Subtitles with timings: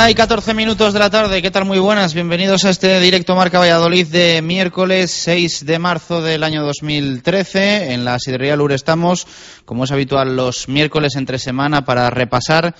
[0.00, 1.66] Una y 14 minutos de la tarde, ¿qué tal?
[1.66, 6.62] Muy buenas, bienvenidos a este directo Marca Valladolid de miércoles 6 de marzo del año
[6.64, 7.92] 2013.
[7.92, 9.26] En la Sidrería Lur estamos,
[9.66, 12.74] como es habitual, los miércoles entre semana para repasar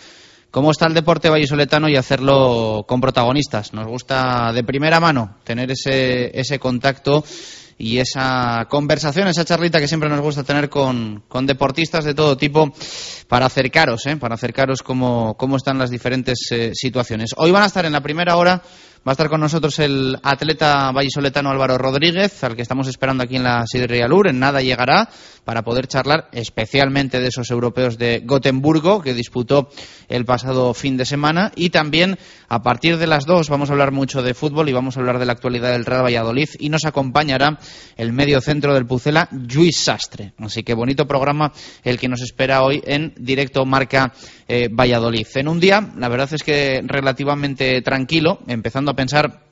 [0.51, 3.75] cómo está el deporte vallisoletano y hacerlo con protagonistas.
[3.75, 7.23] Nos gusta de primera mano tener ese, ese contacto
[7.81, 12.37] y esa conversación, esa charlita que siempre nos gusta tener con, con deportistas de todo
[12.37, 12.71] tipo
[13.27, 14.19] para acercaros, ¿eh?
[14.19, 17.31] para acercaros cómo, cómo están las diferentes eh, situaciones.
[17.39, 18.63] Hoy van a estar en la primera hora
[19.07, 23.37] Va a estar con nosotros el atleta vallisoletano Álvaro Rodríguez, al que estamos esperando aquí
[23.37, 24.29] en la Sidrería Lur.
[24.29, 25.09] En nada llegará
[25.47, 29.71] para poder charlar especialmente de esos europeos de Gotemburgo que disputó
[30.11, 31.51] el pasado fin de semana.
[31.57, 32.19] Y también
[32.51, 35.19] a partir de las dos vamos a hablar mucho de fútbol y vamos a hablar
[35.19, 36.51] de la actualidad del Real Valladolid.
[36.59, 37.59] Y nos acompañará
[37.97, 40.35] el medio centro del Pucela, Luis Sastre.
[40.41, 44.13] Así que bonito programa el que nos espera hoy en directo Marca
[44.47, 45.27] eh, Valladolid.
[45.37, 49.45] En un día, la verdad es que relativamente tranquilo, empezando a pensar,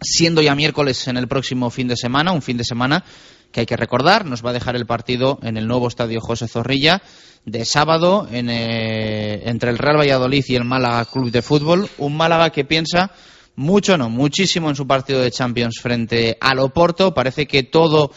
[0.00, 3.04] siendo ya miércoles en el próximo fin de semana, un fin de semana
[3.52, 6.48] que hay que recordar, nos va a dejar el partido en el nuevo estadio José
[6.48, 7.02] Zorrilla
[7.44, 12.50] de sábado eh, entre el Real Valladolid y el Málaga Club de Fútbol, un Málaga
[12.50, 13.12] que piensa
[13.54, 18.10] mucho, no, muchísimo en su partido de Champions frente al Oporto, parece que todo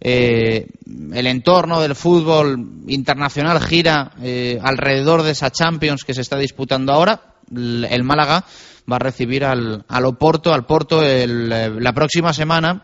[0.00, 0.66] eh,
[1.12, 6.92] el entorno del fútbol internacional gira eh, alrededor de esa Champions que se está disputando
[6.92, 7.34] ahora.
[7.48, 8.44] El Málaga
[8.90, 12.82] va a recibir al, al Oporto, al Porto eh, la próxima semana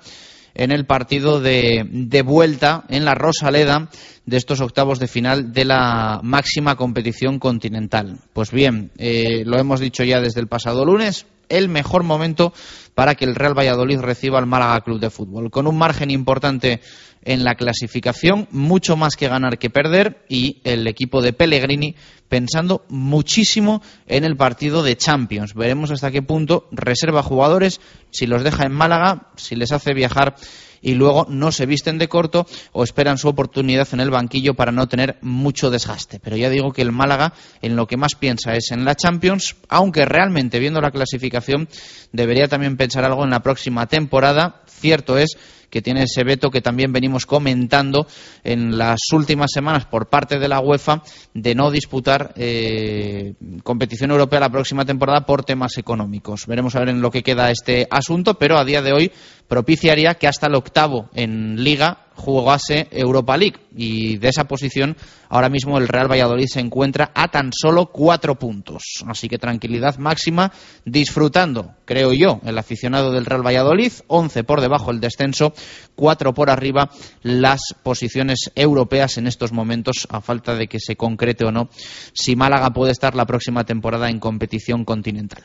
[0.54, 3.88] en el partido de, de, vuelta en la Rosaleda
[4.26, 8.18] de estos octavos de final de la máxima competición continental.
[8.34, 12.52] Pues bien, lo hemos dicho ya desde el pasado lunes, el mejor momento
[12.94, 15.50] para que el Real Valladolid reciba al Málaga Club de Fútbol.
[15.50, 16.80] Con un margen importante
[17.22, 21.96] en la clasificación, mucho más que ganar que perder, y el equipo de Pellegrini
[22.28, 25.54] pensando muchísimo en el partido de Champions.
[25.54, 27.80] Veremos hasta qué punto reserva jugadores,
[28.10, 30.36] si los deja en Málaga, si les hace viajar
[30.82, 34.72] y luego no se visten de corto o esperan su oportunidad en el banquillo para
[34.72, 36.18] no tener mucho desgaste.
[36.18, 37.32] Pero ya digo que el Málaga
[37.62, 41.68] en lo que más piensa es en la Champions, aunque realmente viendo la clasificación
[42.12, 44.62] debería también pensar algo en la próxima temporada.
[44.66, 45.38] Cierto es
[45.72, 48.06] que tiene ese veto que también venimos comentando
[48.44, 51.02] en las últimas semanas por parte de la UEFA
[51.32, 53.32] de no disputar eh,
[53.62, 56.46] competición europea la próxima temporada por temas económicos.
[56.46, 59.12] Veremos a ver en lo que queda este asunto, pero a día de hoy
[59.52, 63.60] propiciaría que hasta el octavo en Liga jugase Europa League.
[63.76, 64.96] Y de esa posición,
[65.28, 69.04] ahora mismo el Real Valladolid se encuentra a tan solo cuatro puntos.
[69.06, 70.52] Así que tranquilidad máxima,
[70.86, 73.92] disfrutando, creo yo, el aficionado del Real Valladolid.
[74.06, 75.52] 11 por debajo el descenso,
[75.94, 76.88] cuatro por arriba
[77.22, 81.68] las posiciones europeas en estos momentos, a falta de que se concrete o no
[82.14, 85.42] si Málaga puede estar la próxima temporada en competición continental.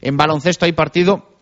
[0.00, 1.37] En baloncesto hay partido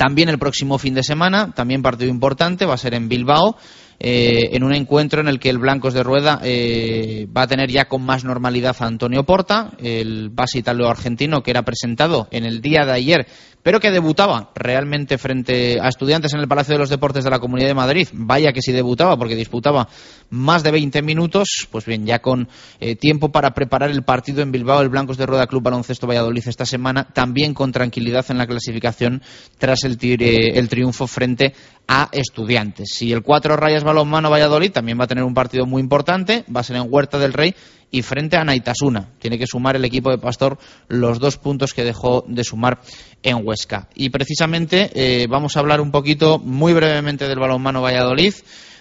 [0.00, 3.58] también el próximo fin de semana, también partido importante, va a ser en Bilbao.
[4.02, 7.70] Eh, en un encuentro en el que el Blancos de Rueda eh, va a tener
[7.70, 12.62] ya con más normalidad a Antonio Porta, el base italo-argentino que era presentado en el
[12.62, 13.26] día de ayer
[13.62, 17.38] pero que debutaba realmente frente a estudiantes en el Palacio de los Deportes de la
[17.38, 18.08] Comunidad de Madrid.
[18.12, 19.88] Vaya que sí debutaba, porque disputaba
[20.30, 21.68] más de 20 minutos.
[21.70, 22.48] Pues bien, ya con
[22.80, 26.46] eh, tiempo para preparar el partido en Bilbao, el Blancos de Rueda Club Baloncesto Valladolid
[26.46, 29.22] esta semana, también con tranquilidad en la clasificación
[29.58, 31.54] tras el, el triunfo frente
[31.86, 33.02] a estudiantes.
[33.02, 36.60] Y el cuatro rayas balonmano Valladolid también va a tener un partido muy importante, va
[36.60, 37.54] a ser en Huerta del Rey
[37.90, 39.08] y frente a Naitasuna.
[39.18, 40.58] Tiene que sumar el equipo de Pastor
[40.88, 42.80] los dos puntos que dejó de sumar
[43.22, 43.88] en Huesca.
[43.94, 48.34] Y precisamente eh, vamos a hablar un poquito, muy brevemente, del balonmano Valladolid.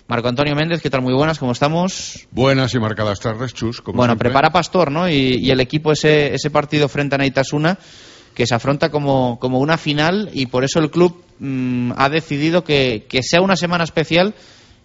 [0.07, 1.03] Marco Antonio Méndez, ¿qué tal?
[1.03, 2.27] Muy buenas, ¿cómo estamos?
[2.31, 3.83] Buenas y marcadas tardes, Chus.
[3.93, 5.07] bueno, prepara Pastor, ¿no?
[5.07, 7.77] Y, el equipo ese, ese partido frente a Naitasuna
[8.33, 12.63] que se afronta como, como una final y por eso el club mm, ha decidido
[12.63, 14.33] que, que sea una semana especial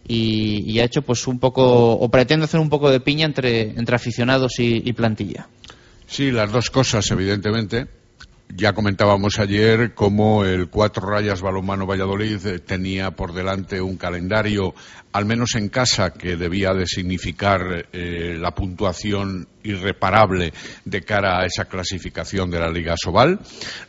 [0.06, 3.96] y, ha hecho pues un poco, o pretende hacer un poco de piña entre, entre
[3.96, 5.48] aficionados y, plantilla.
[6.06, 7.86] Sí, las dos cosas, evidentemente.
[8.56, 14.74] Ya comentábamos ayer cómo el Cuatro Rayas Balonmano Valladolid eh, tenía por delante un calendario,
[15.14, 20.52] al menos en casa, que debía de significar eh, la puntuación irreparable
[20.84, 23.38] de cara a esa clasificación de la Liga Sobal.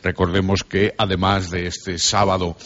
[0.04, 2.56] Recordemos que además de este sábado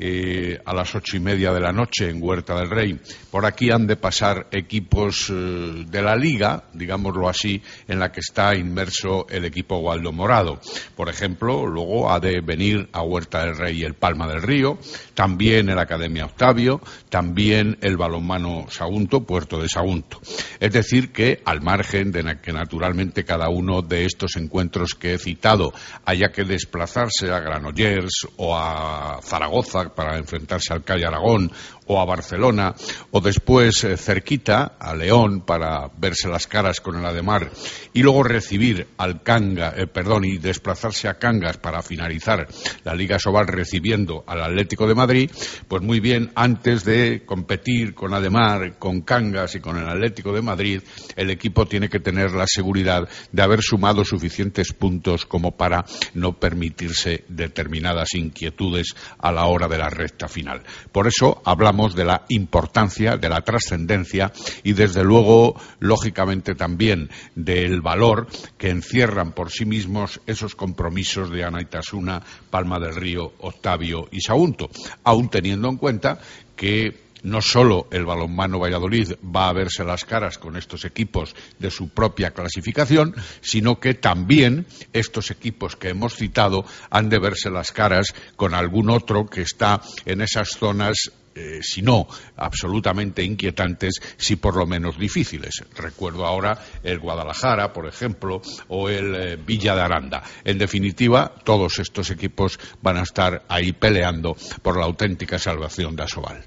[0.00, 3.00] eh, a las ocho y media de la noche en Huerta del Rey.
[3.32, 8.20] Por aquí han de pasar equipos eh, de la liga, digámoslo así, en la que
[8.20, 10.60] está inmerso el equipo Waldo Morado.
[10.94, 14.78] Por ejemplo, luego ha de venir a Huerta del Rey el Palma del Río,
[15.14, 20.20] también el Academia Octavio, también el balonmano Sagunto, Puerto de Sagunto.
[20.58, 25.18] Es decir, que al margen de que naturalmente cada uno de estos encuentros que he
[25.18, 25.72] citado
[26.04, 31.52] haya que desplazarse a Granollers o a Zaragoza para enfrentarse al Calle Aragón
[31.88, 32.74] o a Barcelona,
[33.10, 37.50] o después eh, cerquita a León para verse las caras con el Ademar,
[37.94, 42.46] y luego recibir al Canga, eh, perdón, y desplazarse a Cangas para finalizar
[42.84, 45.30] la Liga Sobal recibiendo al Atlético de Madrid,
[45.66, 50.40] pues muy bien, antes de competir con Ademar, con Cangas y con el Atlético de
[50.40, 50.80] Madrid,
[51.16, 55.84] el equipo tiene que tener la seguridad de haber sumado suficientes puntos como para
[56.14, 60.62] no permitirse determinadas inquietudes a la hora de la recta final.
[60.92, 67.80] Por eso hablamos de la importancia, de la trascendencia y, desde luego, lógicamente también del
[67.80, 74.20] valor que encierran por sí mismos esos compromisos de Anaitasuna, Palma del Río, Octavio y
[74.20, 74.70] Sagunto,
[75.02, 76.20] aun teniendo en cuenta
[76.54, 81.70] que no solo el balonmano Valladolid va a verse las caras con estos equipos de
[81.70, 87.72] su propia clasificación, sino que también estos equipos que hemos citado han de verse las
[87.72, 94.36] caras con algún otro que está en esas zonas eh, si no absolutamente inquietantes, si
[94.36, 95.64] por lo menos difíciles.
[95.76, 100.22] Recuerdo ahora el Guadalajara, por ejemplo, o el eh, Villa de Aranda.
[100.42, 106.02] En definitiva, todos estos equipos van a estar ahí peleando por la auténtica salvación de
[106.02, 106.44] Asobal.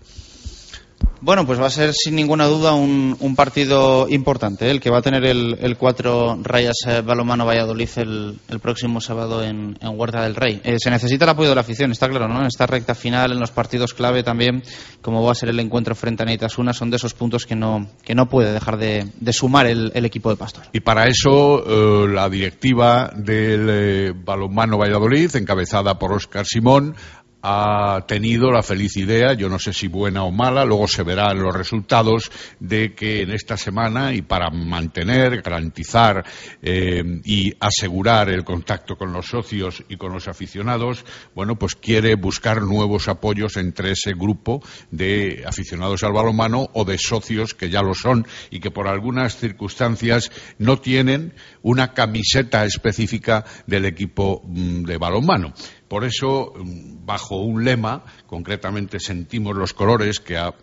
[1.24, 4.72] Bueno, pues va a ser sin ninguna duda un, partido importante, ¿eh?
[4.72, 9.44] el que va a tener el, el cuatro rayas eh, balomano Valladolid el, próximo sábado
[9.44, 10.60] en, Huerta del Rey.
[10.64, 12.40] Eh, se necesita el apoyo de la afición, está claro, ¿no?
[12.40, 14.64] En esta recta final, en los partidos clave también,
[15.02, 17.88] como va a ser el encuentro frente a Neitasuna, son de esos puntos que no,
[18.04, 20.64] que no puede dejar de, sumar el, equipo de Pastor.
[20.74, 26.96] Y para eso, la directiva del balonmano Valladolid, encabezada por Óscar Simón,
[27.42, 31.42] ha tenido la feliz idea, yo no sé si buena o mala, luego se verán
[31.42, 36.24] los resultados, de que en esta semana y para mantener, garantizar
[36.62, 42.16] eh, y asegurar el contacto con los socios y con los aficionados, bueno, pues quiere
[42.16, 47.82] buscar nuevos apoyos entre ese grupo de aficionados al balonmano o de socios que ya
[47.82, 54.84] lo son y que por algunas circunstancias no tienen una camiseta específica del equipo mm,
[54.84, 55.54] de balonmano.
[55.92, 60.54] Por eso, mm, bajo un lema, concretamente sentimos los colores que ha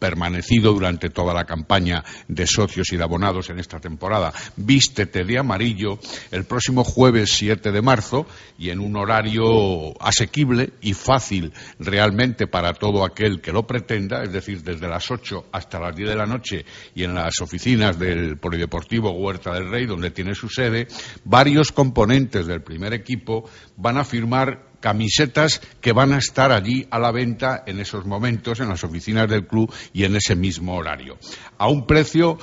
[0.00, 4.32] permanecido durante toda la campaña de socios y de abonados en esta temporada.
[4.56, 5.98] Vístete de amarillo
[6.30, 8.26] el próximo jueves 7 de marzo
[8.58, 14.32] y en un horario asequible y fácil realmente para todo aquel que lo pretenda, es
[14.32, 18.38] decir, desde las 8 hasta las 10 de la noche y en las oficinas del
[18.38, 20.88] Polideportivo Huerta del Rey, donde tiene su sede,
[21.24, 23.44] varios componentes del primer equipo
[23.76, 28.60] van a firmar camisetas que van a estar allí a la venta en esos momentos
[28.60, 31.18] en las oficinas del club y en ese mismo horario.
[31.58, 32.38] A un precio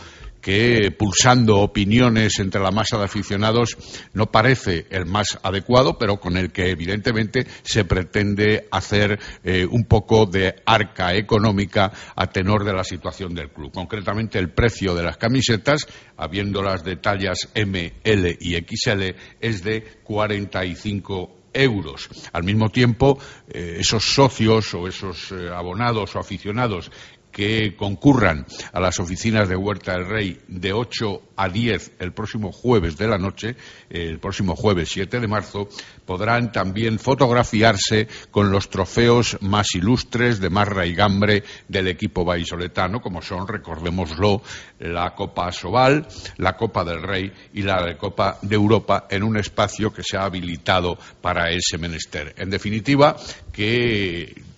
[0.48, 3.78] que, pulsando opiniones entre la masa de aficionados,
[4.14, 9.84] no parece el más adecuado, pero con el que evidentemente se pretende hacer eh, un
[9.84, 13.74] poco de arca económica a tenor de la situación del club.
[13.74, 19.84] Concretamente, el precio de las camisetas, habiéndolas de tallas M, L y XL, es de
[20.04, 22.10] 45 euros.
[22.34, 26.92] Al mismo tiempo, eh, esos socios o esos eh, abonados o aficionados
[27.38, 32.52] que concurran a las oficinas de Huerta del Rey de 8 a 10 el próximo
[32.52, 33.56] jueves de la noche,
[33.92, 35.70] el próximo jueves 7 de marzo,
[36.04, 43.22] podrán también fotografiarse con los trofeos más ilustres de más raigambre del equipo vallisoletano, como
[43.22, 44.42] son, recordémoslo,
[44.80, 49.94] la Copa Sobal, la Copa del Rey y la Copa de Europa en un espacio
[49.94, 52.34] que se ha habilitado para ese menester.
[52.36, 53.16] En definitiva,
[53.54, 54.57] que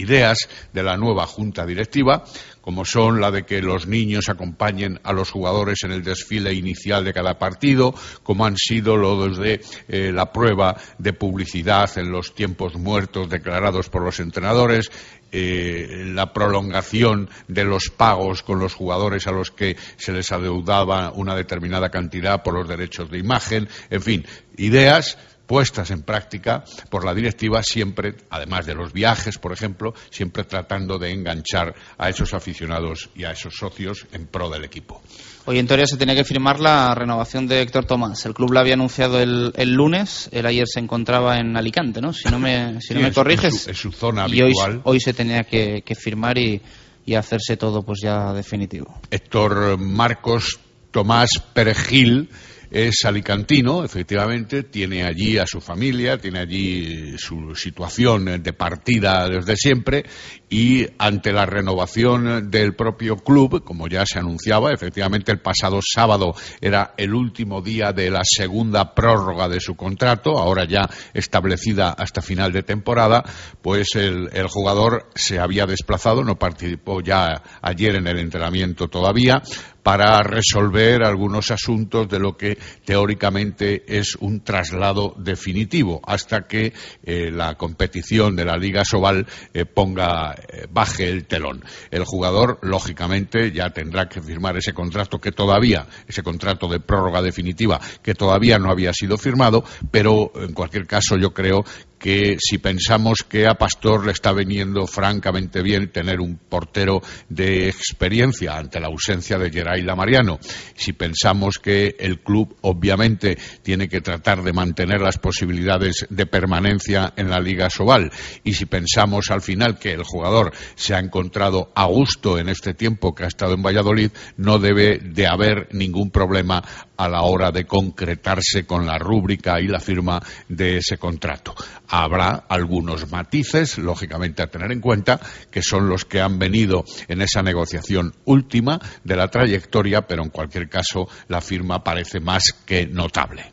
[0.00, 2.24] ideas de la nueva junta directiva,
[2.60, 7.04] como son la de que los niños acompañen a los jugadores en el desfile inicial
[7.04, 12.34] de cada partido, como han sido los de eh, la prueba de publicidad en los
[12.34, 14.90] tiempos muertos declarados por los entrenadores,
[15.32, 21.12] eh, la prolongación de los pagos con los jugadores a los que se les adeudaba
[21.12, 24.26] una determinada cantidad por los derechos de imagen, en fin,
[24.56, 25.18] ideas
[25.50, 30.96] puestas en práctica por la directiva siempre, además de los viajes, por ejemplo, siempre tratando
[30.96, 35.02] de enganchar a esos aficionados y a esos socios en pro del equipo.
[35.46, 38.24] Hoy en teoría se tenía que firmar la renovación de Héctor Tomás.
[38.26, 42.12] El club la había anunciado el, lunes, él ayer se encontraba en Alicante, ¿no?
[42.12, 43.66] Si no me, si no me corriges.
[43.66, 44.82] En su, zona y habitual.
[44.84, 46.62] Hoy, se tenía que, firmar y,
[47.04, 49.00] y hacerse todo pues ya definitivo.
[49.10, 50.60] Héctor Marcos
[50.92, 52.28] Tomás Perejil
[52.70, 59.56] es alicantino, efectivamente, tiene allí a su familia, tiene allí su situación de partida desde
[59.56, 60.04] siempre
[60.48, 66.34] y ante la renovación del propio club, como ya se anunciaba, efectivamente el pasado sábado
[66.60, 72.22] era el último día de la segunda prórroga de su contrato, ahora ya establecida hasta
[72.22, 73.24] final de temporada,
[73.62, 79.42] pues el, el jugador se había desplazado, no participó ya ayer en el entrenamiento todavía,
[79.82, 86.72] para resolver algunos asuntos de lo que teóricamente es un traslado definitivo hasta que
[87.02, 91.64] eh, la competición de la Liga Sobal eh, ponga eh, baje el telón.
[91.90, 97.22] El jugador lógicamente ya tendrá que firmar ese contrato que todavía ese contrato de prórroga
[97.22, 101.64] definitiva que todavía no había sido firmado, pero en cualquier caso yo creo
[102.00, 107.68] que si pensamos que a Pastor le está veniendo francamente bien tener un portero de
[107.68, 110.38] experiencia ante la ausencia de Geray Mariano,
[110.74, 117.12] si pensamos que el club obviamente tiene que tratar de mantener las posibilidades de permanencia
[117.16, 118.10] en la Liga Sobal
[118.44, 122.72] y si pensamos al final que el jugador se ha encontrado a gusto en este
[122.72, 126.64] tiempo que ha estado en Valladolid, no debe de haber ningún problema
[127.00, 131.54] a la hora de concretarse con la rúbrica y la firma de ese contrato.
[131.88, 135.18] Habrá algunos matices, lógicamente, a tener en cuenta,
[135.50, 140.28] que son los que han venido en esa negociación última de la trayectoria, pero en
[140.28, 143.50] cualquier caso la firma parece más que notable.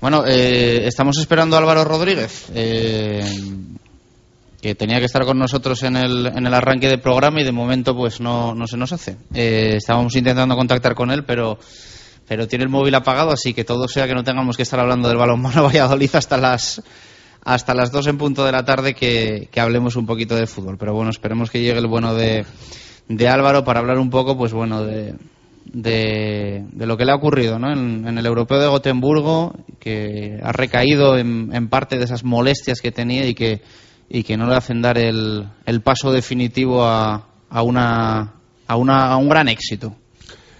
[0.00, 2.46] Bueno, eh, estamos esperando a Álvaro Rodríguez.
[2.54, 3.24] Eh,
[4.62, 7.52] que tenía que estar con nosotros en el, en el arranque del programa y de
[7.52, 9.16] momento pues no, no se nos hace.
[9.34, 11.58] Eh, estábamos intentando contactar con él, pero
[12.26, 15.08] pero tiene el móvil apagado, así que todo sea que no tengamos que estar hablando
[15.08, 16.82] del balonmano Valladolid hasta las
[17.46, 20.76] hasta las dos en punto de la tarde que, hablemos un poquito de fútbol.
[20.78, 22.44] Pero bueno, esperemos que llegue el bueno de,
[23.08, 25.14] de Álvaro para hablar un poco, pues bueno, de,
[25.64, 27.72] de, lo que le ha ocurrido ¿no?
[27.72, 33.24] en, el europeo de Gotemburgo, que ha recaído en, parte de esas molestias que tenía
[33.28, 33.62] y que,
[34.08, 38.34] y que no le hacen dar el, el paso definitivo a, a, una,
[38.66, 39.94] a, una, a un gran éxito.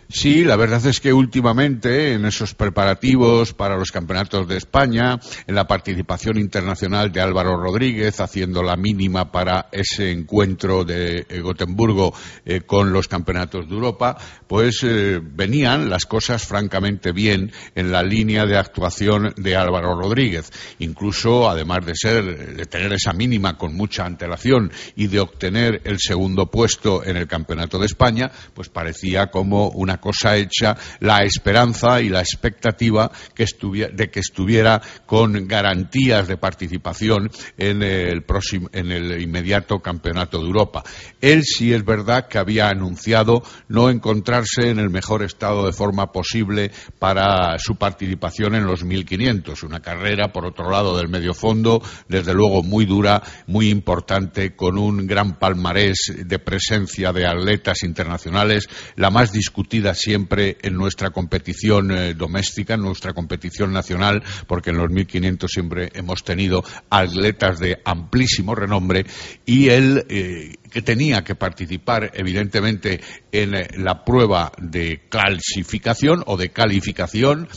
[0.09, 5.55] Sí, la verdad es que últimamente en esos preparativos para los campeonatos de España, en
[5.57, 12.15] la participación internacional de Álvaro Rodríguez, haciendo la mínima para ese encuentro de eh, Gotemburgo
[12.45, 18.05] eh, con los campeonatos de Europa, pues eh, venían las cosas francamente bien en la
[18.05, 20.53] línea de actuación de Álvaro Rodríguez.
[20.79, 25.99] Incluso, además de ser, de tener esa mínima con mucha antelación y de obtener el
[25.99, 32.01] segundo puesto en el campeonato de España, pues parecía como una cosa hecha la esperanza
[32.01, 39.21] y la expectativa de que estuviera con garantías de participación en el, próximo, en el
[39.21, 40.83] inmediato Campeonato de Europa.
[41.21, 46.13] Él sí es verdad que había anunciado no encontrarse en el mejor estado de forma
[46.13, 51.83] posible para su participación en los 1500, una carrera, por otro lado, del medio fondo,
[52.09, 58.69] desde luego muy dura, muy importante, con un gran palmarés de presencia de atletas internacionales,
[58.97, 64.79] la más discutida siempre en nuestra competición eh, doméstica, en nuestra competición nacional, porque en
[64.79, 69.07] los 1500 siempre hemos tenido atletas de amplísimo renombre
[69.45, 73.01] y él eh, que tenía que participar evidentemente
[73.33, 77.49] en eh, la prueba de clasificación o de calificación,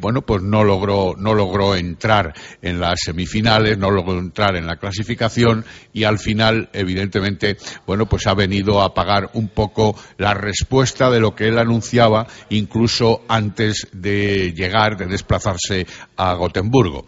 [0.00, 4.76] bueno, pues no logró, no logró entrar en las semifinales, no logró entrar en la
[4.76, 11.10] clasificación y al final, evidentemente, bueno, pues ha venido a pagar un poco la respuesta
[11.10, 15.86] de lo que él anunciaba incluso antes de llegar, de desplazarse
[16.16, 17.04] a Gotemburgo.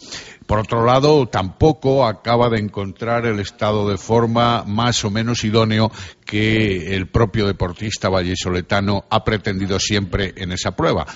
[0.46, 5.90] Por otro lado, tampoco acaba de encontrar el estado de forma más o menos idóneo
[6.24, 11.06] que el propio deportista vallesoletano ha pretendido siempre en esa prueba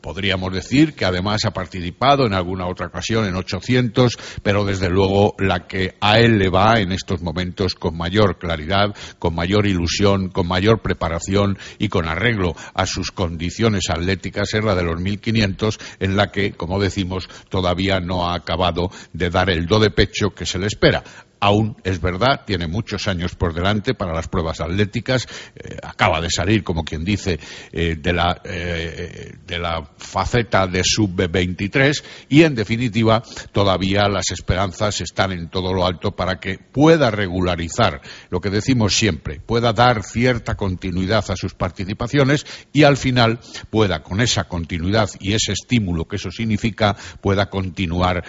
[0.00, 5.34] podríamos decir que además ha participado en alguna otra ocasión en 800, pero desde luego
[5.38, 10.28] la que a él le va en estos momentos con mayor claridad, con mayor ilusión,
[10.28, 15.78] con mayor preparación y con arreglo a sus condiciones atléticas es la de los 1500,
[16.00, 20.30] en la que, como decimos, todavía no ha acabado de dar el do de pecho
[20.30, 21.02] que se le espera
[21.40, 26.28] aún es verdad, tiene muchos años por delante para las pruebas atléticas, eh, acaba de
[26.30, 27.40] salir, como quien dice,
[27.72, 35.00] eh, de, la, eh, de la faceta de sub-23 y, en definitiva, todavía las esperanzas
[35.00, 40.02] están en todo lo alto para que pueda regularizar lo que decimos siempre, pueda dar
[40.02, 46.06] cierta continuidad a sus participaciones y, al final, pueda, con esa continuidad y ese estímulo
[46.06, 48.24] que eso significa, pueda continuar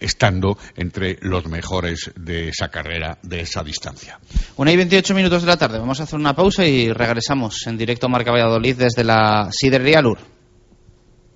[0.00, 4.18] estando entre los mejores esa carrera, de esa distancia.
[4.56, 5.78] Una y 28 minutos de la tarde.
[5.78, 10.37] Vamos a hacer una pausa y regresamos en directo Marca Valladolid desde la Sidería Lur.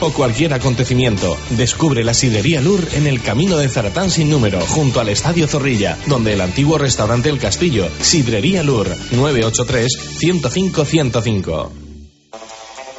[0.00, 1.36] o cualquier acontecimiento.
[1.50, 5.96] Descubre la sidrería Lur en el camino de Zaratán sin número junto al Estadio Zorrilla,
[6.06, 11.83] donde el antiguo restaurante El Castillo, Sidrería Lur, 983-105-105.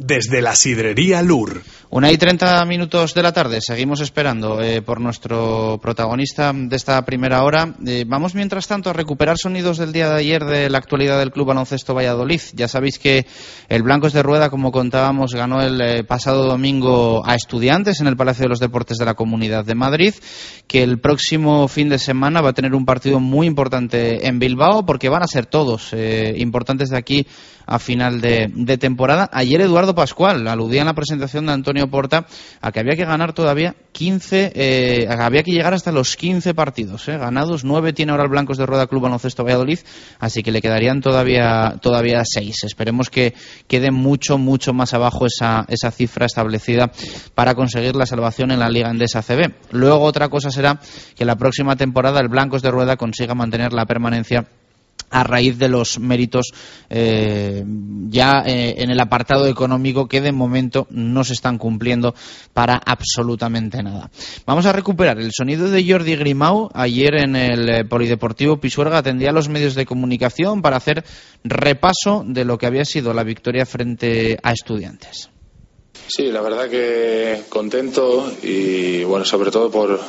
[0.00, 1.62] desde la sidrería Lur.
[1.92, 7.04] Una y treinta minutos de la tarde, seguimos esperando eh, por nuestro protagonista de esta
[7.04, 7.74] primera hora.
[7.84, 11.32] Eh, vamos mientras tanto a recuperar sonidos del día de ayer de la actualidad del
[11.32, 12.40] Club Baloncesto Valladolid.
[12.54, 13.26] Ya sabéis que
[13.68, 18.16] el Blancos de Rueda, como contábamos, ganó el eh, pasado domingo a estudiantes en el
[18.16, 20.14] Palacio de los Deportes de la Comunidad de Madrid,
[20.68, 24.86] que el próximo fin de semana va a tener un partido muy importante en Bilbao,
[24.86, 25.92] porque van a ser todos
[26.36, 27.26] importantes de aquí
[27.70, 29.30] a final de, temporada.
[29.32, 32.26] Ayer Eduardo Pascual aludía en la presentación de Antonio Porta
[32.60, 37.08] a que había que ganar todavía 15, eh, había que llegar hasta los 15 partidos
[37.08, 37.64] eh, ganados.
[37.64, 39.78] 9 tiene ahora el Blancos de Rueda Club Baloncesto Valladolid,
[40.18, 42.64] así que le quedarían todavía, todavía 6.
[42.64, 43.34] Esperemos que
[43.68, 46.90] quede mucho, mucho más abajo esa, esa cifra establecida
[47.36, 49.54] para conseguir la salvación en la Liga Endesa CB.
[49.70, 50.80] Luego otra cosa será
[51.14, 54.48] que la próxima temporada el Blancos de Rueda consiga mantener la permanencia
[55.10, 56.52] a raíz de los méritos
[56.88, 57.64] eh,
[58.08, 62.14] ya eh, en el apartado económico que de momento no se están cumpliendo
[62.52, 64.10] para absolutamente nada.
[64.46, 66.70] Vamos a recuperar el sonido de Jordi Grimau.
[66.74, 71.04] Ayer en el eh, Polideportivo Pisuerga atendía a los medios de comunicación para hacer
[71.44, 75.30] repaso de lo que había sido la victoria frente a estudiantes.
[76.06, 80.00] Sí, la verdad que contento y bueno, sobre todo por,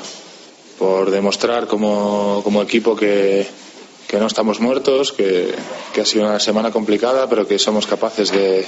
[0.80, 3.46] por demostrar como, como equipo que,
[4.12, 5.56] que no estamos muertos, que,
[5.98, 8.66] ha sido una semana complicada, pero que somos capaces de,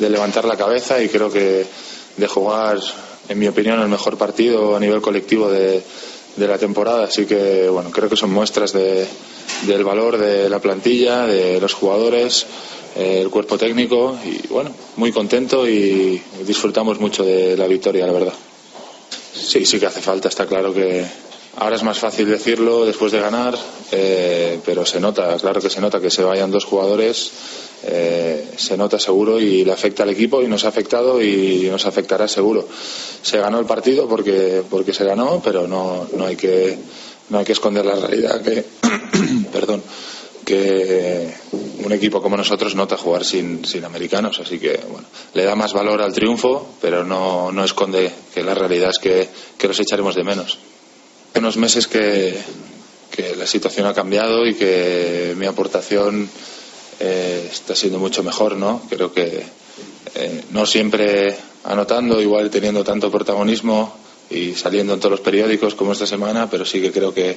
[0.00, 1.64] levantar la cabeza y creo que
[2.16, 2.80] de jugar,
[3.28, 5.84] en mi opinión, el mejor partido a nivel colectivo de,
[6.36, 7.04] la temporada.
[7.04, 12.44] Así que, bueno, creo que son muestras del valor de la plantilla, de los jugadores,
[12.96, 18.12] eh, el cuerpo técnico y, bueno, muy contento y disfrutamos mucho de la victoria, la
[18.12, 18.34] verdad.
[19.32, 21.06] Sí, sí que hace falta, está claro que,
[21.56, 23.54] Ahora es más fácil decirlo después de ganar,
[23.90, 27.30] eh, pero se nota, claro que se nota que se vayan dos jugadores,
[27.84, 31.84] eh, se nota seguro y le afecta al equipo y nos ha afectado y nos
[31.84, 32.66] afectará seguro.
[33.20, 36.78] Se ganó el partido porque, porque se ganó, pero no, no, hay que,
[37.28, 38.64] no hay que esconder la realidad que,
[39.52, 39.82] perdón,
[40.46, 41.34] que
[41.84, 45.74] un equipo como nosotros nota jugar sin, sin americanos, así que bueno, le da más
[45.74, 50.14] valor al triunfo, pero no, no esconde que la realidad es que, que los echaremos
[50.14, 50.58] de menos
[51.38, 52.36] unos meses que,
[53.36, 56.28] la situación ha cambiado y que mi aportación
[56.98, 58.82] eh, está siendo mucho mejor, ¿no?
[58.88, 59.42] Creo que
[60.14, 63.94] eh, no siempre anotando, igual teniendo tanto protagonismo
[64.30, 67.36] y saliendo en todos los periódicos como esta semana, pero sí que creo que,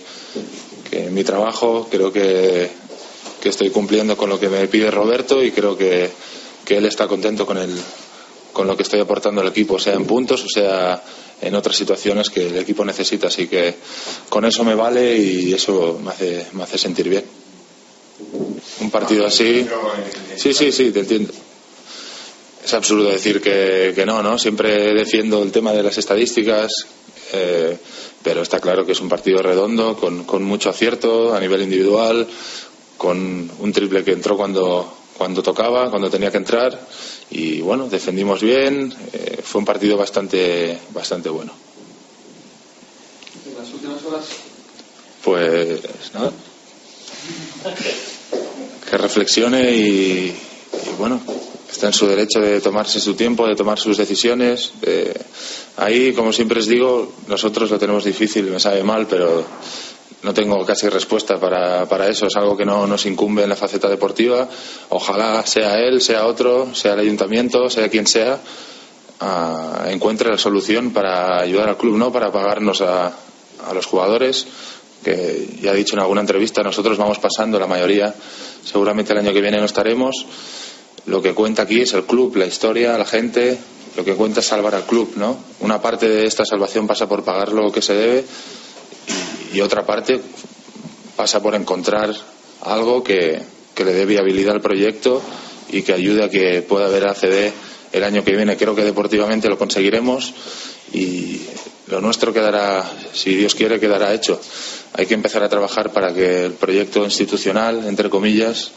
[1.11, 2.69] mi trabajo, creo que,
[3.43, 6.09] estoy cumpliendo con lo que me pide Roberto y creo que,
[6.63, 7.69] que él está contento con, el,
[8.51, 11.03] con lo que estoy aportando al equipo, sea en puntos o sea
[11.41, 13.27] en otras situaciones que el equipo necesita.
[13.27, 13.75] Así que
[14.29, 17.25] con eso me vale y eso me hace, me hace sentir bien.
[18.79, 19.67] Un partido así.
[20.35, 21.33] Sí, sí, sí, te entiendo.
[22.63, 24.39] Es absurdo decir que, que no, ¿no?
[24.39, 26.71] Siempre defiendo el tema de las estadísticas,
[27.33, 27.77] eh,
[28.23, 32.27] pero está claro que es un partido redondo, con, con mucho acierto a nivel individual,
[32.97, 36.79] con un triple que entró cuando, cuando tocaba, cuando tenía que entrar
[37.31, 41.53] y bueno, defendimos bien, eh, fue un partido bastante, bastante bueno.
[43.47, 44.25] ¿En las últimas horas?
[45.23, 45.81] Pues
[46.13, 46.31] nada.
[48.89, 50.35] Que reflexione y,
[50.99, 51.19] bueno,
[51.71, 54.73] está en su derecho de tomarse su tiempo, de tomar sus decisiones.
[55.77, 59.43] ahí, como siempre les digo, nosotros lo tenemos difícil, me sabe mal, pero
[60.25, 63.55] no tengo casi respuesta para, para, eso, es algo que no nos incumbe en la
[63.55, 64.49] faceta deportiva.
[64.89, 68.39] Ojalá sea él, sea otro, sea el ayuntamiento, sea quien sea,
[69.85, 74.47] encuentre la solución para ayudar al club, no para pagarnos a, a los jugadores,
[75.03, 78.11] que ya he dicho en alguna entrevista, nosotros vamos pasando la mayoría,
[78.63, 80.25] seguramente el año que viene no estaremos.
[81.05, 83.59] Lo que cuenta aquí es el club, la historia, la gente,
[83.95, 85.37] lo que cuenta es salvar al club, ¿no?
[85.59, 88.25] Una parte de esta salvación pasa por pagar lo que se debe
[89.53, 90.19] y otra parte
[91.15, 92.13] pasa por encontrar
[92.61, 93.41] algo que,
[93.77, 95.21] le dé viabilidad al proyecto
[95.69, 97.51] y que ayude a que pueda haber ACD
[97.91, 98.57] el año que viene.
[98.57, 100.33] Creo que deportivamente lo conseguiremos
[100.93, 101.41] y
[101.87, 104.39] lo nuestro quedará, si Dios quiere, quedará hecho.
[104.93, 108.71] Hay que empezar a trabajar para que el proyecto institucional, entre comillas,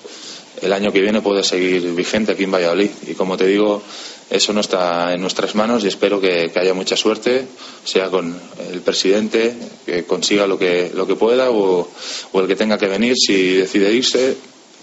[0.60, 2.90] el año que viene pueda seguir vigente aquí en Valladolid.
[3.06, 3.82] Y como te digo,
[4.30, 7.46] eso no está en nuestras manos y espero que, haya mucha suerte,
[7.84, 8.38] sea con
[8.70, 9.54] el presidente,
[9.86, 11.88] que consiga lo que, lo que pueda o,
[12.34, 14.36] el que tenga que venir si decide irse.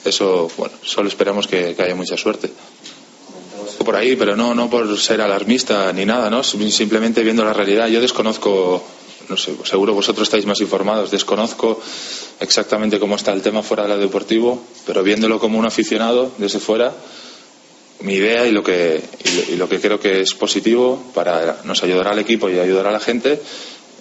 [0.04, 2.52] Eso, bueno, solo esperamos que, haya mucha suerte.
[3.84, 6.44] Por ahí, pero no, no por ser alarmista ni nada, ¿no?
[6.44, 7.88] Simplemente viendo la realidad.
[7.88, 8.84] Yo desconozco,
[9.30, 11.80] no sé, seguro vosotros estáis más informados, desconozco
[12.40, 16.96] exactamente cómo está el tema fuera del deportivo, pero viéndolo como un aficionado desde fuera,
[18.02, 19.02] mi idea y lo que
[19.50, 22.92] y lo que creo que es positivo para nos ayudar al equipo y ayudar a
[22.92, 23.42] la gente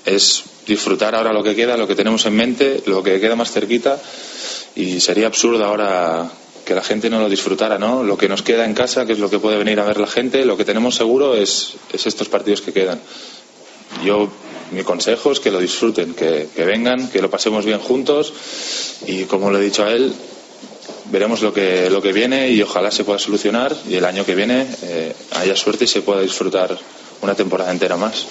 [0.04, 3.52] es disfrutar ahora lo que queda, lo que tenemos en mente, lo que queda más
[3.52, 4.00] cerquita
[4.74, 6.30] y sería absurdo ahora
[6.64, 8.02] que la gente no lo disfrutara, ¿no?
[8.02, 10.06] Lo que nos queda en casa, que es lo que puede venir a ver la
[10.06, 13.00] gente, lo que tenemos seguro es, es estos partidos que quedan.
[14.04, 14.30] Yo,
[14.72, 18.32] mi consejo es que lo disfruten, que, que vengan, que lo pasemos bien juntos
[19.06, 20.12] y como le he dicho a él,
[21.10, 24.34] veremos lo que, lo que viene y ojalá se pueda solucionar y el año que
[24.34, 26.78] viene eh, haya suerte y se pueda disfrutar
[27.20, 28.26] una temporada entera más.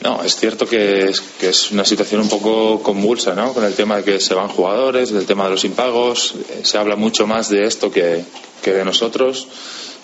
[0.00, 3.52] No, es cierto que es, que es una situación un poco convulsa, ¿no?
[3.52, 6.78] Con el tema de que se van jugadores, del tema de los impagos, eh, se
[6.78, 8.24] habla mucho más de esto que,
[8.62, 9.48] que de nosotros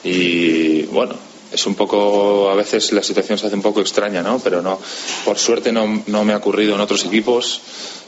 [0.03, 1.15] y bueno,
[1.53, 4.41] es un poco, a veces la situación se hace un poco extraña, ¿no?
[4.41, 4.79] Pero no,
[5.25, 7.61] por suerte no, no me ha ocurrido en otros equipos.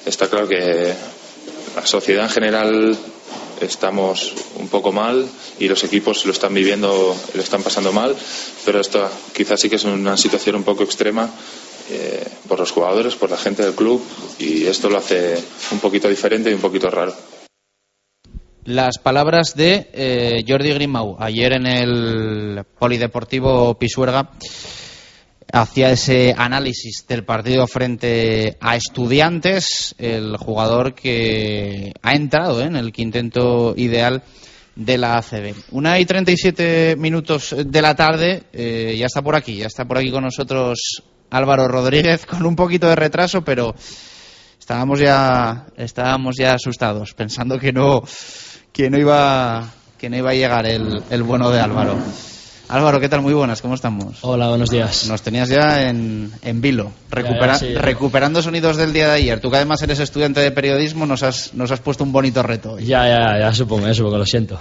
[0.06, 0.94] Está claro que
[1.74, 2.96] la sociedad en general
[3.60, 5.26] estamos un poco mal
[5.58, 8.14] y los equipos lo están viviendo, lo están pasando mal,
[8.64, 11.28] pero esto quizás sí que es una situación un poco extrema
[11.90, 14.00] eh, por los jugadores, por la gente del club
[14.38, 15.42] y esto lo hace
[15.72, 17.12] un poquito diferente y un poquito raro.
[18.64, 24.30] Las palabras de eh, Jordi Grimau ayer en el Polideportivo Pisuerga
[25.52, 32.92] hacía ese análisis del partido frente a estudiantes, el jugador que ha entrado en el
[32.92, 34.22] quinteto ideal
[34.74, 35.54] de la ACB.
[35.70, 39.98] Una y 37 minutos de la tarde, eh, ya está por aquí, ya está por
[39.98, 43.74] aquí con nosotros Álvaro Rodríguez, con un poquito de retraso, pero
[44.58, 48.02] estábamos ya, estábamos ya asustados, pensando que no
[48.72, 51.96] que no iba, que no iba a llegar el, el bueno de Álvaro.
[52.68, 53.22] Álvaro, ¿qué tal?
[53.22, 54.18] Muy buenas, ¿cómo estamos?
[54.22, 55.06] Hola, buenos días.
[55.06, 57.80] Nos tenías ya en, en vilo, recupera, Ya, ya, sí, ya.
[57.80, 59.40] recuperando sonidos del día de ayer.
[59.40, 62.72] Tú que además eres estudiante de periodismo, nos has, nos has puesto un bonito reto.
[62.72, 62.84] hoy.
[62.84, 64.58] Ya, ya, ya supongo, ya supongo, lo siento.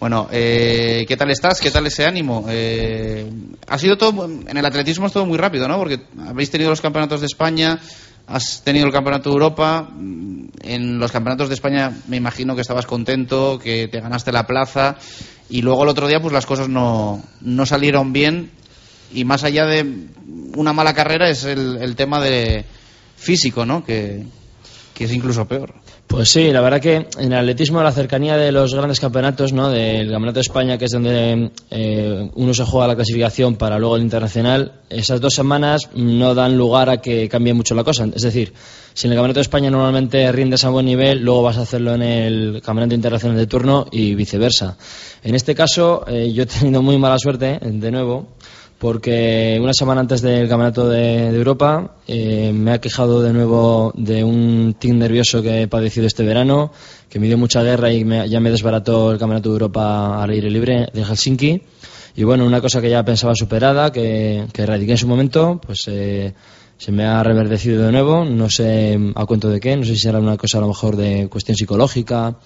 [0.00, 1.60] Bueno, eh, ¿qué tal estás?
[1.60, 2.46] ¿Qué tal ese ánimo?
[2.48, 3.30] Eh,
[3.68, 5.78] ha sido todo, en el atletismo es todo muy rápido, ¿no?
[5.78, 7.78] Porque habéis tenido los campeonatos de España,
[8.26, 9.88] has tenido el campeonato de Europa.
[9.88, 14.44] mm, En los campeonatos de España me imagino que estabas contento, que te ganaste la
[14.48, 14.96] plaza.
[15.48, 18.50] Y luego el otro día, pues las cosas no, no salieron bien.
[19.12, 20.08] Y más allá de
[20.56, 22.64] una mala carrera es el, el tema de
[23.16, 23.84] físico, ¿no?
[23.84, 24.24] Que,
[24.96, 25.74] que es incluso peor.
[26.06, 29.68] Pues sí, la verdad que en el atletismo la cercanía de los grandes campeonatos, ¿no?
[29.68, 33.96] Del Campeonato de España, que es donde eh, uno se juega la clasificación para luego
[33.96, 38.08] el internacional, esas dos semanas no dan lugar a que cambie mucho la cosa.
[38.14, 38.54] Es decir,
[38.94, 41.94] si en el Campeonato de España normalmente rindes a buen nivel, luego vas a hacerlo
[41.94, 44.78] en el Campeonato Internacional de turno y viceversa.
[45.22, 48.28] En este caso, eh, yo he tenido muy mala suerte, de nuevo,
[48.78, 54.22] porque una semana antes del Campeonato de, Europa eh, me ha quejado de nuevo de
[54.22, 56.72] un tic nervioso que he padecido este verano,
[57.08, 60.30] que me dio mucha guerra y me- ya me desbarató el Campeonato de Europa al
[60.30, 61.62] aire libre de Helsinki.
[62.16, 65.80] Y bueno, una cosa que ya pensaba superada, que, que erradiqué en su momento, pues
[65.88, 66.32] eh,
[66.78, 70.00] se me ha reverdecido de nuevo, no sé a cuento de qué, no sé si
[70.00, 72.36] será una cosa a lo mejor de cuestión psicológica,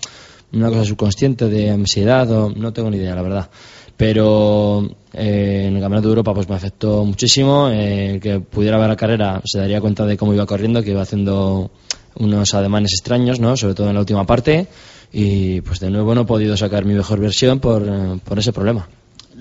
[0.52, 3.50] una cosa subconsciente de ansiedad, o no tengo ni idea, la verdad.
[4.00, 4.82] Pero
[5.12, 7.68] eh, en el Campeonato de Europa pues me afectó muchísimo.
[7.70, 11.02] eh, que pudiera ver la carrera se daría cuenta de cómo iba corriendo, que iba
[11.02, 11.70] haciendo
[12.14, 13.58] unos ademanes extraños, ¿no?
[13.58, 14.68] sobre todo en la última parte.
[15.12, 18.54] Y pues de nuevo no he podido sacar mi mejor versión por, eh, por ese
[18.54, 18.88] problema.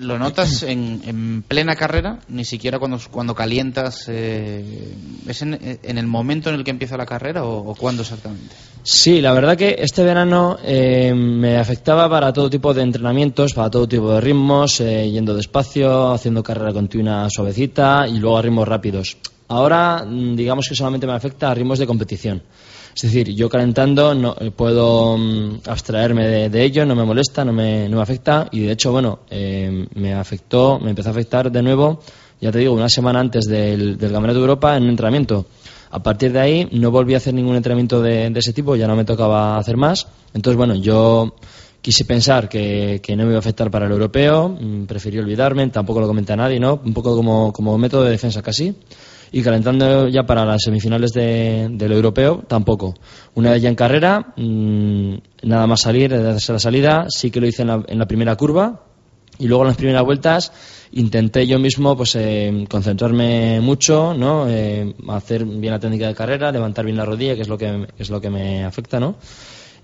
[0.00, 2.18] ¿Lo notas en, en plena carrera?
[2.28, 4.04] Ni siquiera cuando, cuando calientas.
[4.08, 4.94] eh,
[5.26, 8.54] ¿Es en, en el momento en el que empieza la carrera o, o cuándo exactamente?
[8.82, 13.70] Sí, la verdad que este verano eh, me afectaba para todo tipo de entrenamientos, para
[13.70, 18.66] todo tipo de ritmos, eh, yendo despacio, haciendo carrera continua suavecita y luego a ritmos
[18.66, 19.18] rápidos.
[19.48, 22.42] Ahora, mm, digamos que solamente me afecta a ritmos de competición.
[22.94, 27.52] Es decir, yo calentando no eh, puedo mm, abstraerme de, ello, no me molesta, no
[27.52, 31.50] me, no me afecta y de hecho, bueno, eh, me afectó, me empezó a afectar
[31.50, 32.00] de nuevo,
[32.40, 35.46] ya te digo, una semana antes del, del Campeonato de Europa en un entrenamiento.
[35.92, 38.86] A partir de ahí no volví a hacer ningún entrenamiento de, de ese tipo, ya
[38.86, 40.06] no me tocaba hacer más.
[40.32, 41.34] Entonces, bueno, yo
[41.82, 45.68] quise pensar que, que no me iba a afectar para el europeo, mm, preferí olvidarme,
[45.68, 46.80] tampoco lo comenté a nadie, ¿no?
[46.84, 48.74] Un poco como, como método de defensa casi.
[49.32, 52.94] Y calentando ya para las semifinales de- del europeo, tampoco.
[53.34, 55.14] Una vez ya en carrera, mm,
[55.44, 58.34] nada más salir, desde la salida, sí que lo hice en la, en la primera
[58.36, 58.82] curva,
[59.38, 60.52] y luego en las primeras vueltas
[60.92, 66.52] intenté yo mismo pues eh, concentrarme mucho no Eh, hacer bien la técnica de carrera
[66.52, 69.14] levantar bien la rodilla que es lo que, que es lo que me afecta no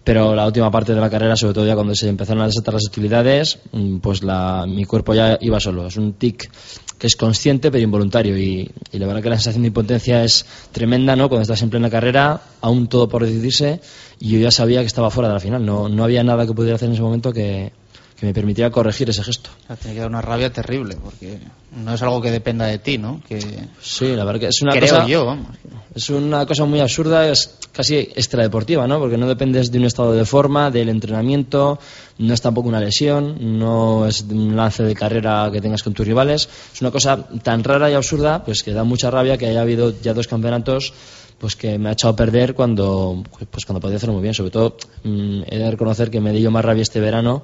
[0.04, 2.74] pero la última parte de la carrera sobre todo ya cuando se empezaron a desatar
[2.74, 5.86] las utilidades mm, pues la, mi cuerpo ya iba solo.
[5.86, 6.50] Es un tic
[6.98, 8.36] que es consciente pero involuntario.
[8.38, 11.70] Y, y la verdad que la sensación de impotencia es tremenda no cuando estás en
[11.70, 13.80] plena carrera aún todo por decidirse
[14.18, 15.64] y yo ya sabía que estaba fuera de la final.
[15.64, 17.72] No, no había nada que pudiera hacer en ese momento que,
[18.16, 19.50] que me permitiera corregir ese gesto.
[19.64, 21.38] O sea, tiene que dar una rabia terrible, porque
[21.76, 23.20] no es algo que dependa de ti, ¿no?
[23.28, 23.38] Que
[23.80, 25.48] Sí, la verdad que es una creo cosa yo, vamos.
[25.94, 28.98] es una cosa muy absurda, es casi extradeportiva, ¿no?
[28.98, 31.78] Porque no dependes de un estado de forma, del entrenamiento,
[32.18, 36.06] no es tampoco una lesión, no es un lance de carrera que tengas con tus
[36.06, 39.60] rivales, es una cosa tan rara y absurda, pues que da mucha rabia que haya
[39.60, 40.94] habido ya dos campeonatos
[41.38, 44.50] pues que me ha echado a perder cuando pues cuando podía hacerlo muy bien, sobre
[44.50, 47.42] todo mm, he de reconocer que me dio más rabia este verano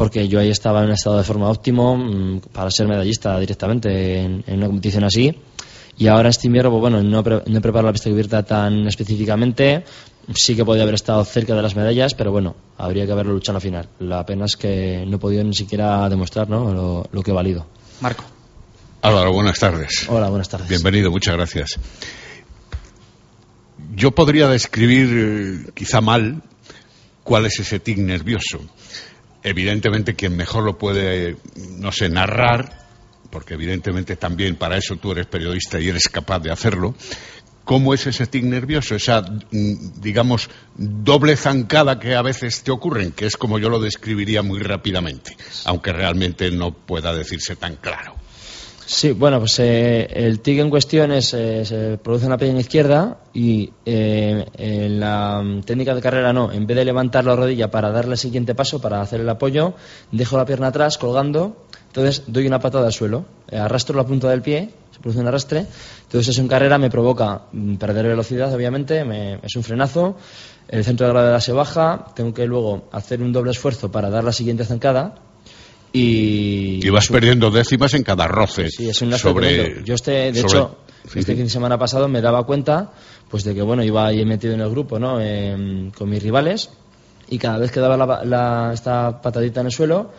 [0.00, 4.18] porque yo ahí estaba en un estado de forma óptimo mm, para ser medallista directamente
[4.18, 5.36] en, en una competición así.
[5.98, 8.86] Y ahora este invierno, pues bueno, no, pre- no he preparado la pista cubierta tan
[8.86, 9.84] específicamente.
[10.34, 13.56] Sí que podía haber estado cerca de las medallas, pero bueno, habría que haberlo luchado
[13.56, 13.88] al final.
[13.98, 16.72] La pena es que no he podido ni siquiera demostrar ¿no?
[16.72, 17.66] lo, lo que he valido.
[18.00, 18.24] Marco.
[19.02, 20.06] Álvaro, buenas tardes.
[20.08, 20.66] Hola, buenas tardes.
[20.70, 21.78] Bienvenido, muchas gracias.
[23.94, 25.08] Yo podría describir,
[25.66, 26.42] eh, quizá mal,
[27.22, 28.60] cuál es ese tic nervioso.
[29.42, 31.36] Evidentemente, quien mejor lo puede,
[31.78, 32.86] no sé, narrar,
[33.30, 36.94] porque evidentemente también para eso tú eres periodista y eres capaz de hacerlo.
[37.64, 38.94] ¿Cómo es ese tic nervioso?
[38.96, 43.78] Esa, mm, digamos, doble zancada que a veces te ocurren, que es como yo lo
[43.78, 48.19] describiría muy rápidamente, aunque realmente no pueda decirse tan claro.
[48.86, 52.58] Sí, bueno, pues eh, el tic en cuestión es, eh, se produce en la pierna
[52.60, 57.36] izquierda y eh, en la mm, técnica de carrera no, en vez de levantar la
[57.36, 59.74] rodilla para darle el siguiente paso, para hacer el apoyo,
[60.10, 64.28] dejo la pierna atrás colgando, entonces doy una patada al suelo, eh, arrastro la punta
[64.28, 65.66] del pie, se produce un arrastre,
[66.02, 70.16] entonces eso en carrera me provoca mm, perder velocidad, obviamente, me- es un frenazo,
[70.68, 74.24] el centro de gravedad se baja, tengo que luego hacer un doble esfuerzo para dar
[74.24, 75.14] la siguiente zancada
[75.92, 76.84] y...
[76.86, 79.54] Y vas perdiendo décimas en cada roce Sí, es un sobre.
[79.54, 79.84] tremendo.
[79.84, 81.36] Yo este, de sobre- hecho, Sí, este sí.
[81.36, 82.92] fin de semana pasado me daba cuenta,
[83.30, 85.20] pues de que bueno iba ahí metido en el grupo, ¿no?
[85.20, 86.70] Em, con mis rivales
[87.28, 90.10] y cada vez que daba la, la- esta patadita en el suelo,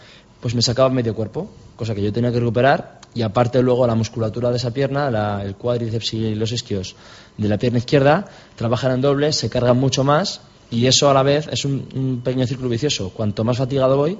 [0.41, 3.93] pues me sacaba medio cuerpo, cosa que yo tenía que recuperar y aparte luego la
[3.95, 6.95] musculatura de esa pierna, la- el cuádriceps y los isquios
[7.37, 11.21] de la pierna izquierda trabajan en doble, se cargan mucho más y eso a la
[11.21, 13.11] vez es un, un pequeño círculo vicioso.
[13.11, 14.17] Cuanto más fatigado voy,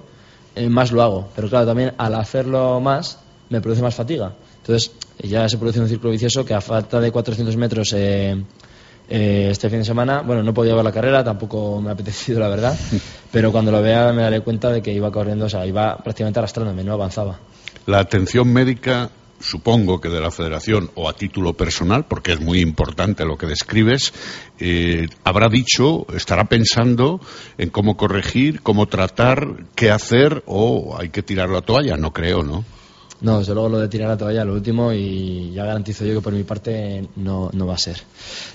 [0.55, 1.29] eh, más lo hago.
[1.35, 4.33] Pero claro, también al hacerlo más, me produce más fatiga.
[4.57, 4.91] Entonces,
[5.23, 8.41] ya se produce un círculo vicioso que a falta de 400 metros eh,
[9.09, 12.39] eh, este fin de semana, bueno, no podía ver la carrera, tampoco me ha apetecido,
[12.39, 12.77] la verdad,
[13.31, 16.39] pero cuando lo vea me daré cuenta de que iba corriendo, o sea, iba prácticamente
[16.39, 17.37] arrastrándome, no avanzaba.
[17.87, 19.09] La atención médica,
[19.41, 23.47] supongo que de la Federación o a título personal, porque es muy importante lo que
[23.47, 24.13] describes,
[24.59, 27.19] eh, habrá dicho, estará pensando
[27.57, 31.97] en cómo corregir, cómo tratar, qué hacer o hay que tirar la toalla.
[31.97, 32.63] No creo, ¿no?
[33.21, 36.21] No, desde luego lo de tirar la toalla, lo último, y ya garantizo yo que
[36.21, 37.97] por mi parte no, no va a ser.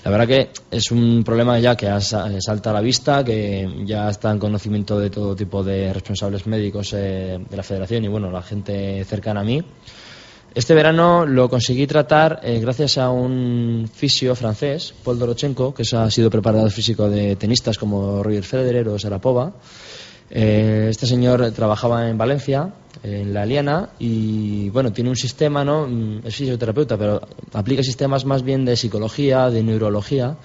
[0.03, 4.09] La verdad que es un problema ya que asa- salta a la vista, que ya
[4.09, 8.29] está en conocimiento de todo tipo de responsables médicos eh, de la federación y bueno,
[8.29, 9.63] la gente cercana a mí.
[10.57, 16.09] Este verano lo conseguí tratar eh, gracias a un fisio francés, Paul Dorochenko, que ha
[16.09, 19.53] sido preparador físico de tenistas como Roger Federer o Sarapova.
[20.31, 25.85] Eh, este señor trabajaba en Valencia, en la Aliana, y bueno, tiene un sistema, ¿no?
[25.87, 27.21] Mm, Es fisioterapeuta, pero
[27.53, 30.37] aplica sistemas más bien de psicología, de neurología.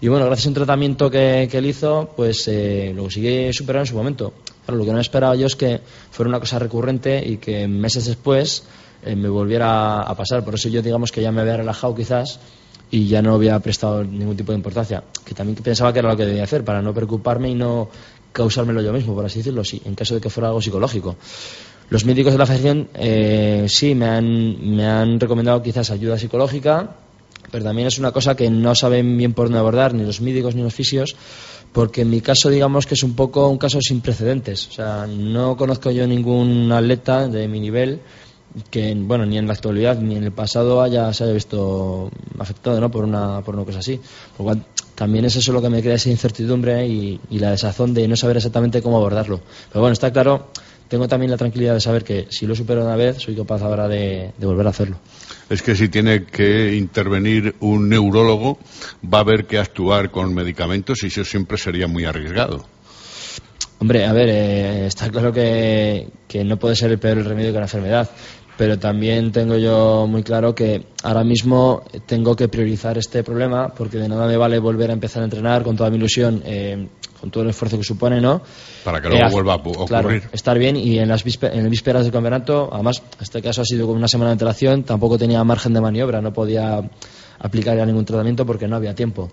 [0.00, 3.86] Y bueno, gracias a un tratamiento que, él hizo, pues eh, lo conseguí superar en
[3.86, 4.32] su momento.
[4.64, 8.06] Claro, lo que no esperaba yo es que fuera una cosa recurrente y que meses
[8.06, 8.64] después
[9.04, 10.44] eh, me volviera a pasar.
[10.44, 12.40] Por eso yo digamos que ya me había relajado quizás
[12.90, 15.02] y ya no había prestado ningún tipo de importancia.
[15.24, 17.88] Que también pensaba que era lo que debía hacer para no preocuparme y no
[18.32, 21.16] causármelo yo mismo, por así decirlo, sí, en caso de que fuera algo psicológico.
[21.88, 26.96] Los médicos de la federación eh, sí me han, me han recomendado quizás ayuda psicológica,
[27.50, 30.54] pero también es una cosa que no saben bien por dónde abordar ni los médicos
[30.54, 31.16] ni los fisios,
[31.72, 34.68] porque en mi caso digamos que es un poco un caso sin precedentes.
[34.68, 38.00] O sea, no conozco yo ningún atleta de mi nivel
[38.70, 42.80] que, bueno, ni en la actualidad ni en el pasado haya, se haya visto afectado
[42.80, 42.90] ¿no?
[42.90, 43.96] por, una, por una cosa así.
[44.36, 47.50] Por lo cual, también es eso lo que me crea esa incertidumbre y, y la
[47.50, 49.40] desazón de no saber exactamente cómo abordarlo.
[49.68, 50.48] Pero bueno, está claro,
[50.88, 53.86] tengo también la tranquilidad de saber que si lo supero una vez, soy capaz ahora
[53.88, 54.98] de, de volver a hacerlo.
[55.48, 58.58] Es que si tiene que intervenir un neurólogo,
[59.02, 62.66] va a haber que actuar con medicamentos y eso siempre sería muy arriesgado.
[63.80, 67.50] Hombre, a ver, eh, está claro que, que no puede ser el peor el remedio
[67.50, 68.10] que la enfermedad,
[68.60, 73.96] pero también tengo yo muy claro que ahora mismo tengo que priorizar este problema porque
[73.96, 76.86] de nada me vale volver a empezar a entrenar con toda mi ilusión, eh,
[77.18, 78.42] con todo el esfuerzo que supone, ¿no?
[78.84, 80.28] Para que luego Eh, vuelva a claro, ocurrir.
[80.32, 83.96] estar bien y en las, en vísperas del campeonato, además, este caso ha sido con
[83.96, 86.82] una semana de antelación, tampoco tenía margen de maniobra, no podía
[87.38, 89.30] aplicar ya ningún tratamiento porque no había tiempo.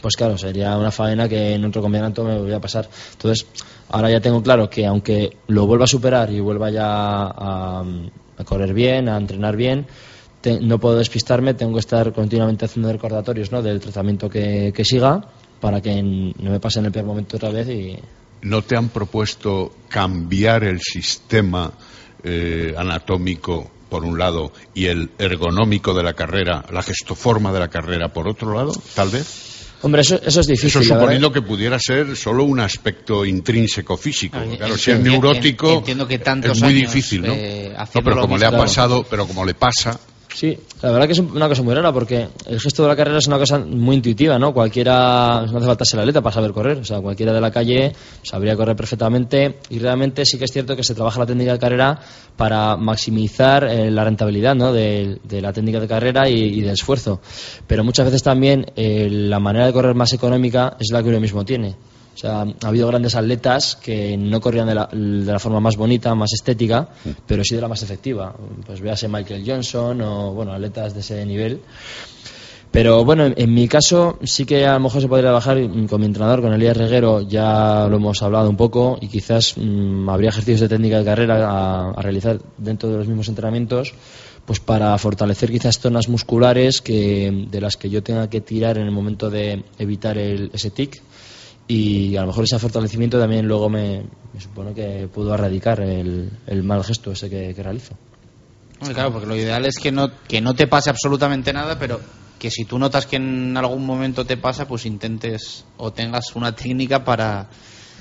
[0.00, 2.88] Pues claro, sería una faena que en otro campeonato me volvía a pasar.
[3.14, 3.44] Entonces,
[3.94, 7.84] Ahora ya tengo claro que aunque lo vuelva a superar y vuelva ya a,
[8.38, 9.86] a correr bien, a entrenar bien,
[10.40, 13.62] te- no puedo despistarme, tengo que estar continuamente haciendo recordatorios ¿no?
[13.62, 15.24] del tratamiento que, que siga
[15.60, 17.96] para que no me pase en el peor momento otra vez y
[18.42, 21.72] ¿No te han propuesto cambiar el sistema
[22.24, 27.68] eh, anatómico por un lado y el ergonómico de la carrera, la gestoforma de la
[27.68, 29.61] carrera por otro lado, tal vez?
[29.82, 30.68] Hombre, eso, eso es difícil.
[30.68, 31.00] Eso la verdad.
[31.00, 34.38] suponiendo que pudiera ser solo un aspecto intrínseco físico.
[34.40, 37.32] Ah, claro, si es neurótico entiendo que tantos es muy años, difícil, ¿no?
[37.34, 39.98] eh, No, pero como le ha pasado, pero como le pasa,
[40.34, 43.18] Sí, la verdad que es una cosa muy rara porque el gesto de la carrera
[43.18, 44.54] es una cosa muy intuitiva, ¿no?
[44.54, 47.92] Cualquiera, no hace falta ser atleta para saber correr, o sea, cualquiera de la calle
[48.22, 51.58] sabría correr perfectamente y realmente sí que es cierto que se trabaja la técnica de
[51.58, 52.00] carrera
[52.36, 54.72] para maximizar eh, la rentabilidad, ¿no?
[54.72, 57.20] De, la técnica de carrera y, y del esfuerzo.
[57.66, 61.20] Pero muchas veces también eh, la manera de correr más económica es la que uno
[61.20, 61.76] mismo tiene.
[62.14, 65.76] O sea, ha habido grandes atletas que no corrían de la, de la forma más
[65.76, 66.88] bonita, más estética,
[67.26, 68.34] pero sí de la más efectiva.
[68.66, 71.60] Pues véase Michael Johnson o, bueno, atletas de ese nivel.
[72.70, 75.86] Pero bueno, en, en mi caso sí que a lo mejor se podría trabajar mm,
[75.88, 80.08] con mi entrenador, con Elías Reguero, ya lo hemos hablado un poco y quizás mm,
[80.08, 83.94] habría ejercicios de técnica de carrera a, a realizar dentro de los mismos entrenamientos
[84.44, 88.84] pues para fortalecer quizás zonas musculares que, de las que yo tenga que tirar en
[88.84, 91.00] el momento de evitar el, ese tic
[91.68, 96.30] y a lo mejor ese fortalecimiento también luego me, me supone que puedo erradicar el,
[96.46, 97.94] el mal gesto ese que, que realizo.
[98.92, 102.00] Claro, porque lo ideal es que no, que no te pase absolutamente nada, pero
[102.38, 106.52] que si tú notas que en algún momento te pasa, pues intentes o tengas una
[106.56, 107.48] técnica para,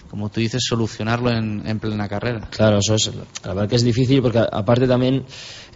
[0.09, 2.47] como tú dices, solucionarlo en, en plena carrera.
[2.49, 3.11] Claro, eso es.
[3.43, 5.23] La verdad que es difícil porque, aparte, también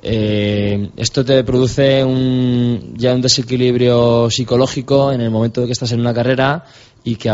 [0.01, 5.91] eh, esto te produce un, ya un desequilibrio psicológico en el momento de que estás
[5.91, 6.65] en una carrera
[7.05, 7.33] y que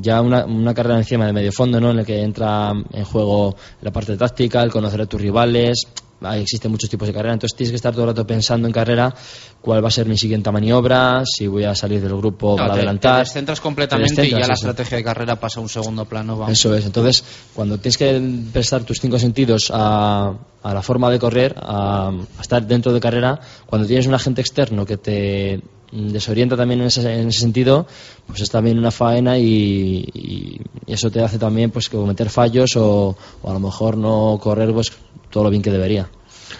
[0.00, 1.90] ya una, una carrera encima de medio fondo, ¿no?
[1.90, 5.82] En la que entra en juego la parte táctica, el conocer a tus rivales.
[6.22, 8.74] Ahí existen muchos tipos de carrera, entonces tienes que estar todo el rato pensando en
[8.74, 9.14] carrera
[9.62, 12.74] cuál va a ser mi siguiente maniobra, si voy a salir del grupo Claro, para
[12.74, 13.14] te- adelantar.
[13.14, 14.52] Te descentras completamente Te y ya la sí.
[14.52, 16.36] estrategia de carrera pasa a un segundo plano.
[16.36, 16.52] vamos.
[16.52, 16.84] Eso es.
[16.84, 18.20] Entonces, cuando tienes que
[18.52, 23.00] prestar tus cinco sentidos a, a la forma de correr, a, a estar dentro de
[23.00, 25.62] carrera, cuando tienes un agente externo que te
[25.92, 27.86] desorienta también en ese, en ese sentido,
[28.26, 30.60] pues es también una faena y, y
[30.92, 34.92] eso te hace también pues cometer fallos o, o a lo mejor no correr pues
[35.30, 36.08] todo lo bien que debería.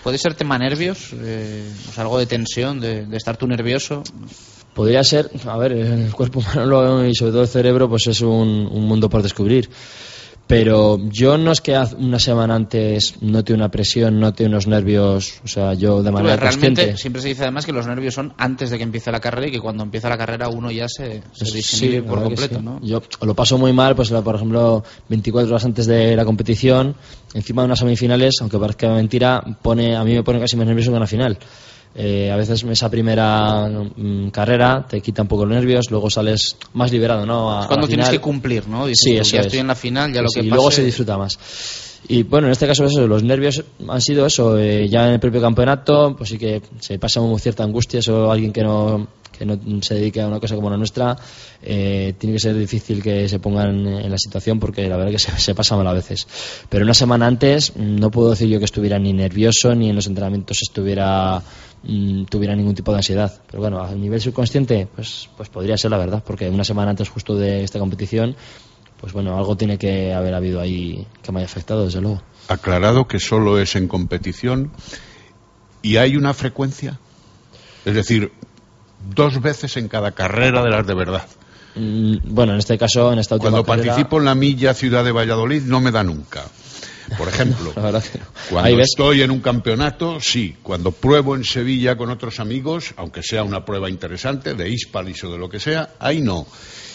[0.03, 1.11] ¿Puede ser tema nervios?
[1.15, 4.03] Eh, algo de tensión, de, de estar tú nervioso.
[4.75, 8.21] Podría ser, a ver, el cuerpo humano lo- y sobre todo el cerebro, pues es
[8.21, 9.69] un, un mundo por descubrir.
[10.51, 15.47] Pero yo no es que una semana antes note una presión, note unos nervios, o
[15.47, 16.97] sea, yo de manera realmente consciente.
[17.01, 19.53] siempre se dice además que los nervios son antes de que empiece la carrera y
[19.53, 22.65] que cuando empieza la carrera uno ya se, se Sí, la por completo, sí.
[22.65, 22.81] ¿no?
[22.83, 26.97] Yo lo paso muy mal, pues por ejemplo, 24 horas antes de la competición,
[27.33, 30.91] encima de unas semifinales, aunque parezca mentira, pone a mí me pone casi más nervioso
[30.91, 31.39] que una final.
[31.95, 36.57] Eh, a veces esa primera mm, carrera te quita un poco los nervios, luego sales
[36.75, 37.51] más liberado, ¿no?
[37.51, 38.87] A- cuando a tienes que cumplir, ¿no?
[38.87, 39.47] Dices Sí, eso ya es.
[39.47, 40.55] estoy en la final, ya lo Sí, que y pase...
[40.57, 41.37] luego se disfruta más.
[42.09, 45.21] Y bueno, en este caso eso, los nervios han sido eso, eh, ya en el
[45.21, 49.07] propio campeonato, pues sí que se pasa una cierta angustia, eso alguien que no,
[49.41, 51.17] que no se dedique a una cosa como la nuestra,
[51.63, 55.19] eh, tiene que ser difícil que se pongan en la situación porque la verdad que
[55.19, 56.29] se, se pasa mal a veces.
[56.69, 59.97] Pero una semana antes mm, no puedo decir yo que estuviera ni nervioso ni en
[59.97, 61.43] los entrenamientos estuviera
[61.85, 63.41] mm, tuviera ningún tipo de ansiedad.
[63.51, 67.09] Pero bueno, a nivel subconsciente, pues, pues podría ser la verdad, porque una semana antes
[67.09, 68.37] justo de esta competición,
[69.01, 72.21] pues bueno, algo tiene que haber habido ahí que me haya afectado, desde luego.
[72.49, 74.71] aclarado que solo es en competición
[75.81, 77.01] y hay una frecuencia.
[77.87, 78.33] Es decir,
[79.15, 81.27] dos veces en cada carrera de las de verdad.
[81.75, 85.05] Mm, Bueno, en este caso, en esta última Cuando carrera- participo en la milla Ciudad
[85.05, 86.45] de Valladolid no me da nunca.
[87.19, 88.01] Por ejemplo, no.
[88.51, 90.57] cuando estoy en un campeonato, sí.
[90.63, 95.33] Cuando pruebo en Sevilla con otros amigos, aunque sea una prueba interesante, de Hispalis o
[95.33, 96.47] de lo que sea, ahí no.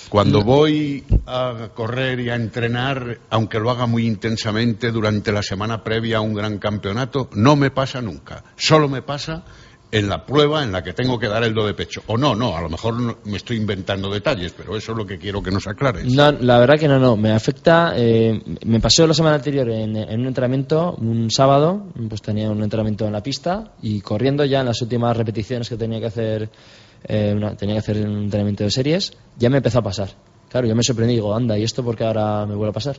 [0.07, 5.83] Cuando voy a correr y a entrenar, aunque lo haga muy intensamente durante la semana
[5.83, 8.43] previa a un gran campeonato, no me pasa nunca.
[8.55, 9.43] Solo me pasa
[9.91, 12.01] en la prueba en la que tengo que dar el do de pecho.
[12.07, 15.17] O no, no, a lo mejor me estoy inventando detalles, pero eso es lo que
[15.17, 16.05] quiero que nos aclares.
[16.13, 17.15] No, la verdad que no, no.
[17.15, 17.93] Me afecta.
[17.95, 23.05] eh, me pasó la semana anterior en, un entrenamiento, un sábado, pues tenía un entrenamiento
[23.05, 26.49] en la pista y corriendo ya en las últimas repeticiones que tenía que hacer,
[27.07, 30.09] eh, una- tenía que hacer un entrenamiento de series, ya me empezó a pasar.
[30.49, 32.73] Claro, yo me sorprendí y digo, anda, ¿y esto por qué ahora me vuelve a
[32.73, 32.97] pasar?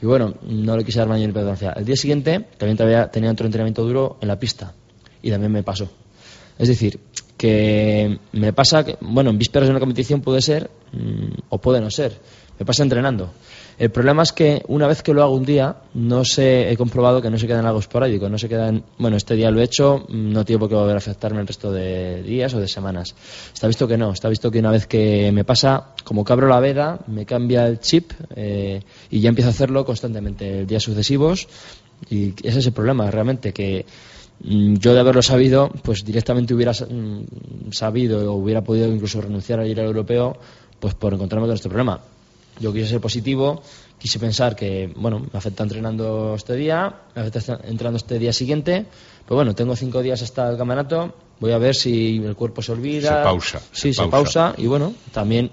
[0.00, 1.72] Y bueno, no le quise dar mayor importancia.
[1.76, 2.76] El día siguiente también
[3.12, 4.72] tenía otro entrenamiento duro en la pista
[5.22, 5.88] y también me pasó.
[6.62, 7.00] Es decir,
[7.36, 11.80] que me pasa, que, bueno, en vísperas de una competición puede ser mm, o puede
[11.80, 12.12] no ser.
[12.56, 13.32] Me pasa entrenando.
[13.80, 17.20] El problema es que una vez que lo hago un día, no sé, he comprobado
[17.20, 19.60] que no se queda en algo esporádico, no se queda en, bueno, este día lo
[19.60, 22.68] he hecho, no tiene por qué volver a afectarme el resto de días o de
[22.68, 23.16] semanas.
[23.52, 26.46] Está visto que no, está visto que una vez que me pasa, como que abro
[26.46, 31.48] la veda, me cambia el chip eh, y ya empiezo a hacerlo constantemente, días sucesivos,
[32.08, 34.11] y ese es el problema, realmente, que mm,
[34.44, 39.66] yo de haberlo sabido, pues directamente hubiera mm, sabido o hubiera podido incluso renunciar a
[39.66, 40.36] ir al europeo,
[40.80, 42.00] pues por encontrarme con este problema.
[42.60, 43.62] Yo quise ser positivo,
[43.98, 48.84] quise pensar que, bueno, me afecta entrenando este día, me afecta entrenando este día siguiente,
[49.24, 52.72] pero bueno, tengo cinco días hasta el campeonato, voy a ver si el cuerpo se
[52.72, 53.18] olvida.
[53.18, 53.60] Se pausa.
[53.70, 54.54] Sí, se, pausa.
[54.58, 55.50] y bueno, también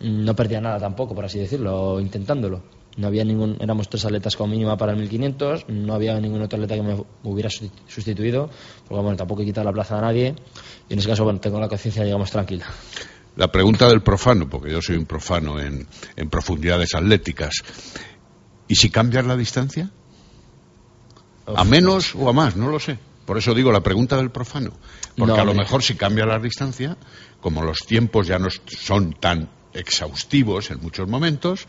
[0.00, 2.62] mm, no perdía nada tampoco, por así decirlo, intentándolo.
[2.96, 6.56] No había ningún, éramos tres atletas como mínima para el 1500, no había ningún otro
[6.56, 8.50] atleta que me hubiera sustituido,
[8.86, 10.34] porque bueno, tampoco he quitado la plaza a nadie,
[10.88, 12.66] y en ese caso, bueno, tengo la conciencia, digamos, tranquila.
[13.36, 15.88] La pregunta del profano, porque yo soy un profano en,
[16.30, 17.64] profundidades atléticas.
[18.68, 19.90] ¿Y si cambias la distancia?
[21.46, 22.54] ¿A menos o a más?
[22.56, 22.96] No lo sé.
[23.26, 24.72] Por eso digo la pregunta del profano.
[25.16, 26.96] Porque a lo mejor si cambia la distancia,
[27.40, 31.66] como los tiempos ya no son tan exhaustivos en muchos momentos,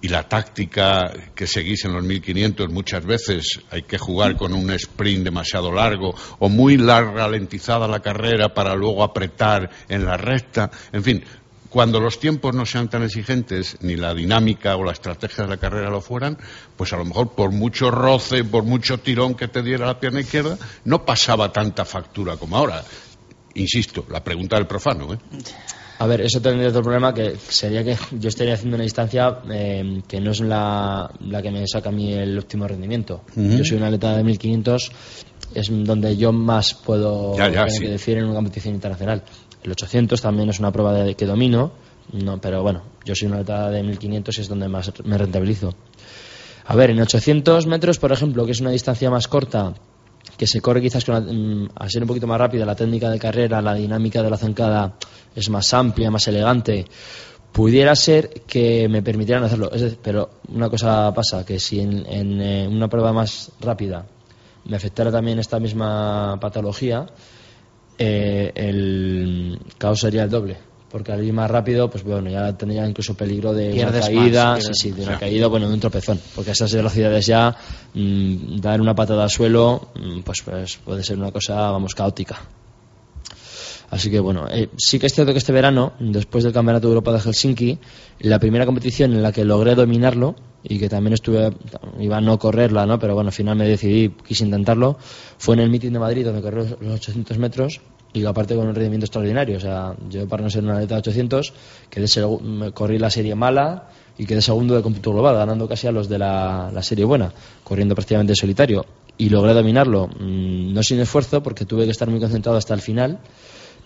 [0.00, 4.70] y la táctica que seguís en los 1500 muchas veces hay que jugar con un
[4.70, 10.70] sprint demasiado largo o muy larga ralentizada la carrera para luego apretar en la recta,
[10.92, 11.24] en fin,
[11.68, 15.58] cuando los tiempos no sean tan exigentes, ni la dinámica o la estrategia de la
[15.58, 16.38] carrera lo fueran,
[16.76, 20.20] pues a lo mejor por mucho roce, por mucho tirón que te diera la pierna
[20.20, 22.82] izquierda, no pasaba tanta factura como ahora.
[23.54, 25.12] Insisto, la pregunta del profano.
[25.12, 25.18] ¿eh?
[26.00, 30.00] A ver, eso tendría otro problema que sería que yo estaría haciendo una distancia eh,
[30.06, 31.10] que no es la,
[31.42, 33.22] que me saca a mí el óptimo rendimiento.
[33.34, 34.92] Yo soy una atleta de 1500,
[35.54, 39.24] es donde yo más puedo que decir en una competición internacional.
[39.64, 41.72] El 800 también es una prueba de, que domino,
[42.12, 45.74] no, pero bueno, yo soy una atleta de 1500 y es donde más me rentabilizo.
[46.66, 49.74] A ver, en 800 metros, por ejemplo, que es una distancia más corta,
[50.38, 53.18] que se corre quizás con mm, al ser un poquito más rápida la técnica de
[53.18, 54.94] carrera, la dinámica de la zancada
[55.34, 56.86] es más amplia, más elegante,
[57.52, 59.70] pudiera ser que me permitieran hacerlo.
[60.00, 64.06] pero una cosa pasa, que si en, eh, una prueba más rápida
[64.64, 67.06] me afectara también esta misma patología,
[67.98, 72.86] eh, el caos sería el doble porque al ir más rápido, pues bueno, ya tendría
[72.86, 76.50] incluso peligro de una caída, sí, sí, de una caída, bueno, de un tropezón, porque
[76.50, 77.54] a esas velocidades ya
[77.94, 82.40] mm, dar una patada al suelo, mm, pues, pues puede ser una cosa, vamos, caótica.
[83.90, 86.92] Así que bueno, eh, sí que es cierto que este verano, después del Campeonato de
[86.92, 87.78] Europa de Helsinki,
[88.20, 91.52] la primera competición en la que logré dominarlo y que también estuve,
[91.98, 92.98] iba a no correrla, ¿no?
[92.98, 94.98] pero bueno, al final me decidí, quise intentarlo,
[95.38, 97.80] fue en el meeting de Madrid donde corrí los 800 metros
[98.18, 99.56] y aparte con un rendimiento extraordinario.
[99.56, 101.52] O sea, yo para no ser una atleta de 800,
[101.88, 102.06] quedé
[102.74, 103.88] corrí la serie mala
[104.18, 107.94] y quedé segundo de cómputo global, ganando casi a los de la, serie buena, corriendo
[107.94, 108.84] prácticamente solitario.
[109.16, 112.80] Y logré dominarlo, mm, no sin esfuerzo, porque tuve que estar muy concentrado hasta el
[112.80, 113.18] final,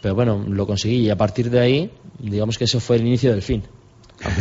[0.00, 3.30] pero bueno, lo conseguí y a partir de ahí, digamos que eso fue el inicio
[3.30, 3.62] del fin.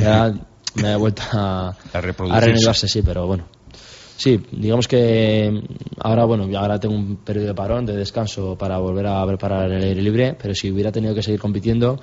[0.02, 0.34] ya
[0.76, 3.46] me he vuelto a, a, a sí, pero bueno.
[4.22, 5.64] Sí, digamos que
[5.98, 9.82] ahora, bueno, ahora tengo un periodo de parón, de descanso para volver a preparar el
[9.82, 12.00] aire libre, pero si hubiera tenido que seguir compitiendo,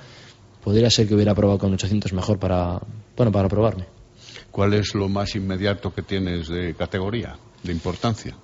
[0.61, 2.81] podría ser que hubiera probado con 800 mejor para,
[3.15, 3.85] bueno, para probarme.
[4.51, 8.35] ¿Cuál es lo más inmediato que tienes de categoría, de importancia?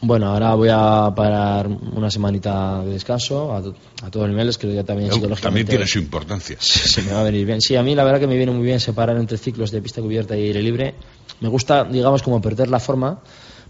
[0.00, 3.58] Bueno, ahora voy a parar una semanita de descanso a,
[4.06, 5.42] a todos niveles, creo que también psicológicamente...
[5.42, 6.56] También tiene su importancia.
[6.60, 7.60] Sí, me va a venir bien.
[7.60, 10.00] Sí, a mí la verdad que me viene muy bien separar entre ciclos de pista
[10.00, 10.94] cubierta y aire libre.
[11.40, 13.20] Me gusta, digamos, como perder la forma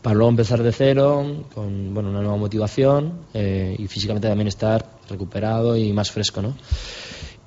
[0.03, 4.85] para luego empezar de cero, con bueno, una nueva motivación eh, y físicamente también estar
[5.09, 6.55] recuperado y más fresco, ¿no?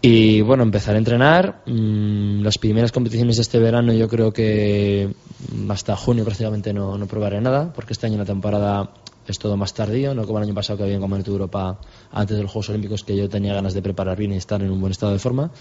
[0.01, 1.63] Y bueno, empezar a entrenar.
[1.65, 5.13] Mm, las primeras competiciones de este verano yo creo que
[5.67, 8.91] hasta junio prácticamente no, no probaré nada, porque este año la temporada
[9.27, 11.79] es todo más tardío, no como el año pasado que había en Campeonato de Europa
[12.11, 14.71] antes de los Juegos Olímpicos que yo tenía ganas de preparar bien y estar en
[14.71, 15.51] un buen estado de forma.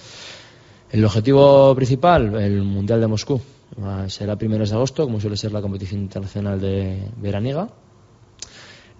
[0.90, 3.40] El objetivo principal, el Mundial de Moscú,
[4.06, 7.68] será primeros de agosto, como suele ser la competición internacional de veraniega.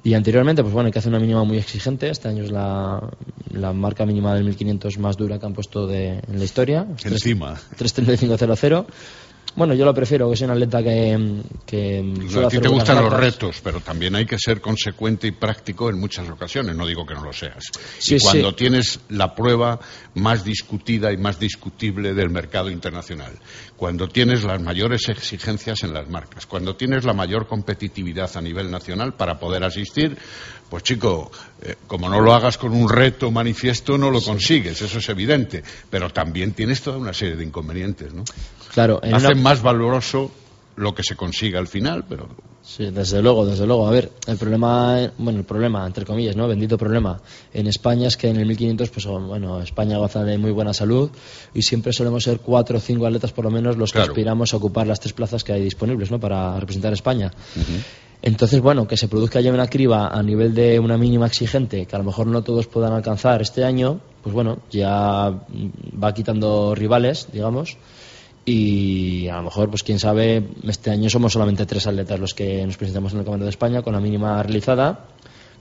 [0.05, 2.09] Y anteriormente, pues bueno, hay que hacer una mínima muy exigente.
[2.09, 3.11] Este año es la,
[3.53, 6.86] la marca mínima del 1500 más dura que han puesto de, en la historia.
[7.05, 7.55] Encima.
[7.76, 8.86] 3.35.00.
[9.59, 11.42] Bueno, yo lo prefiero, que sea un atleta que...
[11.66, 15.32] que no, a ti te gustan los retos, pero también hay que ser consecuente y
[15.32, 17.64] práctico en muchas ocasiones, no digo que no lo seas.
[17.98, 18.54] Sí, y cuando sí.
[18.54, 19.80] tienes la prueba
[20.14, 23.32] más discutida y más discutible del mercado internacional,
[23.76, 28.70] cuando tienes las mayores exigencias en las marcas, cuando tienes la mayor competitividad a nivel
[28.70, 30.16] nacional para poder asistir,
[30.70, 31.30] pues chico,
[31.62, 35.62] eh, como no lo hagas con un reto manifiesto, no lo consigues, eso es evidente.
[35.90, 38.24] Pero también tienes toda una serie de inconvenientes, ¿no?
[38.74, 40.30] Claro, en una- más valoroso
[40.76, 42.28] lo que se consiga al final, pero
[42.62, 43.88] Sí, desde luego, desde luego.
[43.88, 46.46] A ver, el problema, bueno, el problema, entre comillas, ¿no?
[46.46, 47.18] Bendito problema.
[47.54, 51.10] En España es que en el 1500, pues bueno, España goza de muy buena salud
[51.54, 54.12] y siempre solemos ser cuatro o cinco atletas por lo menos los que Claro.
[54.12, 56.20] aspiramos a ocupar las tres plazas que hay disponibles, ¿no?
[56.20, 57.32] Para representar a España.
[58.20, 61.94] Entonces, bueno, que se produzca ya una criba a nivel de una mínima exigente que
[61.94, 67.28] a lo mejor no todos puedan alcanzar este año, pues bueno, ya va quitando rivales,
[67.32, 67.76] digamos.
[68.44, 72.64] Y a lo mejor, pues quién sabe, este año somos solamente tres atletas los que
[72.64, 75.04] nos presentamos en el Campeonato de España con la mínima realizada,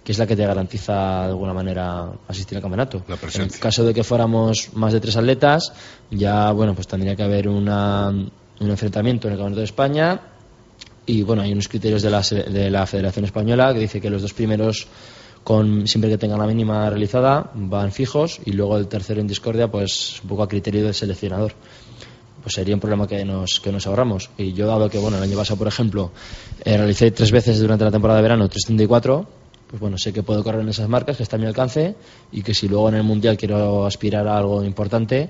[0.03, 3.03] que es la que te garantiza de alguna manera asistir al campeonato.
[3.09, 3.17] La.
[3.43, 5.73] En caso de que fuéramos más de tres atletas,
[6.09, 10.21] ya bueno, pues tendría que haber una, un enfrentamiento en el Campeonato de España.
[11.07, 14.21] Y bueno, hay unos criterios de la, de la Federación Española que dice que los
[14.21, 14.87] dos primeros,
[15.43, 19.71] con, siempre que tengan la mínima realizada, van fijos y luego el tercero en discordia,
[19.71, 21.53] pues un poco a criterio del seleccionador
[22.47, 24.29] pues sería un problema que nos, que nos ahorramos.
[24.37, 26.11] Y yo, dado que, bueno, el año pasado, por ejemplo,
[26.63, 29.27] eh, realicé tres veces durante la temporada de verano 334,
[29.67, 31.95] pues bueno, sé que puedo correr en esas marcas, que está a mi alcance,
[32.31, 35.29] y que si luego en el Mundial quiero aspirar a algo importante,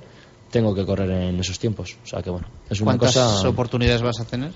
[0.52, 1.98] tengo que correr en esos tiempos.
[2.04, 3.50] O sea que, bueno, es una ¿Cuántas cosa...
[3.50, 4.52] oportunidades vas a tener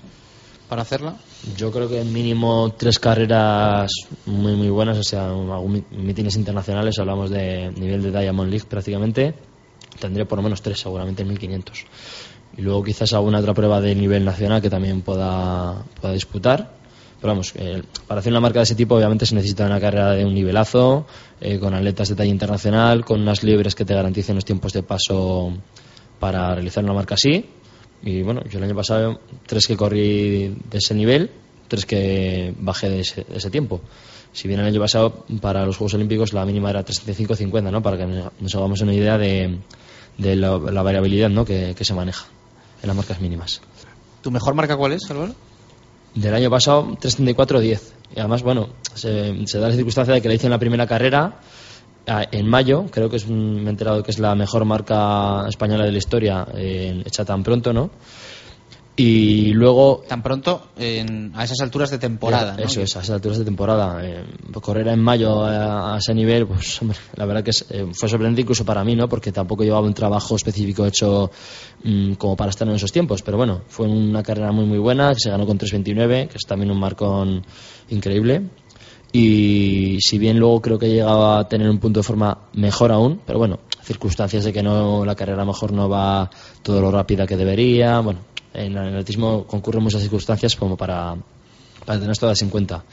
[0.72, 1.16] para hacerla?
[1.54, 3.92] Yo creo que mínimo tres carreras
[4.24, 5.28] muy muy buenas, o sea,
[5.90, 9.34] mítines internacionales, hablamos de nivel de Diamond League prácticamente,
[10.00, 11.84] tendré por lo menos tres seguramente en 1500.
[12.56, 16.72] Y luego quizás alguna otra prueba de nivel nacional que también pueda, pueda disputar.
[17.20, 20.12] Pero vamos, eh, para hacer una marca de ese tipo obviamente se necesita una carrera
[20.12, 21.04] de un nivelazo,
[21.42, 24.82] eh, con atletas de talla internacional, con unas libres que te garanticen los tiempos de
[24.82, 25.52] paso
[26.18, 27.44] para realizar una marca así.
[28.02, 31.30] Y bueno, yo el año pasado tres que corrí de ese nivel,
[31.68, 33.80] tres que bajé de ese, de ese tiempo.
[34.32, 37.82] Si bien el año pasado para los Juegos Olímpicos la mínima era 335-50, ¿no?
[37.82, 39.58] Para que nos hagamos una idea de,
[40.18, 41.44] de la, la variabilidad ¿no?
[41.44, 42.26] que, que se maneja
[42.82, 43.60] en las marcas mínimas.
[44.22, 45.34] ¿Tu mejor marca cuál es, Álvaro?
[46.14, 47.80] Del año pasado, 334-10.
[48.14, 50.86] Y además, bueno, se, se da la circunstancia de que la hice en la primera
[50.86, 51.40] carrera
[52.06, 52.86] en mayo.
[52.90, 56.46] Creo que es me he enterado que es la mejor marca española de la historia
[56.54, 57.90] eh, hecha tan pronto, ¿no?
[58.94, 63.38] Y luego Tan pronto, en- a esas alturas de temporada, eso es, a esas alturas
[63.38, 64.04] de temporada.
[64.06, 64.22] Eh,
[64.60, 68.08] correr en mayo a, a ese nivel, pues hombre, la verdad que es, eh, fue
[68.10, 69.08] sorprendente incluso para mí, ¿no?
[69.08, 71.30] Porque tampoco llevaba un trabajo específico hecho
[71.84, 73.22] mm, como para estar en esos tiempos.
[73.22, 76.46] Pero bueno, fue una carrera muy muy buena, que se ganó con 3.29, que es
[76.46, 77.42] también un marcón
[77.88, 78.42] increíble.
[79.12, 83.20] Y si bien luego creo que llegaba a tener un punto de forma mejor aún,
[83.26, 86.30] pero bueno, circunstancias de que no la carrera mejor no va
[86.62, 88.00] todo lo rápida que debería.
[88.00, 88.20] Bueno,
[88.54, 91.14] en el atletismo concurren muchas circunstancias como para,
[91.84, 92.84] para tener todas en cuenta.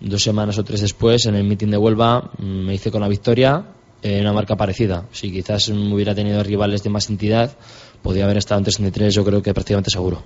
[0.00, 3.08] Dos semanas o tres después, en el meeting de Huelva, mm, me hice con la
[3.08, 3.64] victoria
[4.02, 5.06] en una marca parecida.
[5.12, 7.56] Si quizás hubiera tenido rivales de más entidad,
[8.02, 10.22] podía haber estado en 33, yo creo que prácticamente seguro.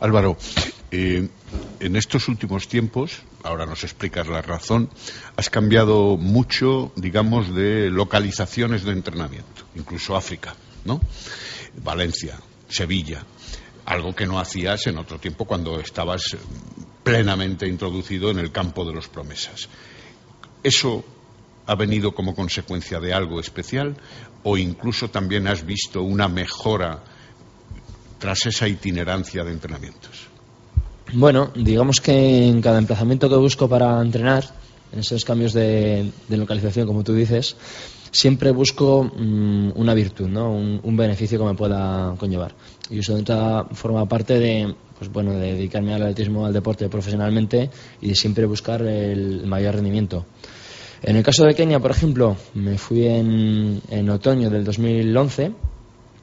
[0.00, 0.36] Álvaro,
[0.92, 1.26] eh,
[1.80, 4.90] en estos últimos tiempos, ahora nos explicas la razón,
[5.36, 11.00] has cambiado mucho, digamos, de localizaciones de entrenamiento, incluso África, ¿no?
[11.82, 12.38] Valencia,
[12.68, 13.24] Sevilla,
[13.86, 16.36] algo que no hacías en otro tiempo cuando estabas
[17.02, 19.70] plenamente introducido en el campo de los promesas.
[20.62, 21.02] ¿Eso
[21.66, 23.96] ha venido como consecuencia de algo especial
[24.42, 27.02] o incluso también has visto una mejora
[28.18, 30.31] tras esa itinerancia de entrenamientos?
[31.14, 34.44] Bueno, digamos que en cada emplazamiento que busco para entrenar,
[34.92, 37.54] en esos cambios de, localización, como tú dices,
[38.10, 40.50] siempre busco mm, una virtud, ¿no?
[40.50, 42.54] Un, beneficio que me pueda conllevar.
[42.88, 46.88] Y eso de otra forma parte de, pues bueno, de dedicarme al atletismo, al deporte
[46.88, 47.68] profesionalmente
[48.00, 50.24] y de siempre buscar el mayor rendimiento.
[51.02, 55.52] En el caso de Kenia, por ejemplo, me fui en, en otoño del 2011.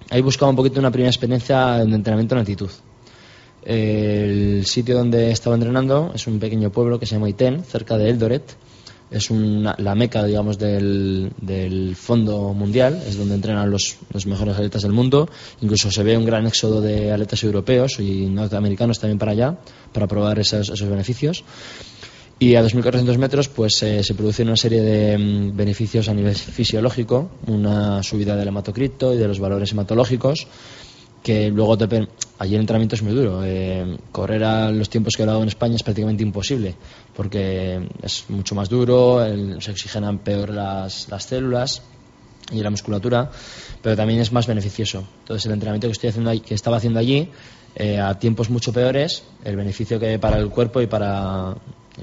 [0.09, 2.71] Ahí buscaba un poquito una primera experiencia de entrenamiento en altitud.
[3.63, 8.09] El sitio donde estaba entrenando es un pequeño pueblo que se llama Iten, cerca de
[8.09, 8.55] Eldoret.
[9.11, 13.01] Es una- la meca, digamos, del, fondo mundial.
[13.07, 15.27] Es donde entrenan los, los mejores atletas del mundo.
[15.61, 19.57] Incluso se ve un gran éxodo de atletas europeos y norteamericanos también para allá,
[19.91, 21.43] para probar esos, beneficios.
[22.37, 26.35] Y a 2.400 metros pues eh, se produce una serie de mm, beneficios a nivel
[26.35, 30.47] fisiológico, una subida del hematocrito y de los valores hematológicos
[31.23, 32.07] que luego te
[32.39, 33.41] allí el entrenamiento es muy duro.
[33.43, 36.75] Eh, correr a los tiempos que he dado en España es prácticamente imposible
[37.15, 41.81] porque es mucho más duro el- se oxigenan peor las, las células
[42.51, 43.29] y la musculatura
[43.81, 45.03] pero también es más beneficioso.
[45.19, 47.29] Entonces el entrenamiento que estoy haciendo que estaba haciendo allí
[47.75, 51.55] eh, a tiempos mucho peores el beneficio que para el cuerpo y para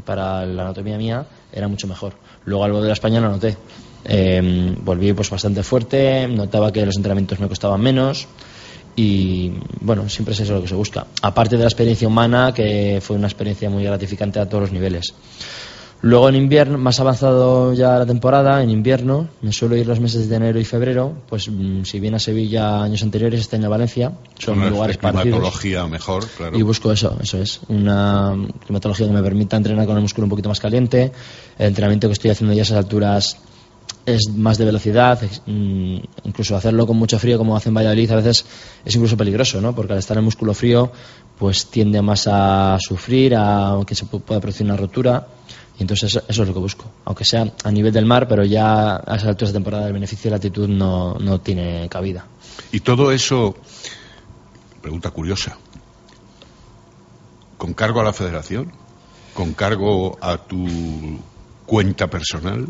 [0.04, 2.12] para la anatomía mía era mucho mejor.
[2.44, 3.56] Luego al volver a España lo noté.
[4.04, 8.28] Eh, volví pues bastante fuerte notaba que los entrenamientos me costaban menos
[8.96, 11.06] y bueno, siempre es eso lo que se busca.
[11.22, 15.14] Aparte de la experiencia humana, que fue una experiencia muy gratificante a todos los niveles.
[16.02, 20.28] Luego en invierno, más avanzado ya la temporada, en invierno, me suelo ir los meses
[20.28, 23.70] de enero y febrero, pues mm, si bien a Sevilla años anteriores, este año a
[23.70, 25.22] Valencia, son Una lugares parecidos.
[25.24, 26.58] climatología mejor, claro.
[26.58, 27.60] Y busco eso, eso es.
[27.68, 28.34] Una
[28.64, 31.12] climatología que me permita entrenar con el músculo un poquito más caliente.
[31.58, 33.38] El entrenamiento que estoy haciendo ya a esas alturas
[34.06, 35.20] es más de velocidad.
[35.46, 38.44] mm, incluso hacerlo con mucho frío, como hace en Valladolid, a veces
[38.84, 39.74] es incluso peligroso, ¿no?
[39.74, 40.90] Porque al estar el músculo frío,
[41.38, 45.26] pues tiende más a sufrir, a que se pu- pueda producir una rotura.
[45.78, 46.84] Y entonces eso, eso es lo que busco.
[47.04, 50.24] Aunque sea a nivel del mar, pero ya a esas alturas de temporada el beneficio
[50.24, 52.24] de la altitud no, no tiene cabida.
[52.72, 53.54] Y todo eso,
[54.80, 55.58] pregunta curiosa,
[57.58, 58.72] ¿con cargo a la federación?
[59.34, 60.66] ¿Con cargo a tu
[61.66, 62.66] cuenta personal?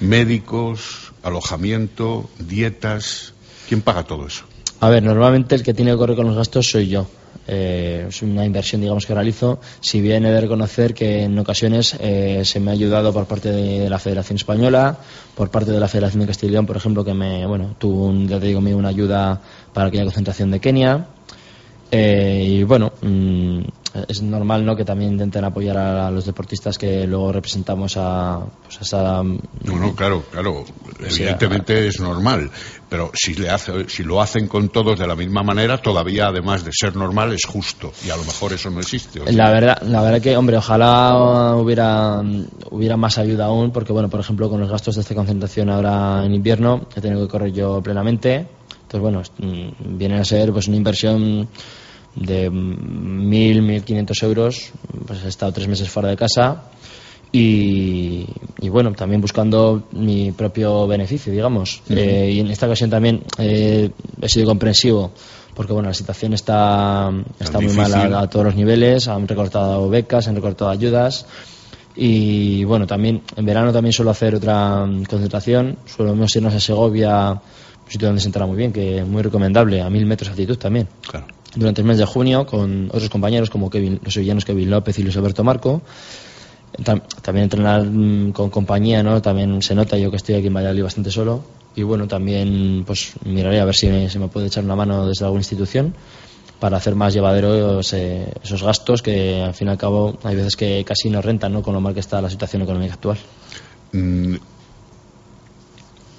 [0.00, 1.12] ¿Médicos?
[1.22, 2.28] ¿Alojamiento?
[2.38, 3.34] ¿Dietas?
[3.68, 4.44] ¿Quién paga todo eso?
[4.80, 7.06] A ver, normalmente el que tiene que correr con los gastos soy yo.
[7.50, 9.58] Eh, es una inversión, digamos, que realizo.
[9.80, 13.50] Si bien he de reconocer que en ocasiones eh, se me ha ayudado por parte
[13.50, 14.98] de la Federación Española,
[15.34, 18.38] por parte de la Federación de Castilla por ejemplo, que me, bueno, tuvo, un, ya
[18.38, 19.40] te digo, una ayuda
[19.72, 21.06] para aquella concentración de Kenia.
[21.90, 23.60] Eh, y bueno, mm,
[24.06, 24.76] es normal ¿no?
[24.76, 29.22] que también intenten apoyar a, los deportistas que luego representamos a, pues, a esa.
[29.22, 30.64] No, no, claro, claro.
[31.00, 32.50] Evidentemente es normal.
[32.88, 36.64] Pero si, le hace, si lo hacen con todos de la misma manera, todavía, además
[36.64, 37.92] de ser normal, es justo.
[38.06, 39.20] Y a lo mejor eso no existe.
[39.30, 42.22] La verdad, la verdad que, hombre, ojalá hubiera,
[42.70, 46.24] hubiera más ayuda aún, porque, bueno, por ejemplo, con los gastos de esta concentración ahora
[46.24, 48.46] en invierno, he tenido que correr yo plenamente.
[48.88, 51.46] Entonces, bueno, mm, viene a ser pues una inversión
[52.18, 54.72] de 1.000, 1.500 euros.
[55.06, 56.64] Pues he estado tres meses fuera de casa
[57.30, 58.26] y,
[58.60, 61.82] y, bueno, también buscando mi propio beneficio, digamos.
[61.90, 63.90] Eh, y en esta ocasión también eh,
[64.20, 65.12] he sido comprensivo
[65.54, 67.10] porque bueno, la situación está,
[67.40, 67.92] está muy difícil.
[67.92, 71.26] mal a, todos los niveles, han recortado becas, han recortado ayudas
[71.96, 77.90] y bueno, también en verano también suelo hacer otra concentración, solemos irnos a Segovia, un
[77.90, 80.58] sitio donde se entra muy bien, que es muy recomendable, a mil metros de altitud
[80.58, 80.86] también.
[81.54, 85.02] Durante el mes de junio con otros compañeros como Kevin, los sevillanos Kevin López y
[85.02, 85.82] Luis Alberto Marco.
[86.84, 89.20] Tam- También entrenar mm, con compañía, ¿no?
[89.22, 91.42] También se nota yo que estoy aquí en Valladolid bastante solo.
[91.74, 95.06] Y bueno, también pues miraré a ver si me, si me puede echar una mano
[95.06, 95.94] desde alguna institución
[96.60, 100.56] para hacer más llevaderos eh, esos gastos que al fin y al cabo hay veces
[100.56, 101.62] que casi no rentan, ¿no?
[101.62, 103.16] Con lo mal que está la situación económica actual.
[103.92, 104.34] Mm,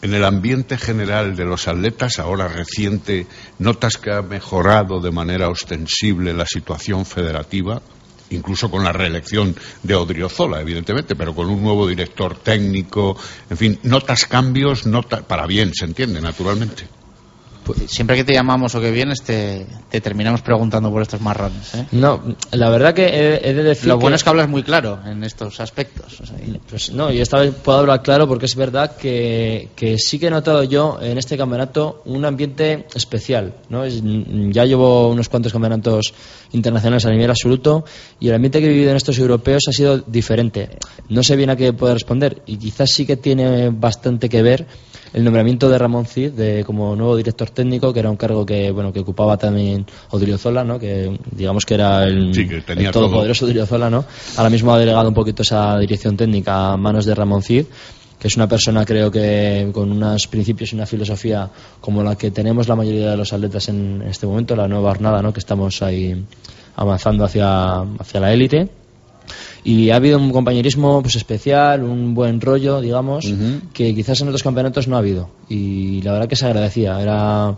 [0.02, 3.28] En el ambiente general de los atletas, ahora reciente,
[3.58, 7.82] ¿notas que ha mejorado de manera ostensible la situación federativa?
[8.30, 13.18] Incluso con la reelección de Odriozola, evidentemente, pero con un nuevo director técnico.
[13.50, 14.86] En fin, ¿notas cambios?
[14.86, 16.99] Nota, para bien, se entiende, naturalmente.
[17.88, 21.74] Siempre que te llamamos o que vienes, te, te terminamos preguntando por estos marrones.
[21.76, 21.86] ¿eh?
[21.92, 25.00] No, la verdad que he, he de decir Lo bueno es que hablas muy claro
[25.06, 26.20] en estos aspectos.
[26.22, 29.70] o sea, y- Pues no, y esta vez puedo hablar claro porque es verdad que,
[29.76, 33.54] que sí que he notado yo en este campeonato un ambiente especial.
[33.70, 33.84] ¿no?
[33.84, 36.14] Es- ya llevo unos cuantos campeonatos
[36.52, 37.86] internacionales a nivel absoluto
[38.20, 40.70] y el ambiente que he vivido en estos europeos ha sido diferente.
[41.10, 44.66] No sé bien a qué puedo responder y quizás sí que tiene bastante que ver
[45.14, 48.72] el nombramiento de Ramón Cid de, como nuevo director técnico, que era un cargo que
[48.72, 50.80] bueno que ocupaba también Odriozola, ¿no?
[50.80, 54.06] que digamos que era el, Sí, que tenía el todopoderoso Odriozola, ¿no?
[54.38, 57.66] Ahora mismo ha delegado un poquito esa dirección técnica a manos de Ramón Cid,
[58.20, 61.50] que es una persona creo que con unos principios y una filosofía
[61.80, 65.22] como la que tenemos la mayoría de los atletas en este momento, la nueva jornada,
[65.22, 65.34] ¿no?
[65.34, 66.26] que estamos ahí
[66.76, 68.79] avanzando hacia, hacia la élite.
[69.64, 73.26] Y ha habido un compañerismo pues especial, un buen rollo, digamos,
[73.74, 75.30] que quizás en otros campeonatos no ha habido.
[75.50, 77.02] Y la verdad que se agradecía.
[77.02, 77.56] Era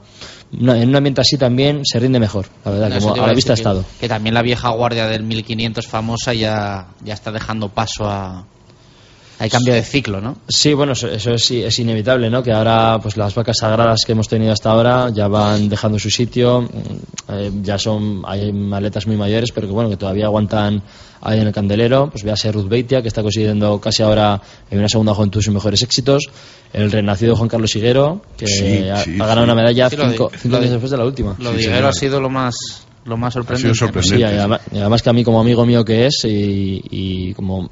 [0.54, 3.54] en un ambiente así también se rinde mejor, la verdad, No, como a la vista
[3.54, 3.84] ha estado.
[3.84, 8.46] Que, que también la vieja guardia del 1500 famosa ya, ya está dejando paso a,
[9.42, 10.38] hay cambio de ciclo, ¿no?
[10.48, 12.44] Sí, bueno, eso, eso es, es inevitable, ¿no?
[12.44, 16.12] Que ahora, pues las vacas sagradas que hemos tenido hasta ahora ya van dejando su
[16.12, 16.68] sitio, mm,
[17.34, 20.84] eh, ya son, hay maletas muy mayores, pero que bueno, que todavía aguantan
[21.22, 22.10] ahí en el candelero.
[22.12, 24.40] Pues véase Ruth Beitia, que está consiguiendo casi ahora
[24.70, 26.30] en una segunda juventud sus mejores éxitos.
[26.72, 29.44] El renacido Juan Carlos Higuero, que Sí, ha, sí, ha ganado sí.
[29.46, 31.36] una medalla cinco, cinco años después de la última.
[31.40, 31.64] Lo Sí, de.
[31.64, 32.56] Higuero ha sido lo más,
[33.06, 33.78] lo más sorprendente.
[33.78, 34.16] sorprendente.
[34.16, 37.34] Sí, y además, y además que a mí como amigo mío que es y, y
[37.34, 37.70] como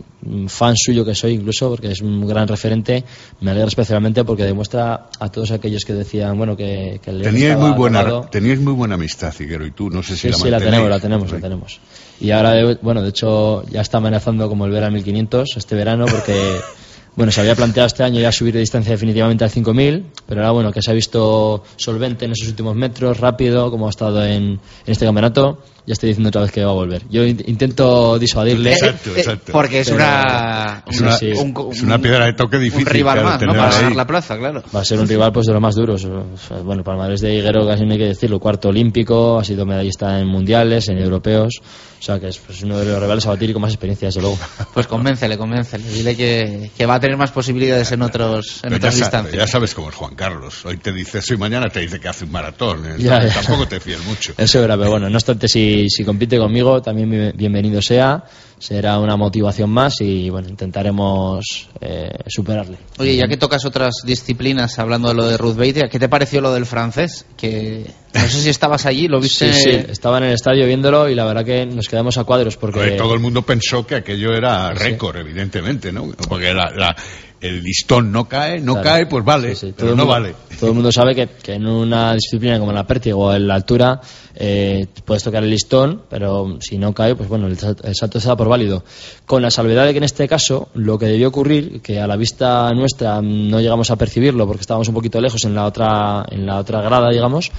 [0.47, 3.03] fan suyo que soy incluso, porque es un gran referente,
[3.41, 7.71] me alegra especialmente porque demuestra a todos aquellos que decían, bueno, que, que Teníais muy
[7.71, 8.27] buena, acabado.
[8.32, 10.89] teníais muy buena amistad, Figuero, y tú, no sé si Sí, la sí, la tenemos,
[10.89, 11.80] la tenemos, la tenemos.
[12.19, 16.05] Y ahora, de- bueno, de hecho, ya está amenazando como el Vera 1500 este verano,
[16.09, 16.34] porque,
[17.16, 20.51] bueno, se había planteado este año ya subir de distancia definitivamente al 5000, pero ahora,
[20.51, 24.43] bueno, que se ha visto solvente en esos últimos metros, rápido, como ha estado en,
[24.53, 27.01] en este campeonato, ya estoy diciendo otra vez que va a volver.
[27.10, 28.74] Yo in- intento disuadirle.
[28.74, 29.51] Exacto, Eh, exacto.
[29.51, 32.86] Porque es Pero- una, Es una, Sí, un- es una piedra de toque difícil.
[32.88, 33.53] un rival claro, más, ¿no?
[33.53, 34.64] Para ganar la plaza, claro.
[34.76, 36.05] Va a ser un rival pues de los más duros.
[36.05, 38.39] O sea, Bueno, Palmares de Higuero casi no hay que decirlo.
[38.39, 41.60] Cuarto olímpico, ha sido medallista en mundiales, en europeos.
[41.99, 44.07] O sea que es pues, uno de los rivales a batir y con más experiencia,
[44.07, 44.38] desde luego.
[44.74, 45.89] Pues convéncele, convéncele.
[45.89, 49.36] Dile que, que va a tener más posibilidades en otros en otras ya, distancias.
[49.36, 50.66] ya sabes cómo es Juan Carlos.
[50.66, 52.86] Hoy te dice eso y mañana te dice que hace un maratón.
[52.86, 52.95] ¿eh?
[53.00, 53.34] Ya, ya.
[53.34, 54.34] Tampoco te fíes mucho.
[54.38, 58.24] Eso era, pero bueno, no obstante, si, si compite conmigo, también bien- bienvenido sea.
[58.60, 62.78] Será una motivación más y bueno, intentaremos eh, superarle.
[62.97, 66.41] Oye, ya que tocas otras disciplinas, hablando de lo de Ruth Beitia, ¿qué te pareció
[66.41, 67.26] lo del francés?
[67.38, 69.53] Que no sé si estabas allí, lo viste.
[69.53, 72.57] Sí, sí, estaba en el estadio viéndolo y la verdad que nos quedamos a cuadros
[72.57, 72.91] porque...
[72.91, 76.12] Todo el mundo pensó que aquello era récord, evidentemente, ¿no?
[76.28, 76.95] Porque la- la-
[77.42, 78.88] el listón no cae, no Claro.
[78.90, 80.36] cae, pues vale, Sí, sí, pero no vale.
[80.60, 83.56] Todo el mundo sabe que, que en una disciplina como la pértigo o en la
[83.56, 84.02] altura
[84.36, 88.28] eh, puedes tocar el listón, pero si no cae, pues bueno, el, el salto se
[88.28, 88.84] da por válido.
[89.26, 92.16] Con la salvedad de que en este caso lo que debió ocurrir, que a la
[92.18, 96.46] vista nuestra no llegamos a percibirlo porque estábamos un poquito lejos en la otra, en
[96.46, 97.52] la otra grada, digamos,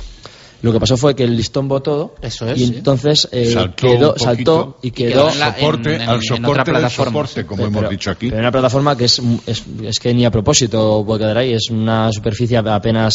[0.63, 4.19] lo que pasó fue que el listón botó Eso es, y entonces eh, Saltó quedó,
[4.19, 7.47] saltó y Y quedó en soporte, en- en- al en soporte otra del plataforma, soporte,
[7.47, 8.27] como hemos dicho aquí.
[8.27, 11.53] pero en una plataforma que es, es, es que ni a propósito puede quedar ahí,
[11.55, 13.15] es una superficie apenas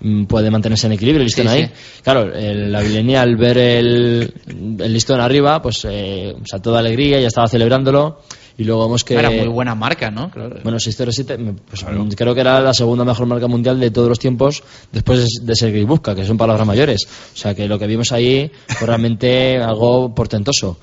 [0.00, 1.64] mm, puede mantenerse en equilibrio el listón Sí, ahí.
[1.66, 2.00] sí.
[2.02, 4.32] Claro, el- la vilenía al ver el,
[4.78, 8.20] el listón arriba, pues eh, saltó de alegría, ya estaba celebrándolo
[8.56, 9.14] y luego vemos que...
[9.14, 10.30] Era muy buena marca, ¿no?
[10.30, 10.56] Claro.
[10.62, 14.08] Bueno, 607, me- pues, mm, creo que era la segunda mejor marca mundial de todos
[14.08, 17.04] los tiempos después de, Sergei Busca, que son palabras mayores.
[17.34, 20.78] O sea, que lo que vimos ahí fue realmente algo portentoso.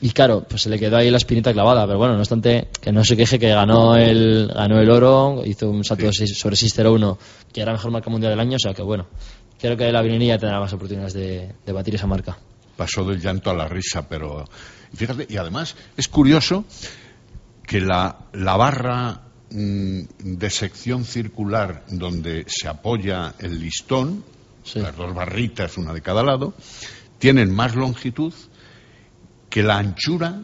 [0.00, 2.92] Y claro, pues se le quedó ahí la espinita clavada, pero bueno, no obstante, que
[2.92, 6.54] no se queje que ganó el, ganó el oro, hizo un salto de seis- sobre
[6.54, 7.18] 601,
[7.52, 9.06] que era la mejor marca mundial del año, o sea que bueno,
[9.58, 12.36] creo que la Virinilla tendrá más oportunidades de, de batir esa marca.
[12.76, 14.44] pasó del llanto a la risa, pero
[14.92, 16.66] y fíjate, y además es curioso
[17.66, 24.24] que la, la barra mm, de sección circular donde se apoya el listón,
[24.62, 24.80] Sí.
[24.80, 26.52] las dos barritas, una de cada lado,
[27.20, 28.34] tienen más longitud
[29.48, 30.42] que la anchura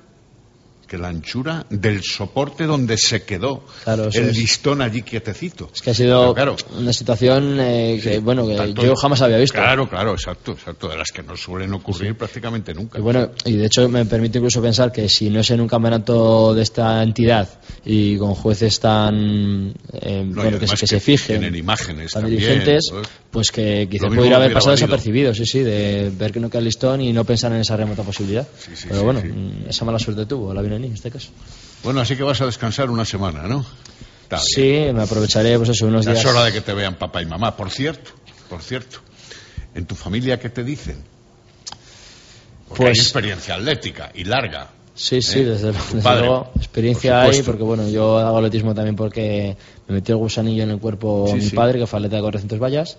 [0.93, 4.36] que la anchura del soporte donde se quedó Claro, el es.
[4.36, 5.70] listón allí quietecito.
[5.74, 9.22] Es que ha sido claro, una situación eh, que, Sí, bueno, que tanto- yo jamás
[9.22, 9.55] había visto.
[9.57, 12.99] Claro, claro, exacto, exacto, de las que no suelen ocurrir prácticamente nunca.
[12.99, 15.68] Y bueno, y de hecho me permite incluso pensar que si no es en un
[15.68, 17.49] campeonato de esta entidad
[17.86, 22.24] y con jueces tan eh, No, bueno, que, se- que se fijen, tienen imágenes tan
[22.24, 24.88] también, dirigentes, pues, pues que quizá lo mismo pudiera haber pasado valido.
[24.88, 27.78] desapercibido, sí, sí, de ver que no queda el listón y no pensar en esa
[27.78, 28.47] remota posibilidad.
[28.59, 31.30] Sí, Pero bueno, mm, esa mala suerte tuvo la En este caso.
[31.84, 33.64] Bueno, así que vas a descansar una semana, ¿no?
[34.42, 36.24] Sí, me aprovecharé pues eso, unos Ya días.
[36.24, 37.54] es hora de que te vean papá y mamá.
[37.56, 38.12] Por cierto,
[38.48, 38.98] por cierto,
[39.74, 40.96] ¿en tu familia qué te dicen?
[42.68, 44.70] Porque Pues- hay experiencia atlética y larga.
[44.94, 45.44] Sí, sí, ¿Eh?
[45.44, 46.50] desde, desde padre, luego.
[46.56, 49.56] Experiencia hay, porque bueno, yo hago atletismo también porque
[49.88, 51.56] me metió el gusanillo en el cuerpo Sí, mi sí.
[51.56, 52.96] padre, que fue atleta de correcentes vallas.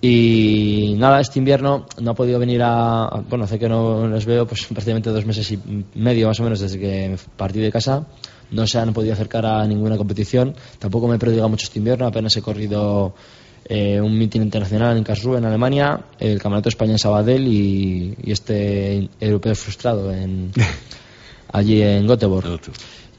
[0.00, 3.22] Y nada, este invierno no ha podido venir a.
[3.28, 5.58] Bueno, hace que no les veo, pues prácticamente dos meses y
[5.94, 8.06] medio más o menos desde que partí de casa.
[8.50, 10.54] No se han podido acercar a ninguna competición.
[10.78, 13.14] Tampoco me he perdido mucho este invierno, apenas he corrido
[13.64, 18.14] eh, un mitin internacional en Karlsruhe, en Alemania, el Campeonato de España en Sabadell y,
[18.22, 20.52] y este europeo frustrado en,
[21.52, 22.60] allí en Göteborg.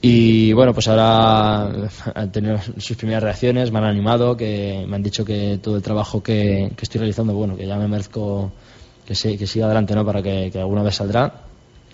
[0.02, 1.72] Y bueno, pues ahora
[2.14, 5.82] han tenido sus primeras reacciones, me han animado, que me han dicho que todo el
[5.82, 8.52] trabajo que, que estoy realizando, bueno, que ya me merezco
[9.06, 10.06] que, sí- que siga adelante, ¿no?
[10.06, 11.34] Para que, alguna vez saldrá.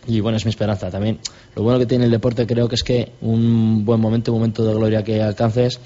[0.05, 1.19] Y bueno, es mi esperanza también.
[1.55, 4.65] Lo bueno que tiene el deporte creo que es que un buen momento, un momento
[4.65, 5.79] de gloria que alcances,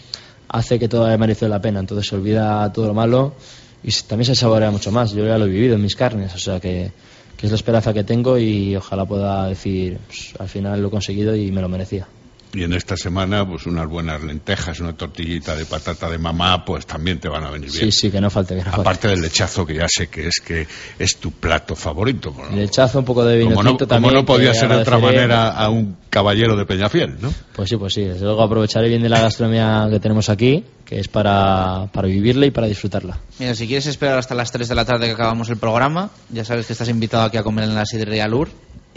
[0.49, 1.80] hace que todo haya merecido la pena.
[1.82, 3.36] Entonces se olvida todo lo malo
[3.84, 5.11] y se- también se saborea mucho más.
[5.11, 6.91] Yo ya lo he vivido en mis carnes, o sea que,
[7.38, 9.99] que es la esperanza que tengo y ojalá pueda decir,
[10.39, 12.07] al final lo he conseguido y me lo merecía.
[12.53, 16.85] Y en esta semana, pues unas buenas lentejas, una tortillita de patata de mamá, pues
[16.85, 17.91] también te van a venir bien.
[17.91, 18.55] Sí, sí, que no falte.
[18.55, 19.07] Que no Aparte falte.
[19.09, 20.67] del lechazo, que ya sé que es que
[20.97, 22.33] es tu plato favorito.
[22.35, 22.55] ¿no?
[22.55, 25.69] Lechazo, un poco de vino Como no, como no podía ser de otra manera a
[25.69, 27.33] un caballero de Peñafiel, ¿no?
[27.53, 28.03] Pues sí, pues sí.
[28.03, 32.45] Desde luego aprovecharé bien de la gastronomía que tenemos aquí, que es para, para vivirla
[32.45, 33.19] y para disfrutarla.
[33.39, 36.45] Mira, si quieres esperar hasta las 3 de la tarde que acabamos el programa, ya
[36.45, 38.49] sabes que estás invitado aquí a comer en la sidrería Lur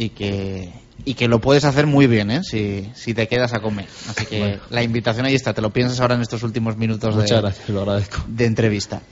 [0.02, 0.70] y que,
[1.04, 2.40] y que lo puedes hacer muy bien, ¿eh?
[2.42, 3.86] Si, si te quedas a comer.
[4.08, 4.62] Así que Bueno.
[4.70, 7.68] la invitación ahí está, te lo piensas ahora en estos últimos minutos Muchas de, gracias,
[7.68, 8.24] lo agradezco.
[8.26, 9.02] de entrevista.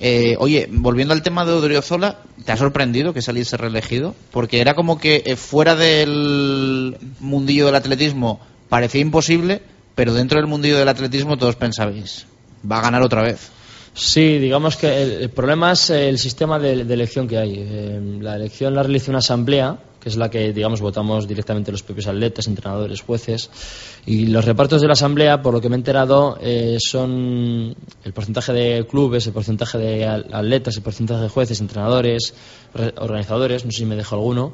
[0.00, 4.14] Eh, oye, volviendo al tema de Odriozola, ¿te ha sorprendido que saliese reelegido?
[4.30, 9.60] Porque era como que eh, fuera del mundillo del atletismo parecía imposible,
[9.96, 12.26] pero dentro del mundillo del atletismo todos pensabais,
[12.70, 13.48] va a ganar otra vez.
[13.94, 17.54] Sí, digamos que el, el problema es el sistema de, de elección que hay.
[17.56, 21.82] Eh, la elección la realiza una asamblea, que es la que, digamos, votamos directamente los
[21.82, 23.50] propios atletas, entrenadores, jueces.
[24.06, 27.74] Y los repartos de la asamblea, por lo que me he enterado, eh, son
[28.04, 32.34] el porcentaje de clubes, el porcentaje de atletas, el porcentaje de jueces, entrenadores,
[32.74, 34.52] re- organizadores, no sé si me dejo alguno.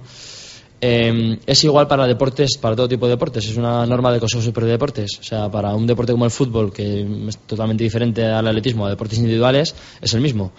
[0.81, 3.47] Eh, es igual para deportes, para todo tipo de deportes.
[3.49, 5.19] Es una norma del Consejo Superior de Deportes.
[5.19, 8.91] O sea, para un deporte como el fútbol, que es totalmente diferente al atletismo, a
[8.91, 10.53] deportes individuales, es el mismo.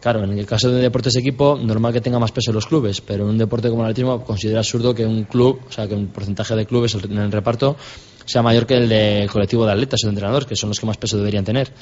[0.00, 3.00] Claro, en el caso de deportes de equipo, normal que tenga más peso los clubes,
[3.00, 5.94] pero en un deporte como el atletismo considera absurdo que un club, o sea, que
[5.94, 7.76] un porcentaje de clubes en el reparto
[8.24, 10.86] sea mayor que el del colectivo de atletas o de entrenadores, que son los que
[10.86, 11.72] más peso deberían tener.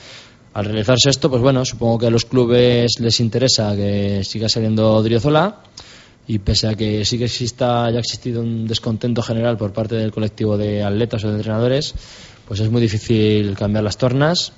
[0.54, 5.02] Al realizarse esto, pues bueno, supongo que a los clubes les interesa que siga saliendo
[5.02, 5.62] Driozola
[6.26, 9.96] y pese a que sí que exista ya ha existido un descontento general por parte
[9.96, 11.94] del colectivo de atletas o de entrenadores,
[12.48, 14.52] pues es muy difícil cambiar las tornas.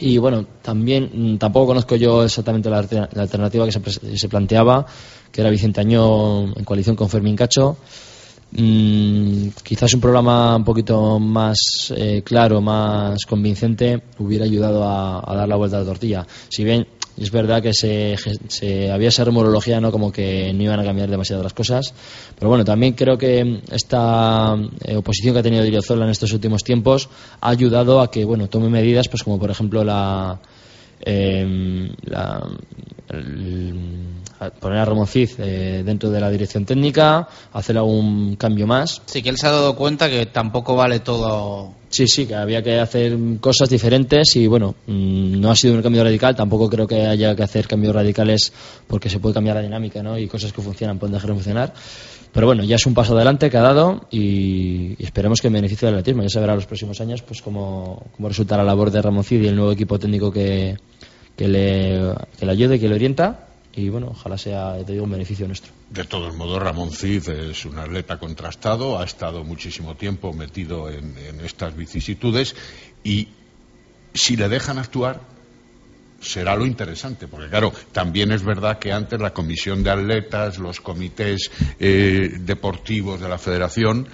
[0.00, 3.72] Y bueno, también mm, tampoco conozco yo exactamente la, alter- la alternativa que
[4.16, 4.86] se planteaba,
[5.32, 7.76] que era Vicente Añó en coalición con Fermín Cacho.
[8.52, 15.36] Mm, quizás un programa un poquito más eh, claro, más convincente, hubiera ayudado a, a
[15.36, 16.26] dar la vuelta a la tortilla.
[16.48, 16.86] Si bien
[17.20, 18.16] es verdad que se,
[18.48, 19.90] se- había esa rumorología, ¿no?
[19.92, 21.92] como que no iban a cambiar demasiado las cosas,
[22.38, 26.62] pero bueno, también creo que esta eh, oposición que ha tenido Diriozola en estos últimos
[26.64, 27.08] tiempos
[27.40, 30.40] ha ayudado a que bueno tome medidas, pues como por ejemplo la
[31.00, 32.46] eh, la-
[34.60, 39.02] poner a Ramón Cid eh, dentro de la dirección técnica, hacer algún cambio más.
[39.06, 41.72] Sí, que él se ha dado cuenta que tampoco vale todo.
[41.90, 45.82] Sí, sí, que había que hacer cosas diferentes y bueno, mm, no ha sido un
[45.82, 48.52] cambio radical, tampoco creo que haya que hacer cambios radicales
[48.86, 50.18] porque se puede cambiar la dinámica ¿no?
[50.18, 51.72] y cosas que funcionan pueden dejar de funcionar.
[52.30, 55.86] Pero bueno, ya es un paso adelante que ha dado y, esperemos que en beneficio
[55.86, 56.22] del atletismo.
[56.22, 59.42] Ya se verá los próximos años pues cómo, cómo resulta la labor de Ramón Cid
[59.42, 60.76] y el nuevo equipo técnico que,
[61.34, 63.47] que, le, que le ayude, que le orienta
[63.78, 65.72] y bueno, ojalá sea, te digo, un beneficio nuestro.
[65.90, 71.14] De todos modos, Ramón Cid es un atleta contrastado, ha estado muchísimo tiempo metido en,
[71.44, 72.56] estas vicisitudes
[73.04, 73.28] y
[74.12, 75.20] si le dejan actuar
[76.20, 80.80] será lo interesante, porque claro, también es verdad que antes la comisión de atletas, los
[80.80, 81.48] comités
[81.78, 84.08] eh, deportivos de la federación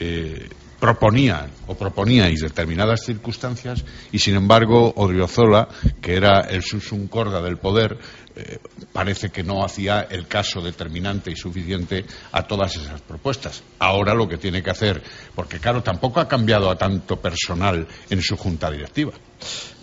[0.00, 0.48] eh,
[0.80, 5.68] proponían o proponíais determinadas circunstancias y sin embargo Odriozola,
[6.02, 7.96] que era el susum corda del poder,
[8.36, 8.58] eh,
[8.92, 13.62] parece que no hacía el caso determinante y suficiente a todas esas propuestas.
[13.78, 15.02] Ahora lo que tiene que hacer,
[15.34, 19.12] porque claro, tampoco ha cambiado a tanto personal en su junta directiva.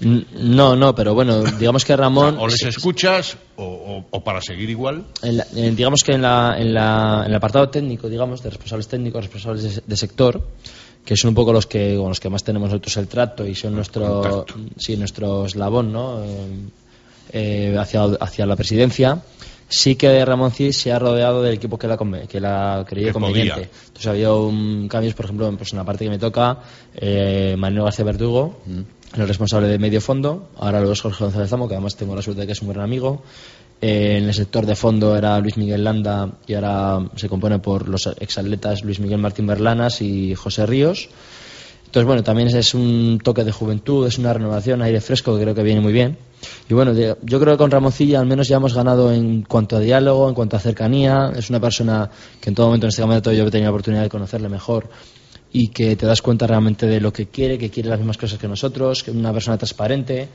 [0.01, 2.37] No, no, pero bueno, digamos que Ramón...
[2.39, 5.05] O les escuchas o, o- o para seguir igual.
[5.21, 8.49] En la- en- digamos que en, la, en, la- en el apartado técnico, digamos, de
[8.49, 10.41] responsables técnicos, responsables de, de sector,
[11.05, 13.55] que son un poco los que con los que más tenemos nosotros el trato y
[13.55, 14.45] son nuestro
[14.77, 16.23] sí, nuestro eslabón ¿no?
[16.23, 16.47] Eh,
[17.31, 19.21] eh, hacia, hacia la presidencia
[19.71, 23.13] sí que Ramón Cid se ha rodeado del equipo que la, que la creía Que
[23.13, 23.53] conveniente.
[23.53, 23.69] podía.
[23.87, 26.59] Entonces había un, cambios, por ejemplo, pues en la parte que me toca,
[26.93, 28.59] eh, Manuel García Verdugo,
[29.15, 32.21] el responsable de medio fondo, ahora lo es Jorge González Zamo, que además tengo la
[32.21, 33.23] suerte de que es un gran amigo.
[33.81, 37.87] Eh, en el sector de fondo era Luis Miguel Landa y ahora se compone por
[37.87, 41.09] los exatletas Luis Miguel Martín Berlanas y José Ríos.
[41.91, 45.53] Entonces, bueno, también es- un toque de juventud, es una renovación, aire fresco que creo
[45.53, 46.17] que viene muy bien.
[46.69, 49.81] Y bueno, yo creo que con Ramoncilla al menos ya hemos ganado en cuanto a
[49.81, 51.33] diálogo, en cuanto a cercanía.
[51.35, 54.03] Es una persona que en todo momento en este momento yo he tenido la oportunidad
[54.03, 54.89] de conocerle mejor
[55.51, 58.39] y que te das cuenta realmente de lo que quiere, que quiere las mismas cosas
[58.39, 60.29] que nosotros, que es una persona transparente.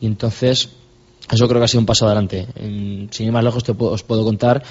[0.00, 0.70] Y entonces,
[1.30, 2.46] eso creo que ha sido un paso adelante.
[3.10, 4.62] Sin ir más lejos, te puedo- os puedo contar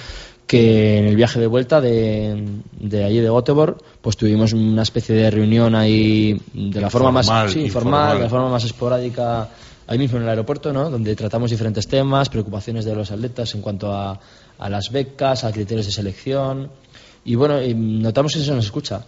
[0.46, 2.44] que en el viaje de vuelta de,
[2.78, 7.44] de allí de Göteborg, pues tuvimos una especie de reunión ahí de la forma Informal,
[7.44, 7.92] más sí, informal.
[7.92, 9.48] informal, de la forma más esporádica,
[9.86, 10.90] ahí mismo en el aeropuerto, ¿no?
[10.90, 14.18] Donde tratamos diferentes temas, preocupaciones de los atletas en cuanto a,
[14.58, 16.70] a las becas, a criterios de selección.
[17.24, 19.02] Y bueno, y notamos que se nos escucha.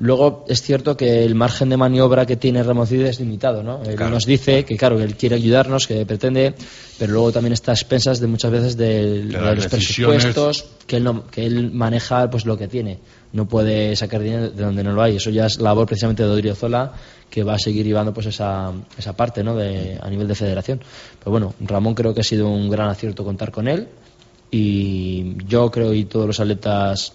[0.00, 3.82] Luego es cierto que el margen de maniobra que tiene Remocide es limitado, ¿no?
[3.82, 6.54] Él nos dice que, claro, que él quiere ayudarnos, que pretende,
[7.00, 11.26] pero luego también está a expensas de muchas veces de, los presupuestos que él, no,
[11.26, 13.00] que él maneja pues lo que tiene.
[13.32, 15.16] No puede sacar dinero de donde no lo hay.
[15.16, 16.92] Eso ya es labor precisamente de Odriozola,
[17.28, 19.56] que va a seguir llevando pues esa, esa parte, ¿no?
[19.56, 20.80] De, a nivel de federación.
[21.18, 23.88] Pero bueno, Ramón creo que ha sido un gran acierto contar con él
[24.50, 27.12] y yo creo y todos los atletas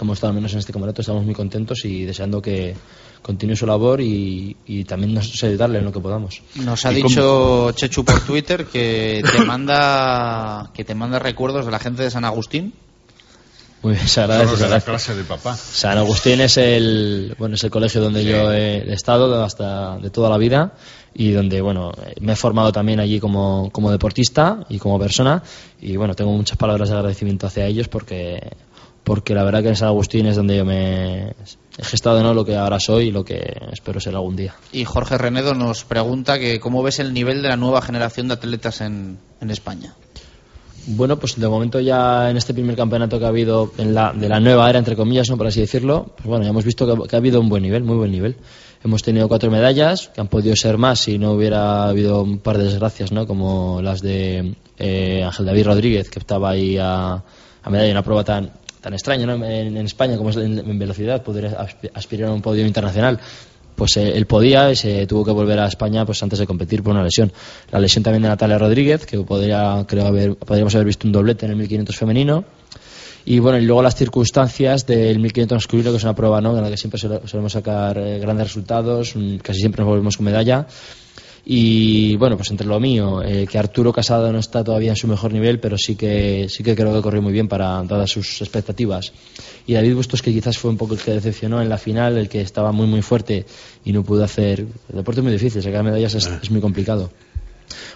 [0.00, 2.74] como estado al menos en este campeonato, estamos muy contentos y deseando que
[3.20, 4.56] continúe su labor y,
[4.88, 6.40] también nos ayudarle en lo que podamos.
[6.54, 11.78] Nos ha dicho Chechu por Twitter que te manda que te manda recuerdos de la
[11.78, 12.72] gente de San Agustín.
[13.82, 14.68] Muy bien, se agradece.
[14.68, 15.54] la clase de papá.
[15.54, 20.30] San Agustín es el bueno es el colegio donde yo he estado hasta de toda
[20.30, 20.72] la vida
[21.12, 21.92] y donde bueno
[22.22, 25.42] me he formado también allí como, como deportista y como persona
[25.78, 28.40] y bueno tengo muchas palabras de agradecimiento hacia ellos porque
[29.04, 31.34] porque la verdad que en San Agustín es donde yo me
[31.78, 32.34] he gestado ¿no?
[32.34, 34.54] lo que ahora soy y lo que espero ser algún día.
[34.72, 38.34] Y Jorge Renedo nos pregunta que cómo ves el nivel de la nueva generación de
[38.34, 39.94] atletas en, en España.
[40.86, 44.28] Bueno, pues de momento ya en este primer campeonato que ha habido en la, de
[44.28, 45.36] la nueva era, entre comillas, ¿no?
[45.36, 47.96] por así decirlo, pues bueno, ya hemos visto que, ha habido un buen nivel, muy
[47.96, 48.36] buen nivel.
[48.82, 52.56] Hemos tenido cuatro medallas, que han podido ser más si no hubiera habido un par
[52.56, 53.26] de desgracias, ¿no?
[53.26, 58.02] como las de eh, Ángel David Rodríguez, que estaba ahí a, a medalla en una
[58.02, 58.50] prueba tan,
[58.80, 59.44] tan extraño ¿no?
[59.44, 61.56] en, España como es en, velocidad, poder
[61.94, 63.18] aspirar a un podio internacional.
[63.74, 66.82] Pues eh, él podía y se tuvo que volver a España pues antes de competir
[66.82, 67.32] por una lesión.
[67.70, 71.46] La lesión también de Natalia Rodríguez, que podría, creo haber, podríamos haber visto un doblete
[71.46, 72.44] en el 1500 femenino.
[73.24, 76.56] Y bueno, y luego las circunstancias del 1500 masculino, que es una prueba ¿no?
[76.56, 80.66] en la que siempre solemos sacar eh, grandes resultados, casi siempre nos volvemos con medalla.
[81.44, 85.08] Y bueno, pues entre lo mío, eh, que Arturo Casado no está todavía en su
[85.08, 88.40] mejor nivel, pero sí que, sí que creo que corrió muy bien para dadas sus
[88.40, 89.12] expectativas.
[89.66, 92.28] Y David Bustos, que quizás fue un poco el que decepcionó en la final, el
[92.28, 93.46] que estaba muy, muy fuerte
[93.84, 94.60] y no pudo hacer.
[94.60, 97.10] El deporte es muy difícil, sacar medallas es, muy complicado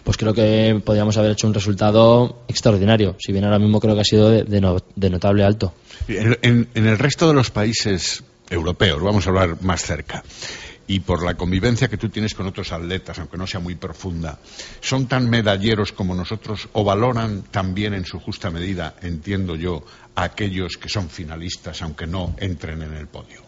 [0.05, 3.17] pues creo que podríamos haber hecho un resultado extraordinario.
[3.19, 5.75] Si bien ahora mismo creo que ha sido de, notable alto.
[6.07, 10.23] en, el resto de los países europeos, vamos a hablar más cerca,
[10.87, 14.39] y por la convivencia que tú tienes con otros atletas, aunque no sea muy profunda,
[14.81, 20.25] son tan medalleros como nosotros o valoran también en su justa medida, entiendo yo, a
[20.25, 23.43] aquellos que son finalistas, aunque no entren en el podio.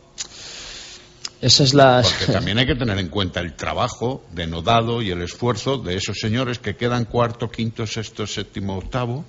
[1.41, 2.03] Esa es la...
[2.03, 6.18] Porque también hay que tener en cuenta el trabajo denodado y el esfuerzo de esos
[6.18, 9.26] señores que quedan cuarto, quinto, sexto, séptimo, octavo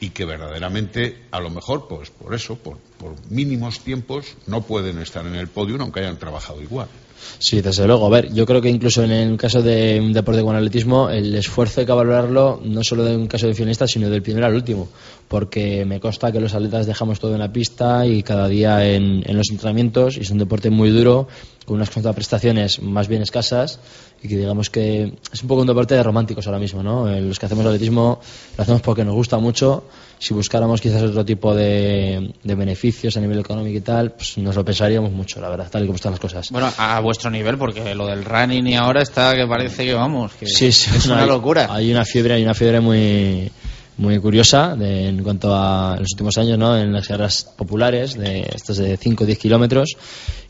[0.00, 4.98] y que verdaderamente, a lo mejor, pues por eso, por, por mínimos tiempos, no pueden
[4.98, 6.88] estar en el podio aunque hayan trabajado igual.
[7.38, 8.06] Sí, desde luego.
[8.06, 11.34] A ver, yo creo que incluso en el caso de un deporte con atletismo, el
[11.34, 14.54] esfuerzo hay que valorarlo no solo de un caso de finalista, sino del primero al
[14.54, 14.88] último.
[15.28, 19.36] Porque me consta que los atletas dejamos todo en la pista y cada día en
[19.36, 21.28] los entrenamientos, y es un deporte muy duro,
[21.66, 23.80] con unas contraprestaciones más bien escasas,
[24.22, 27.08] y que digamos que es un poco un deporte de románticos ahora mismo, ¿no?
[27.08, 28.20] Eh, los que hacemos atletismo
[28.56, 29.84] lo hacemos porque nos gusta mucho.
[30.18, 34.54] Si buscáramos quizás otro tipo de, de beneficios a nivel económico y tal, pues nos
[34.54, 36.50] lo pensaríamos mucho, la verdad, tal y como están las cosas.
[36.50, 40.32] Bueno, a vuestro nivel, porque lo del running y ahora está que parece que vamos,
[40.34, 41.68] que es una locura.
[41.68, 43.50] Hay una fiebre, hay una fiebre muy
[43.98, 46.76] muy curiosa en cuanto a los últimos años, ¿no?
[46.76, 49.96] En las carreras populares, de estas de 5 o 10 kilómetros.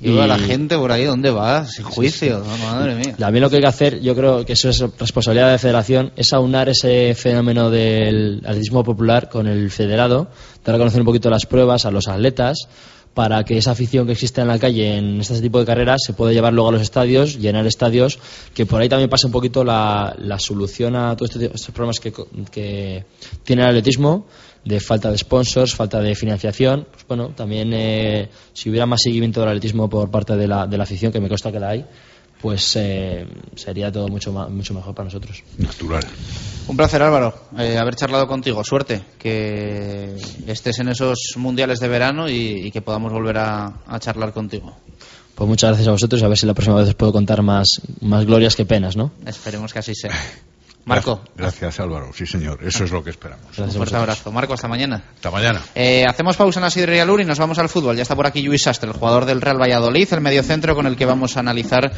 [0.01, 1.67] Y, la gente por ahí, ¿dónde va?
[1.67, 3.15] Sin juicio, madre mía.
[3.19, 6.13] También lo que hay que hacer, yo creo que eso es responsabilidad de la federación,
[6.17, 10.29] es aunar ese fenómeno del atletismo popular con el federado,
[10.65, 12.69] dar a conocer un poquito las pruebas a los atletas,
[13.17, 16.13] para que esa afición que existe en la calle en este tipo de carreras se
[16.13, 18.19] pueda llevar luego a los estadios, llenar estadios,
[18.53, 22.13] que por ahí también pasa un poquito la, solución a todos este estos problemas que,
[22.53, 23.07] que,
[23.43, 24.27] tiene el atletismo,
[24.67, 26.87] de falta de sponsors, falta de financiación.
[26.93, 30.77] Pues bueno, también eh, si hubiera más seguimiento del atletismo por parte de la, de
[30.77, 31.87] la afición, que me consta que la hay,
[32.47, 33.27] pues eh,
[33.57, 35.43] sería todo mucho, mucho mejor para nosotros.
[35.59, 36.05] Natural.
[36.69, 38.63] Un placer, Álvaro, eh, haber charlado contigo.
[38.63, 40.15] Suerte, que
[40.47, 44.77] estés en esos mundiales de verano y, que podamos volver a, charlar contigo.
[45.35, 46.23] Pues muchas gracias a vosotros.
[46.23, 47.67] A ver si la próxima vez os puedo contar más,
[48.01, 49.11] más glorias que penas, ¿no?
[49.27, 50.13] Esperemos que así sea.
[50.87, 51.21] Marco.
[51.37, 52.13] Gracias, Álvaro.
[52.15, 52.61] Sí, señor.
[52.63, 53.59] Eso es lo que esperamos.
[53.59, 54.31] Un fuerte abrazo.
[54.31, 55.03] Marco, hasta mañana.
[55.17, 55.61] Hasta mañana.
[55.75, 57.97] Eh, hacemos pausa en la Sidrería Lur y nos vamos al fútbol.
[57.97, 60.97] Ya está por aquí Luis Sastre, el jugador del Real Valladolid, el mediocentro con el
[60.97, 61.93] que vamos a analizar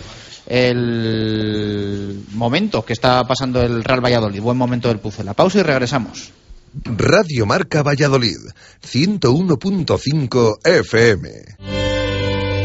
[0.46, 4.40] el momento que está pasando el Real Valladolid.
[4.40, 5.22] Buen momento del Puce.
[5.22, 6.32] La pausa y regresamos.
[6.84, 8.38] Radio Marca Valladolid,
[8.82, 11.87] 101.5 FM.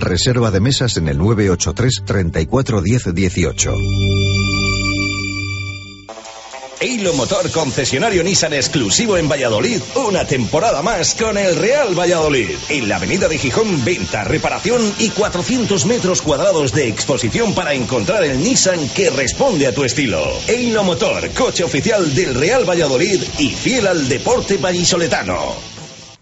[0.00, 3.74] Reserva de mesas en el 983 34 10 18.
[6.80, 12.50] Eilo Motor concesionario Nissan exclusivo en Valladolid, una temporada más con el Real Valladolid.
[12.68, 18.24] En la avenida de Gijón, venta, reparación y 400 metros cuadrados de exposición para encontrar
[18.24, 20.22] el Nissan que responde a tu estilo.
[20.48, 25.75] Eilo Motor, coche oficial del Real Valladolid y fiel al deporte vallisoletano.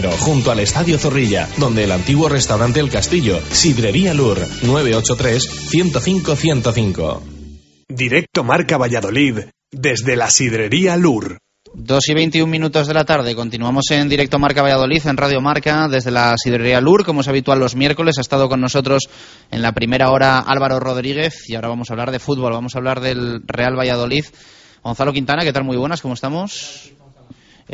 [0.00, 7.20] junto al Estadio Zorrilla, donde el antiguo restaurante El Castillo, Sidrería Lur, 983-105-105.
[7.90, 9.40] Directo Marca Valladolid,
[9.70, 11.36] desde la Sidrería Lur.
[11.74, 13.34] 2 y 21 minutos de la tarde.
[13.34, 17.60] Continuamos en directo Marca Valladolid, en Radio Marca, desde la Sidrería Lur, como es habitual
[17.60, 18.16] los miércoles.
[18.16, 19.10] Ha estado con nosotros
[19.50, 22.78] en la primera hora Álvaro Rodríguez y ahora vamos a hablar de fútbol, vamos a
[22.78, 24.24] hablar del Real Valladolid.
[24.82, 25.64] Gonzalo Quintana, ¿qué tal?
[25.64, 26.94] Muy buenas, ¿cómo estamos?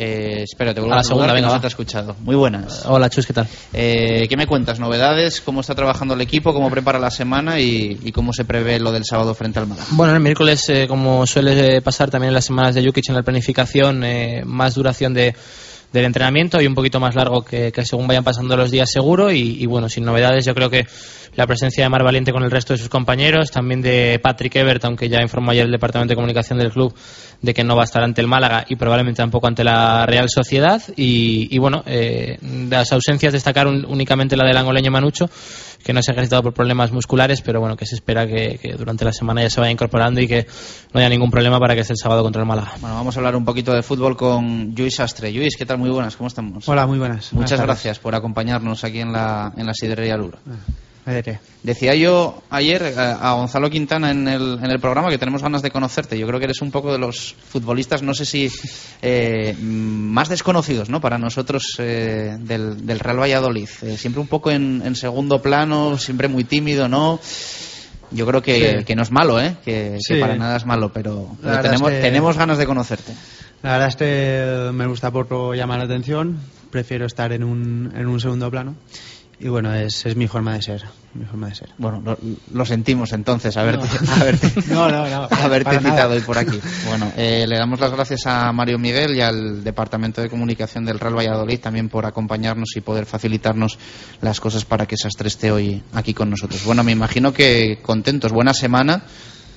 [0.01, 2.15] Eh, espera, te vuelvo a, la segunda, venga, no te ha escuchado.
[2.21, 2.85] Muy buenas.
[2.85, 3.49] Hola, Chus, ¿qué tal?
[3.73, 4.79] Eh, ¿Qué me cuentas?
[4.79, 5.41] ¿Novedades?
[5.41, 6.53] ¿Cómo está trabajando el equipo?
[6.53, 7.59] ¿Cómo prepara la semana?
[7.59, 9.87] Y, y cómo se prevé lo del sábado frente al Málaga?
[9.91, 13.23] Bueno, el miércoles, eh, como suele pasar también en las semanas de Jukic en la
[13.23, 15.35] planificación, eh, más duración de,
[15.91, 19.33] del entrenamiento y un poquito más largo que, que según vayan pasando los días seguro.
[19.33, 20.87] Y, y, bueno, sin novedades, yo creo que
[21.35, 24.83] la presencia de Mar Valiente con el resto de sus compañeros, también de Patrick Ebert,
[24.85, 26.93] aunque ya informó ayer el Departamento de Comunicación del club
[27.41, 30.27] de que no va a estar ante el Málaga y probablemente tampoco ante la Real
[30.29, 30.81] Sociedad.
[30.95, 32.37] Y, y bueno, eh,
[32.69, 35.29] las ausencias destacar un, únicamente la del angoleño Manucho,
[35.83, 38.73] que no se ha ejercitado por problemas musculares, pero bueno, que se espera que, que,
[38.73, 40.45] durante la semana ya se vaya incorporando y que
[40.93, 42.73] no haya ningún problema para que esté el sábado contra el Málaga.
[42.81, 45.31] Bueno, vamos a hablar un poquito de fútbol con Luis Astre.
[45.31, 45.77] Luis, ¿qué tal?
[45.77, 46.67] Muy buenas, ¿cómo estamos?
[46.67, 47.31] Hola, muy buenas.
[47.33, 50.39] Muchas buenas gracias por acompañarnos aquí en la, en la sidrería Lura.
[50.47, 50.88] Ah.
[51.63, 55.61] Decía yo ayer eh, a Gonzalo Quintana en el, en el programa que tenemos ganas
[55.61, 56.17] de conocerte.
[56.17, 58.49] Yo creo que eres un poco de los futbolistas, no sé si
[59.01, 61.01] eh, más desconocidos ¿no?
[61.01, 63.69] para nosotros eh, del, del, Real Valladolid.
[63.81, 67.19] Eh, siempre un poco en, en, segundo plano, siempre muy tímido, ¿no?
[68.11, 68.85] Yo creo que, Sí.
[68.85, 69.55] que no es malo, ¿eh?
[69.63, 73.13] que, para nada es malo, pero, tenemos, es que- tenemos ganas de conocerte.
[73.61, 76.39] La verdad es que me gusta poco llamar la atención,
[76.71, 78.75] prefiero estar en un, en un segundo plano.
[79.41, 80.83] Y bueno, es, es mi forma de ser.
[81.13, 81.69] Mi forma de ser.
[81.77, 82.17] Bueno, lo,
[82.53, 84.11] lo sentimos entonces, haberte, No.
[84.21, 85.95] haberte, No, no, no, para- haberte para nada.
[85.95, 86.59] citado hoy por aquí.
[86.87, 90.99] Bueno, eh, le damos las gracias a Mario Miguel y al Departamento de Comunicación del
[90.99, 93.79] Real Valladolid también por acompañarnos y poder facilitarnos
[94.21, 96.63] las cosas para que Sastre esté hoy aquí con nosotros.
[96.65, 99.03] Bueno, me imagino que contentos, buena semana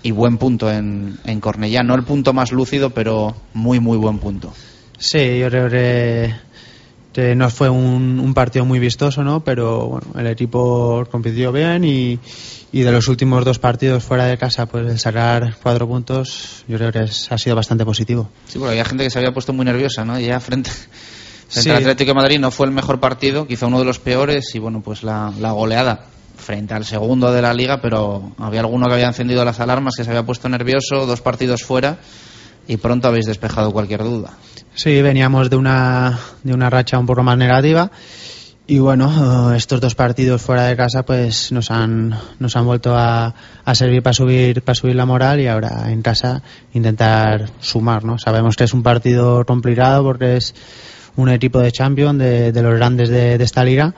[0.05, 1.83] y buen punto en, en Cornellá.
[1.83, 4.55] No el punto más lúcido, pero muy, muy buen punto.
[4.97, 6.33] Sí, yo creo que,
[7.13, 9.45] que no fue un, un partido muy vistoso, ¿no?
[9.45, 12.19] Pero bueno, el equipo compitió bien y,
[12.73, 16.79] y de los últimos dos partidos fuera de casa, pues el sacar cuatro puntos, yo
[16.79, 18.31] creo que es- ha sido bastante positivo.
[18.49, 20.19] Sí, porque había gente que se había puesto muy nerviosa, ¿no?
[20.19, 20.71] Ya frente,
[21.49, 21.71] frente Sí.
[21.71, 24.59] al Atlético de Madrid no fue el mejor partido, quizá uno de los peores, y
[24.59, 28.95] bueno, pues la, la goleada frente al segundo de la liga, pero había alguno que
[28.95, 31.99] había encendido las alarmas, que se había puesto nervioso, dos partidos fuera,
[32.69, 34.31] y pronto habéis despejado cualquier duda.
[34.75, 37.91] Sí, veníamos de una, de una racha un poco más negativa
[38.67, 42.97] y bueno, eh, estos dos partidos fuera de casa pues nos han, nos han vuelto
[42.97, 43.35] a,
[43.65, 48.19] a servir para subir, para subir la moral y ahora en casa intentar sumar, ¿no?
[48.19, 50.55] Sabemos que es un partido complicado porque es
[51.17, 53.95] un equipo de Champions de, de los grandes de, de esta liga,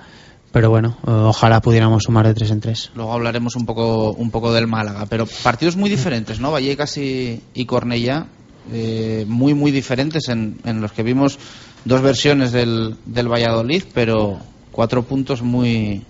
[0.51, 2.91] pero bueno, eh, ojalá pudiéramos sumar de tres en tres.
[2.97, 6.51] Luego hablaremos un poco, un poco del Málaga, pero partidos muy diferentes, ¿no?
[6.51, 8.27] Vallecas y, y Cornellá,
[8.73, 11.39] eh, muy, muy diferentes en, en los que vimos
[11.85, 14.39] dos versiones del, del Valladolid, pero
[14.73, 16.03] cuatro puntos muy,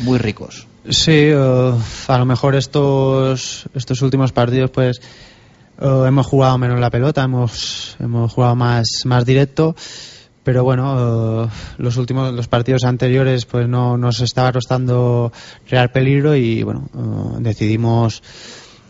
[0.00, 0.66] muy ricos.
[0.88, 1.72] Sí, eh,
[2.08, 5.00] a lo mejor estos, estos últimos partidos pues
[5.80, 9.76] eh, hemos jugado menos la pelota, hemos, hemos jugado más, más directo,
[10.44, 11.48] pero bueno, eh,
[11.78, 15.30] los últimos los partidos anteriores pues no nos estaba costando
[15.68, 16.88] real peligro y bueno,
[17.40, 18.22] decidimos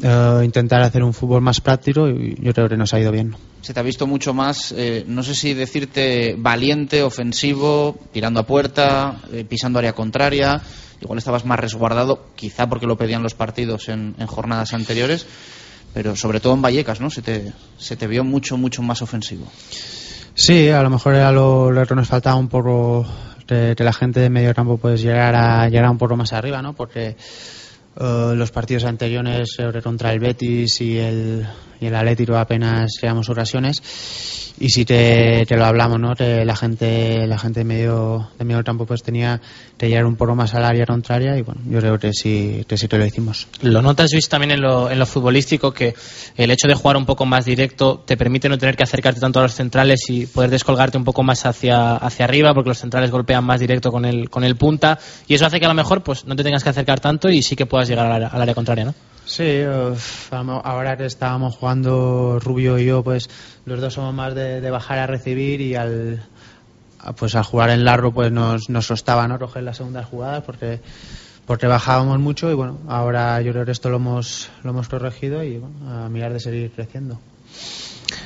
[0.03, 3.35] eh, intentar hacer un fútbol más práctico y yo creo que nos ha ido bien.
[3.63, 8.47] Se te ha visto mucho más, eh, no sé si decirte valiente, ofensivo, tirando a
[8.47, 10.63] puerta, eh, pisando área contraria.
[11.01, 15.27] Igual estabas más resguardado, quizá porque lo pedían los partidos en, en jornadas anteriores,
[15.95, 17.11] pero sobre todo en Vallecas, ¿no?
[17.11, 19.47] Se te, se te vio mucho, mucho más ofensivo.
[20.35, 23.05] Sí, a lo mejor era lo, lo que nos faltaba un poco
[23.47, 26.75] que, que la gente de medio campo pues llegara, llegara un poco más arriba, ¿no?
[26.75, 27.17] Porque
[27.99, 31.47] eh, los partidos anteriores contra el Betis y el,
[31.81, 31.95] y el
[32.37, 37.61] apenas creamos ocasiones y si te, te lo hablamos no que la gente la gente
[37.61, 39.41] de medio de medio campo pues tenía
[39.77, 42.77] que llegar un poco más al área contraria y bueno yo creo que sí que
[42.77, 43.49] sí que lo hicimos.
[43.63, 45.95] Lo notas, Luis, también en lo, en lo futbolístico, que
[46.37, 49.41] el hecho de jugar un poco más directo te permite no tener que acercarte tanto
[49.41, 53.11] a los centrales y poder descolgarte un poco más hacia, hacia arriba, porque los centrales
[53.11, 56.03] golpean más directo con el, con el punta, y eso hace que a lo mejor
[56.03, 58.43] pues no te tengas que acercar tanto y sí que puedas llegar al área, al
[58.43, 58.95] área contraria, ¿no?
[59.29, 59.61] Sí,
[60.41, 63.29] ahora que estábamos jugando Rubio y yo, pues
[63.69, 66.23] los dos somos más de, bajar a recibir y al
[67.01, 70.43] a- pues al jugar en largo pues nos, nos costaba no coger las segundas jugadas
[70.45, 70.81] porque
[71.47, 75.43] porque bajábamos mucho y bueno, ahora yo creo que esto lo hemos lo hemos corregido
[75.45, 77.15] y bueno, a mirar de seguir creciendo.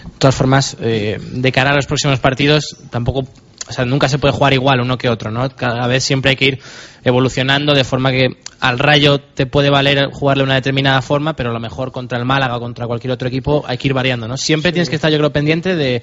[0.04, 3.26] De todas formas, eh, de cara a los próximos partidos, tampoco,
[3.68, 5.48] o sea, nunca se puede jugar igual uno que otro, ¿no?
[5.50, 6.58] Cada vez siempre hay que ir
[7.04, 11.50] evolucionando de forma que al Rayo te puede valer jugarle de una determinada forma, pero
[11.50, 14.26] a lo mejor contra el Málaga o contra cualquier otro equipo hay que ir variando,
[14.26, 14.36] ¿no?
[14.36, 16.02] Siempre tienes que estar, yo creo, pendiente de,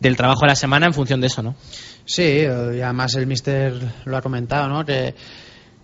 [0.00, 1.54] del trabajo de la semana en función de eso, ¿no?
[2.04, 4.84] Sí, eh, y además el mister lo ha comentado, ¿no?
[4.84, 5.14] Que,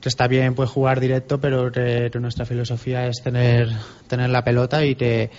[0.04, 3.70] que está bien pues jugar directo, pero que, nuestra filosofía es tener
[4.06, 5.30] tener la pelota y que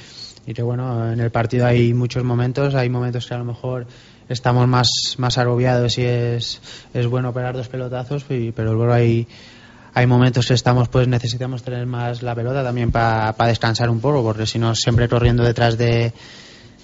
[0.48, 3.86] y que bueno, en el partido hay muchos momentos, hay momentos que a lo mejor
[4.28, 4.90] estamos más
[5.20, 6.62] más agobiados y es
[6.96, 8.26] es bueno pegar dos pelotazos,
[8.56, 9.28] pero luego hay
[9.94, 14.24] hay momentos que estamos pues necesitamos tener más la pelota también para descansar un poco,
[14.24, 16.12] porque si no siempre corriendo detrás de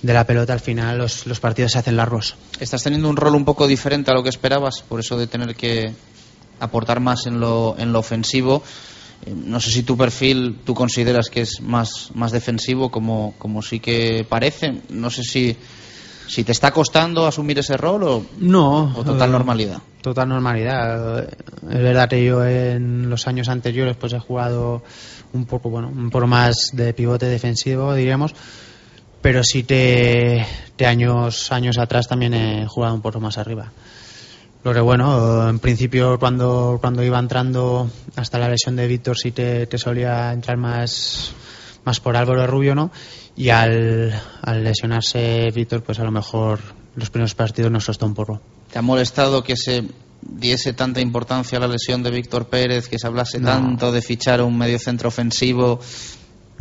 [0.03, 2.35] de la pelota al final los, los partidos se hacen largos.
[2.59, 5.55] Estás teniendo un rol un poco diferente a lo que esperabas, por eso de tener
[5.55, 5.95] que
[6.61, 8.63] aportar más en lo, en lo ofensivo.
[9.25, 13.61] Eh, No sé si tu perfil tú consideras que es más, más defensivo, como, como
[13.61, 14.81] sí que parece.
[14.89, 15.55] No sé si,
[16.27, 18.93] si te está costando asumir ese rol o, No.
[18.95, 19.77] o total eh, normalidad.
[20.01, 21.19] Total normalidad.
[21.23, 21.29] Eh,
[21.69, 24.81] Es verdad que yo en los años anteriores pues he jugado
[25.33, 28.33] un poco, bueno, un poco más de pivote defensivo, diríamos,
[29.21, 30.43] pero sí que,
[30.75, 33.71] que años, años atrás también he jugado un poco más arriba.
[34.63, 39.31] Lo que bueno, en principio cuando, cuando iba entrando hasta la lesión de Víctor sí
[39.31, 41.33] que, que solía entrar más,
[41.83, 42.91] más por Álvaro Rubio, ¿no?
[43.35, 44.13] Y al,
[44.43, 46.59] al lesionarse Víctor, pues a lo mejor
[46.95, 48.39] los primeros partidos nos costó un poco.
[48.71, 49.83] ¿Te ha molestado que se
[50.21, 53.47] diese tanta importancia a la lesión de Víctor Pérez, que se hablase No.
[53.47, 55.79] tanto de fichar un medio centro ofensivo?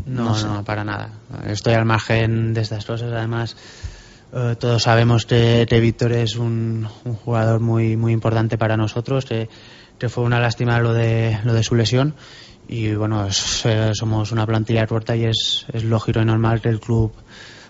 [0.06, 0.64] No, No no, sé.
[0.64, 1.10] para nada.
[1.47, 3.12] Estoy al margen de estas cosas.
[3.12, 3.55] Además,
[4.32, 9.24] eh, todos sabemos que, que Víctor es un, un jugador muy muy importante para nosotros,
[9.24, 9.48] que,
[9.98, 12.15] que fue una lástima lo de, lo de su lesión.
[12.69, 16.69] Y bueno, es- eh, somos una plantilla corta y es, es lógico y normal que
[16.69, 17.12] el club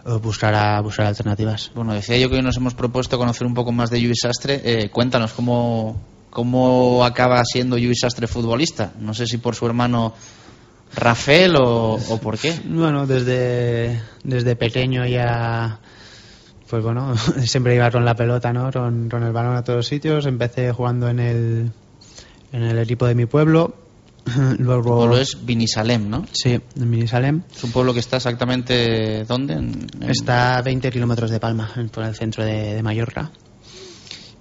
[0.06, 1.70] eh, buscara, buscara alternativas.
[1.74, 4.60] Bueno, decía yo que hoy nos hemos propuesto conocer un poco más de Lluís Sastre.
[4.62, 8.92] Eh, cuéntanos cómo, cómo acaba siendo Lluís Sastre futbolista.
[9.00, 10.12] No sé si por su hermano
[10.94, 12.52] Rafael o, o por qué.
[12.66, 15.78] Bueno, desde, desde pequeño ya,
[16.70, 17.14] pues bueno,
[17.44, 18.70] siempre iba con la pelota, ¿no?
[18.72, 20.24] Con, con el balón a todos sitios.
[20.26, 21.70] Empecé jugando en el,
[22.52, 23.74] en el equipo de mi pueblo.
[24.58, 26.24] Luego, Tu pueblo es Vinisalem, ¿no?
[26.32, 27.42] Sí, en Minisalem.
[27.54, 29.54] Es un pueblo que está exactamente ¿dónde?
[29.54, 33.30] En- en- Está a 20 kilómetros de Palma, en- por el centro de, de Mallorca.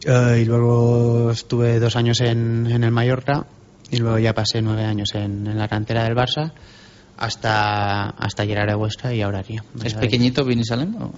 [0.06, 3.46] Eh, y luego estuve dos años en, en el Mallorca
[3.92, 6.52] y luego ya pasé nueve años en, en la cantera del Barça
[7.18, 9.58] hasta, hasta llegar a Huesca y ahora aquí.
[9.84, 10.96] ¿Es pequeñito Vinisalem?
[11.02, 11.12] o?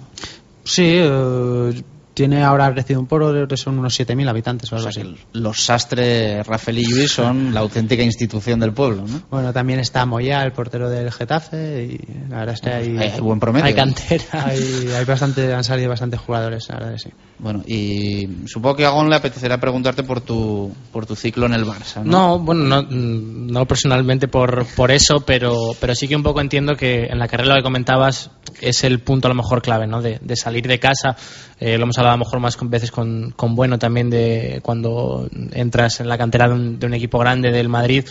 [0.64, 1.82] Sí, eh,
[2.14, 5.16] tiene ahora crecido un creo que son unos 7.000 habitantes o O algo sea, así.
[5.32, 9.22] los Sastre, Rafael y Lluís son la auténtica institución del pueblo, ¿no?
[9.30, 13.08] Bueno, también está Moya, el portero del Getafe, y la verdad es que hay, Hay-
[13.10, 13.64] hay buen promedio.
[13.66, 14.24] Hay cantera.
[14.46, 17.10] hay, hay bastante, han salido bastantes jugadores, la verdad que sí.
[17.38, 21.54] Bueno, y supongo que a Gon le apetecerá preguntarte por tu, por tu ciclo en
[21.54, 22.10] el Barça, ¿no?
[22.12, 26.74] No, bueno, no, no personalmente por, por eso, pero, pero sí que un poco entiendo
[26.76, 28.30] que en la carrera lo que comentabas
[28.60, 30.00] es el punto a lo mejor clave, ¿no?
[30.00, 31.16] De, de salir de casa.
[31.58, 35.28] Eh, lo hemos a lo mejor más con veces con, con Bueno también de cuando
[35.52, 38.04] entras en la cantera de un, de un equipo grande del Madrid.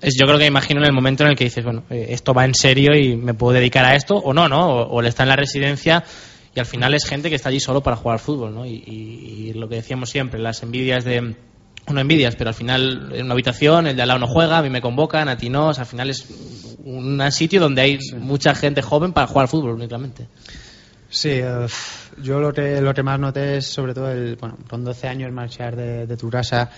[0.00, 2.32] Es, yo creo que imagino en el momento en el que dices, bueno, eh, esto
[2.34, 4.68] va en serio y me puedo dedicar a esto, o no, ¿no?
[4.68, 6.04] O, o él está en la residencia
[6.54, 8.64] y al final es gente que está allí solo para jugar fútbol, ¿no?
[8.64, 11.34] Y, y- y lo que decíamos siempre, las envidias de
[11.90, 14.62] no envidias, pero al final en una habitación el de al lado no juega, a
[14.62, 16.26] mí me convocan, a ti no, o sea, al final es
[16.84, 20.26] un sitio donde hay mucha gente joven para jugar fútbol únicamente.
[21.10, 21.66] Sí, eh,
[22.22, 25.32] yo lo que, lo que más noté es sobre todo el, bueno, con 12 años
[25.32, 26.70] marchar de, de tu casa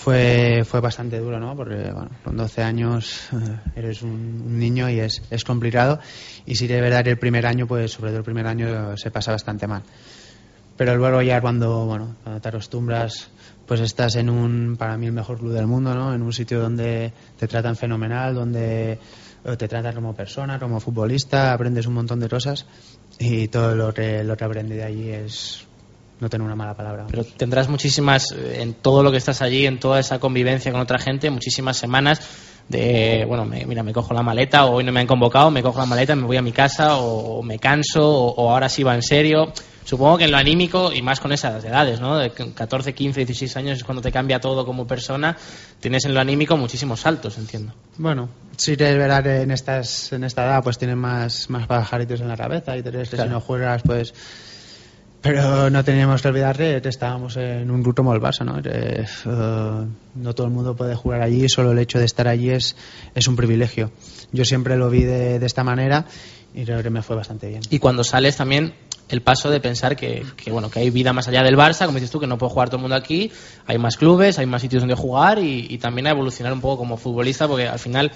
[0.00, 1.54] fue, fue bastante duro, ¿no?
[1.54, 6.00] Porque, bueno, con 12 años eh, eres un, niño y es, es complicado.
[6.46, 9.32] Y sí de verdad el primer año, pues sobre todo el primer año se pasa
[9.32, 9.82] bastante mal.
[10.80, 13.28] Pero luego ya cuando, bueno, cuando te acostumbras,
[13.66, 16.14] pues estás en un, para mí, el mejor club del mundo, ¿no?
[16.14, 21.52] En un sitio donde te tratan fenomenal, donde eh, te tratan como persona, como futbolista,
[21.52, 22.64] aprendes un montón de cosas
[23.18, 25.66] y todo lo que, lo que aprendí de allí es
[26.18, 27.04] no tener una mala palabra.
[27.10, 30.80] Pero tendrás muchísimas, eh, en todo lo que estás allí, en toda esa convivencia con
[30.80, 32.22] otra gente, muchísimas semanas
[32.70, 35.62] de, bueno, me- mira, me cojo la maleta, o hoy no me han convocado, me
[35.62, 38.82] cojo la maleta, me voy a mi casa, o, me canso, o, o ahora sí
[38.82, 39.52] va en serio.
[39.90, 42.16] Supongo que en lo anímico, y más con esas edades, ¿no?
[42.16, 45.36] De 14, 15, 16 años es cuando te cambia todo como persona,
[45.80, 47.74] tienes en lo anímico muchísimos saltos, entiendo.
[47.98, 51.66] Bueno, sí que es verdad que en, estas, en esta edad pues tienes más, más
[51.66, 53.24] pajaritos en la cabeza y te Claro.
[53.24, 54.14] si no juegas pues...
[55.22, 58.62] Pero no teníamos que olvidar que estábamos en un el Barça, ¿no?
[58.62, 62.50] Que, eh, no todo el mundo puede jugar allí, solo el hecho de estar allí
[62.50, 62.76] es,
[63.14, 63.90] es un privilegio.
[64.30, 66.06] Yo siempre lo vi de, de esta manera
[66.54, 67.62] y creo que me fue bastante bien.
[67.70, 68.72] Y cuando sales también
[69.10, 71.96] el paso de pensar que, que, bueno que hay vida más allá del Barça, como
[71.96, 73.30] dices tú, que no puede jugar todo el mundo aquí,
[73.66, 76.78] hay más clubes, hay más sitios donde jugar y, y también a evolucionar un poco
[76.78, 78.12] como futbolista, porque al final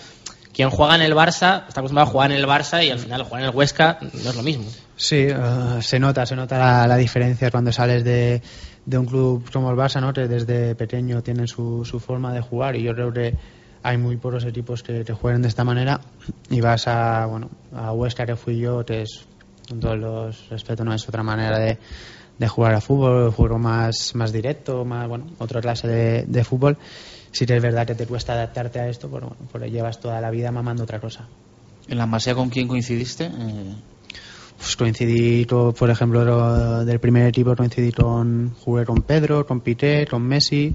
[0.54, 3.24] quien juega en el Barça está acostumbrado a jugar en el Barça y al final
[3.24, 4.64] jugar en el Huesca no es lo mismo.
[4.96, 5.36] Sí, eh,
[5.80, 8.40] se nota, se nota la, la diferencia cuando sales de,
[8.86, 10.12] de un club como el Barça, ¿no?
[10.12, 13.34] que desde pequeño tienen su, su forma de jugar y yo creo que
[13.82, 16.00] hay muy pocos equipos que, que jueguen de esta manera
[16.48, 19.26] y vas a, bueno, a Huesca que fui yo, que es,
[19.80, 21.78] todos los respetos, no es otra manera de,
[22.38, 26.76] de jugar a fútbol, juego más, más directo, más, bueno, otra clase de, de fútbol.
[27.36, 30.52] Que es verdad que te cuesta adaptarte a esto, bueno, pues llevas toda la vida
[30.52, 31.26] mamando otra cosa.
[31.88, 33.24] ¿En la Masía con quién coincidiste?
[33.24, 33.74] Eh,
[34.56, 39.60] Pues coincidí, con, por ejemplo, lo- del primer equipo coincidí con, jugué con Pedro, con
[39.62, 40.74] Pité, con Messi.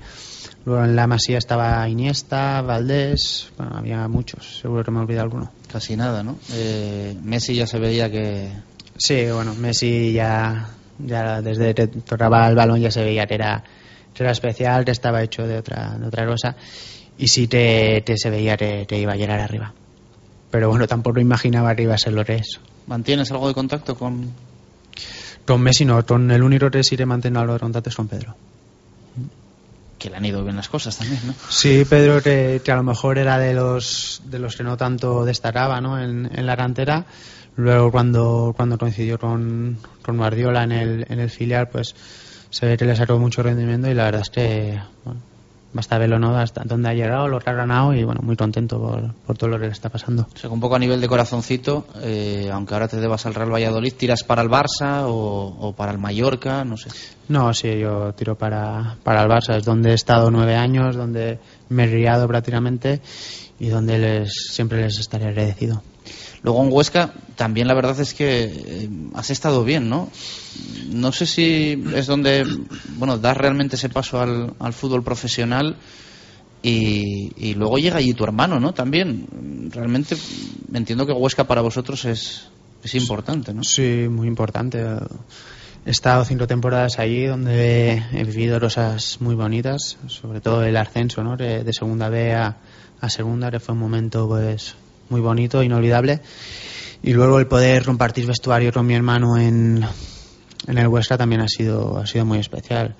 [0.66, 5.24] Luego en la Masía estaba Iniesta, Valdés, bueno, había muchos, seguro que me he olvidado
[5.24, 5.52] alguno.
[5.72, 6.36] casi nada, ¿no?
[6.52, 8.52] Eh, Messi ya se veía que...
[9.00, 10.70] Sí, bueno, Messi ya,
[11.00, 13.64] ya desde que tocaba el balón ya se veía que era,
[14.14, 16.56] que era especial, que estaba hecho de otra, de otra cosa.
[17.18, 19.74] Y sí te, te se veía que, que iba a llegar arriba.
[20.52, 22.60] Pero bueno, tampoco imaginaba que iba a ser lo que es.
[22.88, 24.32] ¿Mantienes algo de contacto con...?
[25.46, 28.08] Con Messi no, con el único que sí que mantengo algo de contacto es con
[28.08, 28.36] Pedro.
[29.98, 31.34] Que le han ido bien las cosas también, ¿no?
[31.50, 35.26] Sí, Pedro, que, que a lo mejor era de los, de los que no tanto
[35.26, 36.02] destacaba ¿no?
[36.02, 37.06] en, en la cantera.
[37.60, 41.94] Luego, cuando, cuando coincidió con, con Guardiola en el, en el filial, pues
[42.50, 45.20] se ve que le sacó mucho rendimiento y la verdad es que bueno,
[45.74, 46.38] basta verlo ¿no?
[46.38, 49.50] hasta dónde ha llegado, lo que ha ganado y bueno, muy contento por, por todo
[49.50, 50.26] lo que le está pasando.
[50.34, 53.52] O sea, un poco a nivel de corazoncito, eh, aunque ahora te debas al Real
[53.52, 56.64] Valladolid, ¿tiras para el Barça o, o para el Mallorca?
[56.64, 56.90] No sé.
[57.28, 61.40] No, sí, yo tiro para, para el Barça, es donde he estado nueve años, donde
[61.68, 63.02] me he riado prácticamente
[63.60, 65.84] y donde les, siempre les estaré agradecido.
[66.42, 70.10] Luego en Huesca también la verdad es que eh, has estado bien, ¿no?
[70.90, 72.46] No sé si es donde,
[72.98, 75.76] bueno, das realmente ese paso al, fútbol profesional
[76.62, 78.74] y, y luego llega allí tu hermano, ¿no?
[78.74, 80.16] También, realmente
[80.74, 82.48] entiendo que Huesca para vosotros es,
[82.84, 83.64] es importante, ¿no?
[83.64, 84.84] Sí, muy importante.
[85.86, 91.24] He estado cinco temporadas allí donde he vivido cosas muy bonitas, sobre todo el ascenso
[91.24, 91.38] ¿no?
[91.38, 92.58] de, de segunda B a,
[93.00, 94.76] a segunda, que fue un momento pues
[95.10, 96.22] muy bonito, inolvidable.
[97.02, 99.86] Y luego el poder compartir vestuario con mi hermano en,
[100.68, 102.96] en el Huesca también ha sido, ha sido muy especial.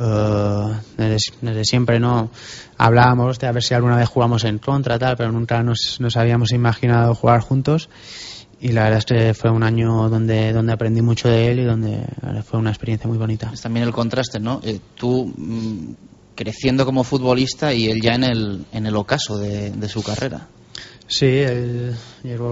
[0.00, 2.30] Eh, desde, desde siempre no
[2.76, 6.16] hablábamos de a ver si alguna vez jugamos en contra tal pero nunca nos, nos
[6.16, 7.88] habíamos imaginado jugar juntos
[8.60, 11.64] y la verdad es que fue un año donde donde aprendí mucho de él y
[11.64, 12.04] donde
[12.44, 14.60] fue una experiencia muy bonita Es también el contraste, ¿no?
[14.62, 15.94] Eh, tú mm,
[16.36, 20.46] creciendo como futbolista y él ya en el, en el ocaso de, de su carrera.
[21.08, 21.96] Sí él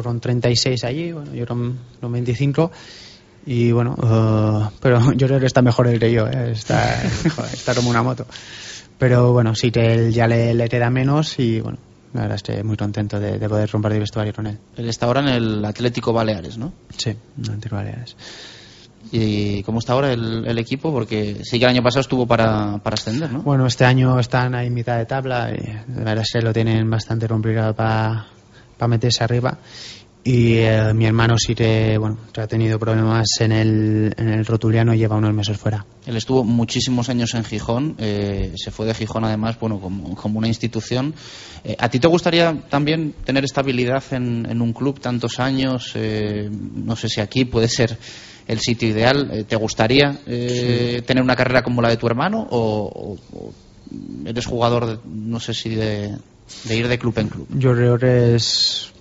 [0.02, 2.72] con 36 allí bueno yo con 25
[3.46, 6.52] y bueno eh, pero yo creo que está mejor él que yo ¿eh?
[6.52, 7.02] está
[7.36, 8.26] joder, está como una moto
[8.98, 11.78] pero bueno sí que él ya le, le queda menos y bueno
[12.14, 15.20] la verdad estoy muy contento de, de poder compartir vestuario con él Él está ahora
[15.20, 16.72] en el Atlético Baleares, ¿no?
[16.96, 18.16] sí en Antiguo Baleares
[19.12, 20.92] ¿Y cómo está ahora el, el equipo?
[20.92, 23.40] Porque sí que el año pasado estuvo para, para ascender, ¿no?
[23.42, 26.52] Bueno, este año están ahí en mitad de tabla y la verdad es que lo
[26.52, 28.26] tienen bastante complicado para
[28.86, 29.58] meterse arriba.
[30.24, 34.92] y eh, mi hermano sí que bueno ha tenido problemas en el, en el rotuliano
[34.92, 35.86] y lleva unos meses fuera.
[36.04, 40.38] Él estuvo muchísimos años en Gijón, eh, se fue de Gijón además bueno como, como
[40.38, 41.14] una institución.
[41.62, 45.92] Eh, ¿A ti te gustaría también tener estabilidad en, en un club tantos años?
[45.94, 47.96] Eh, no sé si aquí puede ser
[48.46, 49.44] el sitio ideal.
[49.48, 53.16] ¿Te gustaría eh, tener una carrera como la de tu hermano o,
[54.24, 56.16] eres jugador, no sé si de,
[56.64, 57.46] de ir de club en club?
[57.50, 58.92] Yo creo que es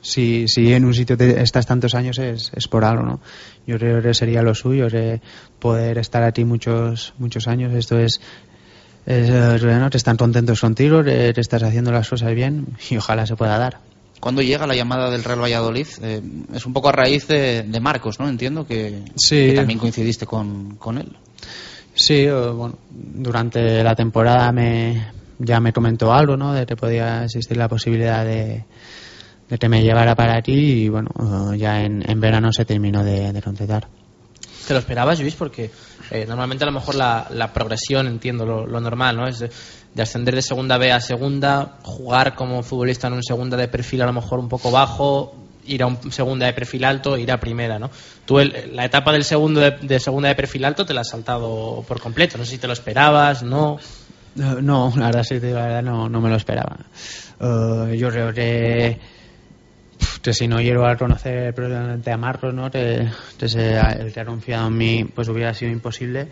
[0.00, 3.20] si, si en un sitio te estás tantos años es, es por algo, ¿no?
[3.66, 5.20] Yo creo que sería lo suyo, que
[5.58, 7.74] poder estar aquí muchos muchos años.
[7.74, 8.20] Esto es,
[9.06, 13.26] es bueno, te están contentos contigo, que te estás haciendo las cosas bien y ojalá
[13.26, 13.80] se pueda dar.
[14.20, 15.86] ¿Cuándo llega la llamada del Real Valladolid?
[16.02, 16.20] Eh,
[16.52, 18.28] es un poco a raíz de, de Marcos, ¿no?
[18.28, 19.48] Entiendo que, Sí.
[19.50, 21.16] que también coincidiste con, con él.
[21.94, 25.06] Sí, bueno, durante la temporada me,
[25.38, 26.52] ya me comentó algo, ¿no?
[26.52, 28.64] De que podía existir la posibilidad de,
[29.58, 30.52] que me llevara para aquí
[30.84, 33.40] y bueno, ya en, en verano se terminó de, de.
[34.66, 35.34] ¿Te lo esperabas, Luis?
[35.34, 35.70] Porque
[36.10, 39.26] eh, normalmente a lo mejor la, la progresión, entiendo, lo, normal, ¿no?
[39.26, 39.50] Es de,
[39.94, 44.02] de ascender de segunda B a segunda, jugar como futbolista en un segunda de perfil
[44.02, 45.34] a lo mejor un poco bajo,
[45.66, 47.90] ir a un segunda de perfil alto, ir a primera, ¿no?
[48.26, 51.08] Tú el- la etapa del segundo de, de segunda de perfil alto te la has
[51.08, 52.36] saltado por completo.
[52.36, 53.78] No sé si te lo esperabas, ¿no?
[54.38, 56.76] No, no, la verdad, sí, la verdad, no, no me lo esperaba.
[57.40, 58.98] Eh, yo creo que,
[60.22, 62.70] que si no llego a conocer probablemente a Marcos, ¿no?
[62.70, 63.08] Que,
[63.38, 66.28] que se- el que ha confiado en mí, pues hubiera sido imposible.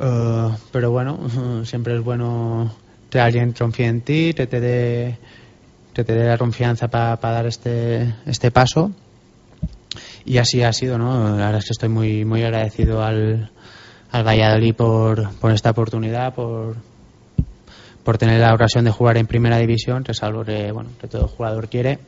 [0.00, 1.18] Eh, pero bueno,
[1.64, 2.74] siempre es bueno
[3.10, 5.18] que alguien confíe en ti, que te dé,
[5.92, 8.92] que te dé la confianza para dar este, este paso.
[10.24, 11.30] Y así ha sido, ¿no?
[11.36, 13.50] La verdad es que estoy muy, muy agradecido al,
[14.14, 16.76] al Valladolid por, por esta oportunidad, por,
[18.04, 21.08] por tener la ocasión de jugar en primera división, que es algo que, bueno, que
[21.08, 21.98] todo jugador quiere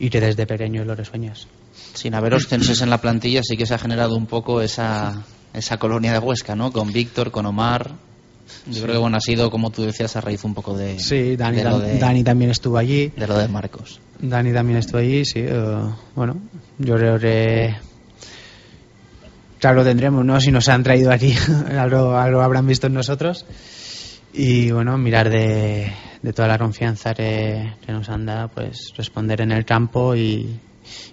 [0.00, 1.46] y que desde pequeño lo resueñas.
[1.94, 5.22] Sin haber oscenses en la plantilla, sí que se ha generado un poco esa,
[5.54, 6.72] esa colonia de Huesca, ¿no?
[6.72, 7.90] Con Víctor, con Omar.
[8.66, 8.80] Yo Sí.
[8.82, 11.58] creo que bueno, ha sido, como tú decías, a raíz un poco de, Sí, Dani,
[11.58, 13.06] de, de, Dani también estuvo allí.
[13.16, 14.00] de lo de Marcos.
[14.18, 15.38] Dani también estuvo allí, sí.
[15.44, 15.78] eh,
[16.16, 16.36] bueno,
[16.78, 17.76] yo creo que.
[19.60, 20.40] Claro, lo tendremos, ¿no?
[20.40, 21.34] Si nos han traído aquí,
[21.78, 23.44] algo, algo habrán visto en nosotros.
[24.32, 25.92] Y bueno, mirar de,
[26.22, 30.58] de toda la confianza que, nos han dado, pues responder en el campo y,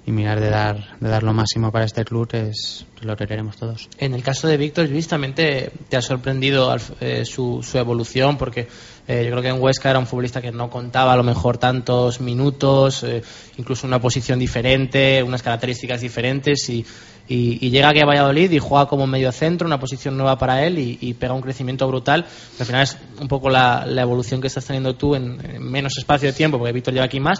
[0.05, 3.57] y mirar de dar, de dar lo máximo para este club, es lo que queremos
[3.57, 3.89] todos.
[3.97, 8.67] En el caso de Víctor Luis también te, ha sorprendido eh, su evolución porque
[9.07, 11.57] eh, yo creo que en Huesca era un futbolista que no contaba a lo mejor
[11.57, 13.23] tantos minutos, eh,
[13.57, 16.85] incluso una posición diferente, unas características diferentes y,
[17.29, 20.77] y- llega aquí a Valladolid y juega como medio centro, una posición nueva para él
[20.77, 22.25] y, pega un crecimiento brutal.
[22.59, 26.27] Al final es un poco la, evolución que estás teniendo tú en, en menos espacio
[26.27, 27.39] de tiempo porque Víctor lleva aquí más,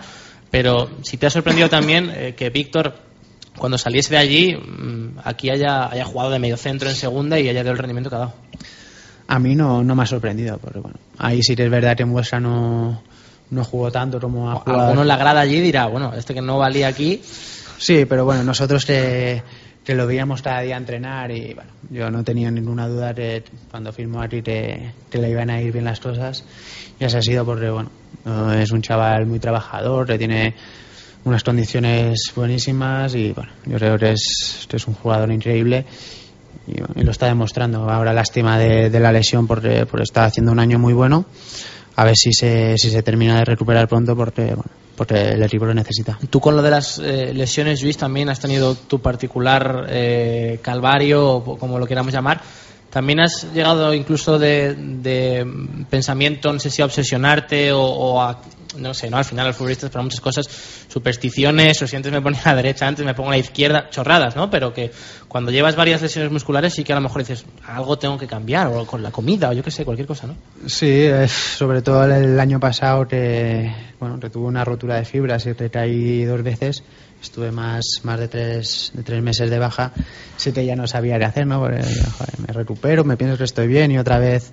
[0.49, 2.95] pero si te ha sorprendido también eh, que Víctor
[3.57, 7.49] cuando saliese de allí, mm, aquí haya, haya jugado de medio centro en segunda y
[7.49, 8.33] haya dado el rendimiento que ha dado.
[9.27, 12.03] A mí no, no me ha sorprendido, porque bueno, ahí sí que es verdad que
[12.03, 13.01] en no,
[13.49, 14.81] no jugó tanto como ha jugado.
[14.83, 17.21] Alguno en la grada allí dirá, bueno, este que no valía aquí,
[17.77, 19.41] Sí, pero bueno, nosotros que,
[19.83, 23.93] que lo veíamos cada día entrenar y bueno, yo no tenía ninguna duda que cuando
[23.93, 26.43] firmó aquí que, que le iban a ir bien las cosas.
[26.99, 27.91] Y así ha sido porque bueno,
[28.53, 30.55] es un chaval muy trabajador, que tiene
[31.23, 35.85] unas condiciones buenísimas y bueno, yo creo que es, que es un jugador increíble
[36.67, 37.89] y, lo está demostrando.
[37.89, 41.25] Ahora lástima de, de la lesión porque, porque está haciendo un año muy bueno.
[41.95, 44.65] A ver si se, si se termina de recuperar pronto porque, bueno,
[44.95, 46.17] porque el equipo lo necesita.
[46.29, 51.27] tú con lo de las eh, lesiones, Luis, también has tenido tu particular eh, calvario,
[51.27, 52.41] o como lo queramos llamar.
[52.97, 55.45] También has llegado incluso de,
[55.87, 58.41] pensamiento, no sé si a obsesionarte o, a,
[58.79, 59.17] no sé, ¿no?
[59.17, 60.47] Al final los futbolistas para muchas cosas,
[60.87, 63.91] supersticiones, o si antes me ponía a la derecha, antes me pongo a la izquierda,
[63.91, 64.49] chorradas, ¿no?
[64.49, 64.89] Pero que
[65.27, 68.65] cuando llevas varias lesiones musculares sí que a lo mejor dices, algo tengo que cambiar,
[68.65, 70.35] o con la comida, o yo qué sé, cualquier cosa, ¿no?
[70.65, 75.45] Sí, sobre todo el, el año pasado que, bueno, que tuve una rotura de fibras
[75.45, 76.83] y recaí dos veces.
[77.21, 79.91] Estuve más, más de, tres, de tres meses de baja.
[80.37, 81.59] Sí que ya no sabía qué hacer, ¿no?
[81.59, 81.81] Porque,
[82.45, 84.51] me recupero, me pienso que estoy bien y otra vez,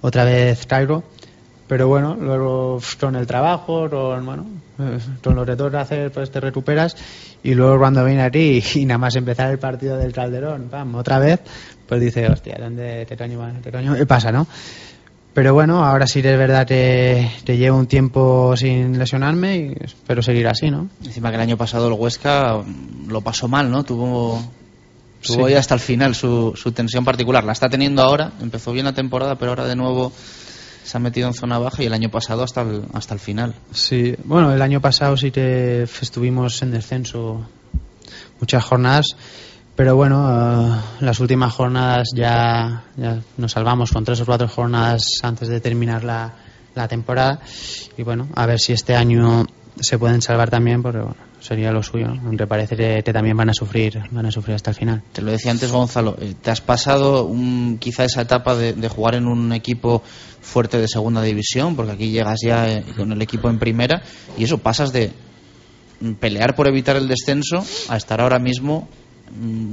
[0.00, 1.04] otra vez caigo.
[1.68, 4.46] Pero bueno, luego con el trabajo, con, bueno,
[4.78, 6.96] eh, con lo que toca hacer, pues te recuperas.
[7.42, 11.18] Y luego cuando vine aquí y nada más empezar el partido del Calderón, pam, otra
[11.18, 11.40] vez,
[11.86, 14.46] pues dice, hostia, ¿dónde te coño, qué coño me pasa, no?
[15.34, 20.20] Pero bueno, ahora sí es verdad que, que llevo un tiempo sin lesionarme y espero
[20.20, 20.88] seguir así, ¿no?
[21.04, 23.84] Encima que el año pasado el Huesca mm, lo pasó mal, ¿no?
[23.84, 24.42] Tuvo,
[25.22, 25.54] tuvo Sí.
[25.54, 27.44] hasta el final su, su tensión particular.
[27.44, 28.32] La está teniendo ahora.
[28.40, 30.12] Empezó bien la temporada, pero ahora de nuevo
[30.82, 33.54] se ha metido en zona baja y el año pasado hasta el, hasta el final.
[33.72, 37.42] Sí, bueno, el año pasado sí que estuvimos en descenso
[38.40, 39.06] muchas jornadas,
[39.78, 42.82] pero bueno, eh, las últimas jornadas ya,
[43.36, 46.34] nos salvamos con tres o cuatro jornadas antes de terminar la,
[46.88, 47.40] temporada
[47.96, 49.46] y bueno, a ver si este año
[49.80, 52.08] se pueden salvar también, porque bueno, sería lo suyo.
[52.24, 55.02] Aunque parece que, también van a sufrir, van a sufrir hasta el final.
[55.12, 58.88] Te lo decía antes Gonzalo, eh, te has pasado un- quizá esa etapa de, de
[58.88, 60.02] jugar en un equipo
[60.40, 64.02] fuerte de segunda división, porque aquí llegas ya eh, con el equipo en primera
[64.36, 65.12] y eso pasas de
[66.18, 68.88] pelear por evitar el descenso a estar ahora mismo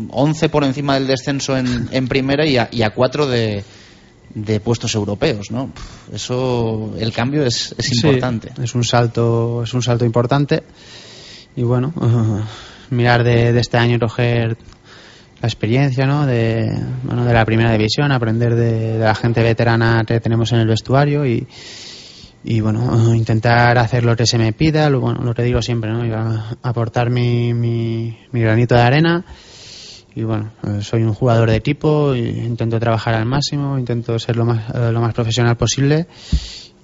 [0.10, 3.64] 11 por encima del descenso en, en primera y a, y a 4 de,
[4.34, 5.72] de puestos europeos, ¿no?
[6.14, 8.52] Eso, el cambio es, es Sí, importante.
[8.62, 10.64] es un salto, es un salto importante
[11.56, 11.94] y bueno,
[12.90, 14.58] mirar de, de este año y coger
[15.42, 16.26] la experiencia, ¿no?
[16.26, 16.70] De,
[17.04, 20.68] bueno, de la primera división, aprender de, de la gente veterana que tenemos en el
[20.68, 21.46] vestuario y
[22.48, 25.92] y bueno, intentar hacer lo que se me pida, lo, bueno, lo que digo siempre,
[25.92, 26.04] ¿no?
[26.16, 29.26] A- aportar mi, mi, granito de arena
[30.16, 30.52] y bueno,
[30.82, 34.92] soy un jugador de equipo, y intento trabajar al máximo, intento ser lo más, eh,
[34.92, 36.08] lo más profesional posible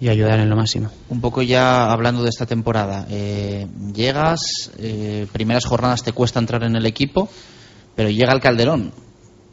[0.01, 0.89] y ayudar en lo máximo.
[1.09, 6.63] Un poco ya hablando de esta temporada, eh, llegas, eh, primeras jornadas te cuesta entrar
[6.63, 7.29] en el equipo,
[7.95, 8.91] pero llega el Calderón,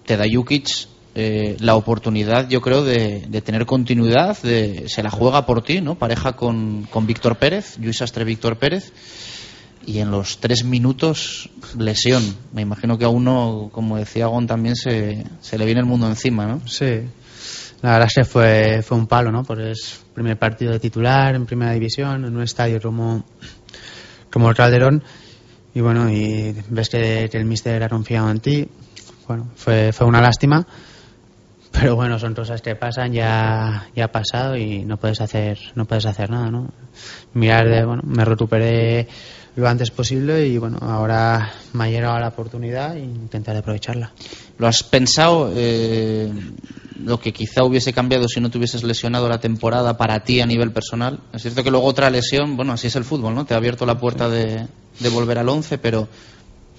[0.06, 0.88] te da Jukic
[1.20, 5.96] eh, la oportunidad, yo creo, de, tener continuidad, de, se la juega por ti, ¿no?
[5.96, 8.92] Pareja con, con Víctor Pérez, Luis Astre Víctor Pérez,
[9.84, 12.22] y en los tres minutos lesión.
[12.52, 16.06] Me imagino que a uno, como decía Gon, también se, se le viene el mundo
[16.06, 16.62] encima, ¿no?
[16.68, 17.00] Sí,
[17.82, 19.42] la verdad es que fue, fue un palo, ¿no?
[19.42, 23.24] Porque es primer partido de titular en primera división, en un estadio como,
[24.30, 25.02] como el Calderón.
[25.74, 28.68] Y bueno, y ves que, que el míster ha confiado en ti.
[29.26, 30.64] Bueno, fue, fue una lástima.
[31.78, 35.84] Pero bueno, son cosas que pasan, ya, ya ha pasado y no puedes hacer, no
[35.84, 36.70] puedes hacer nada, ¿no?
[37.34, 39.06] Mirar de, bueno, me recuperé
[39.54, 44.12] lo antes posible y bueno, ahora me ha llegado la oportunidad e intentaré aprovecharla.
[44.56, 46.32] ¿Lo has pensado eh,
[47.04, 50.46] lo que quizá hubiese cambiado si no te hubieses lesionado la temporada para ti a
[50.46, 51.20] nivel personal?
[51.32, 53.46] Es cierto que luego otra lesión, bueno, así es el fútbol, ¿no?
[53.46, 54.66] Te ha abierto la puerta de,
[55.12, 56.08] volver al 11, pero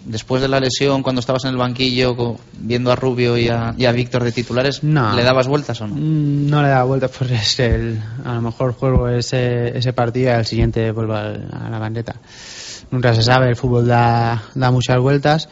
[0.05, 3.85] después de la lesión, cuando estabas en el banquillo viendo a Rubio y a, y
[3.85, 5.13] a Víctor de titulares, No.
[5.15, 5.95] ¿le dabas vueltas o no?
[5.95, 10.29] Mm, No le da vueltas porque es el, a lo mejor juego ese, ese partido
[10.31, 12.15] y al siguiente vuelvo al- a la bandeta.
[12.91, 15.47] Nunca se sabe, el fútbol da, da muchas vueltas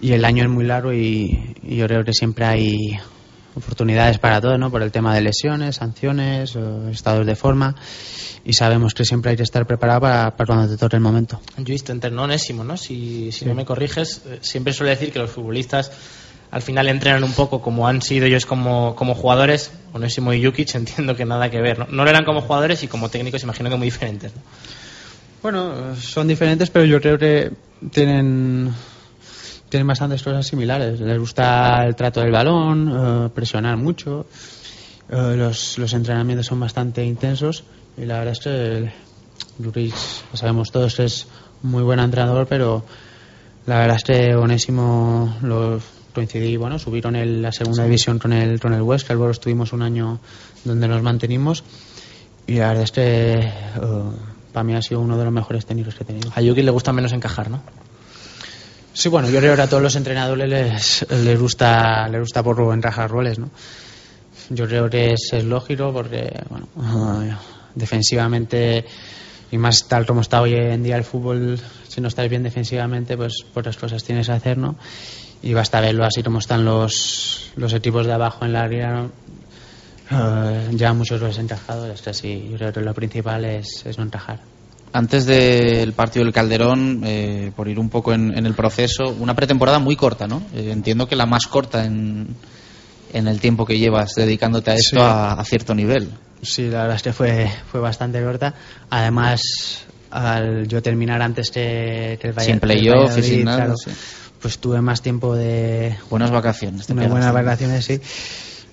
[0.00, 2.98] y el año es muy largo y, y yo creo que siempre hay
[3.54, 4.70] oportunidades para todo, ¿no?
[4.70, 7.76] Por el tema de lesiones, sanciones, o estados de forma
[8.44, 11.40] y sabemos que siempre hay que estar preparado para, para cuando te toque el momento.
[11.66, 12.76] Luis, te entrenó Onésimo, ¿no?
[12.76, 15.92] Si, si no me corriges, eh, siempre suele decir que los futbolistas
[16.50, 19.70] al final entrenan un poco como han sido ellos como, como jugadores.
[19.92, 21.86] Onésimo y Jukic entiendo que nada que ver, ¿no?
[21.90, 24.42] No lo eran como jugadores y como técnicos imagino que muy diferentes, ¿no?
[25.42, 27.50] Bueno, son diferentes, pero yo creo que
[27.92, 28.74] tienen
[29.70, 31.00] tienen bastantes cosas similares.
[31.00, 34.26] Les gusta el trato del balón, eh, presionar mucho.
[35.08, 37.64] eh, los, entrenamientos son bastante intensos
[37.96, 38.92] y la verdad es que
[39.62, 39.94] Juric,
[40.34, 41.26] sabemos todos, que es
[41.62, 42.84] muy buen entrenador, pero
[43.66, 45.80] la verdad es que Onésimo lo
[46.14, 49.82] coincidí, bueno, subieron el, la segunda división con el, con el Huesca, luego estuvimos un
[49.82, 50.18] año
[50.64, 51.62] donde nos mantenimos
[52.46, 53.52] y la verdad es que eh,
[54.52, 56.30] para mí ha sido uno de los mejores técnicos que he tenido.
[56.34, 57.62] A Jukic le gusta menos encajar, ¿no?
[59.00, 62.60] Sí, bueno, yo creo que a todos los entrenadores les, les gusta les gusta por
[62.74, 63.48] encajar roles, ¿no?
[64.50, 66.68] Yo creo que es, lógico porque, bueno,
[67.74, 68.84] defensivamente
[69.50, 71.58] y más tal como está hoy en día el fútbol,
[71.88, 74.76] si no estás bien defensivamente, pues pocas cosas tienes que hacer, ¿no?
[75.42, 79.12] Y basta verlo así como están los, los equipos de abajo en la liga, ¿no?
[80.10, 83.96] Eh, ya muchos los encajado, es que sí, yo creo que lo principal es, es
[83.96, 84.59] no encajar.
[84.92, 89.34] Antes del partido del Calderón, eh, por ir un poco en, en el proceso, una
[89.34, 90.42] pretemporada muy corta, ¿no?
[90.52, 92.26] Eh, entiendo que la más corta en,
[93.12, 95.02] en el tiempo que llevas dedicándote a esto Sí.
[95.02, 96.10] a, a cierto nivel.
[96.42, 98.54] Sí, la verdad es que fue, fue bastante corta.
[98.88, 99.40] Además,
[100.10, 103.74] al yo terminar antes que, que el Valle- Sin playoff y Valladolid, sin nada, claro,
[103.76, 103.90] sí.
[104.42, 105.94] pues tuve más tiempo de...
[106.10, 106.86] Buenas vacaciones.
[106.88, 108.00] te Unas buenas vacaciones, sí.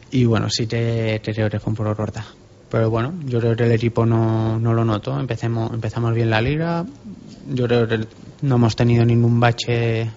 [0.09, 2.25] Y bueno, sí que, que creo que fue un poco corta.
[2.69, 5.19] Pero bueno, yo creo que el equipo no, no lo notó.
[5.19, 6.85] Empecemos, empezamos bien la liga.
[7.49, 8.05] Yo creo que
[8.41, 10.09] no hemos tenido ningún bache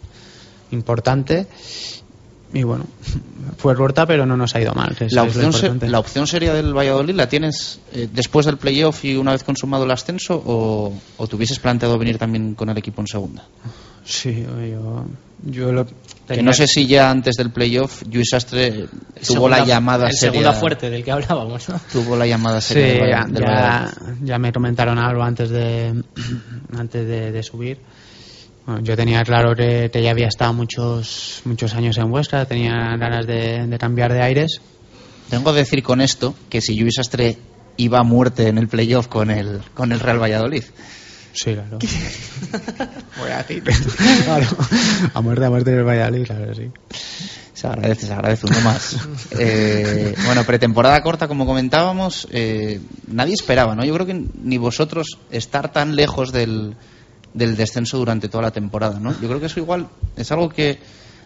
[0.73, 1.47] importante.
[2.53, 2.85] Y bueno,
[3.59, 4.97] fue corta, pero no nos ha ido mal.
[5.15, 9.15] La opción, se- la opción seria del Valladolid la tienes eh, después del playoff y
[9.17, 13.01] una vez consumado el ascenso o, o te hubieses planteado venir también con el equipo
[13.01, 13.45] en segunda.
[14.05, 15.05] Sí, yo
[15.45, 15.87] Yo lo,
[16.29, 18.87] que no sé si ya antes del playoff Luis Sastre
[19.27, 20.33] tuvo la llamada el seria.
[20.33, 21.81] segunda fuerte del que hablábamos, ¿no?
[21.93, 23.25] Tuvo la llamada Sí, seria.
[23.29, 26.03] del ya, ya, ya me comentaron algo antes de
[26.79, 27.79] antes de, de subir.
[28.67, 32.97] Bueno, yo tenía claro que, que ya había estado muchos muchos años en Huesca, tenía
[32.97, 34.61] ganas de, de cambiar de aires.
[35.31, 37.39] Tengo que decir con esto que si Luis Sastre
[37.77, 40.65] iba a muerte en el playoff con el, con el Real Valladolid.
[41.33, 41.79] Sí, claro.
[43.19, 43.63] Voy a decir.
[44.25, 44.47] Claro.
[45.15, 46.71] A muerte, a muerte del Valladolid, claro sí.
[47.55, 48.97] Se agradece, se agradece uno más.
[49.39, 53.85] Eh, bueno, pretemporada corta, como comentábamos, eh, nadie esperaba, ¿no?
[53.85, 56.75] Yo creo que ni vosotros estar tan lejos del,
[57.35, 59.13] del descenso durante toda la temporada, ¿no?
[59.21, 60.79] Yo creo que eso igual es algo que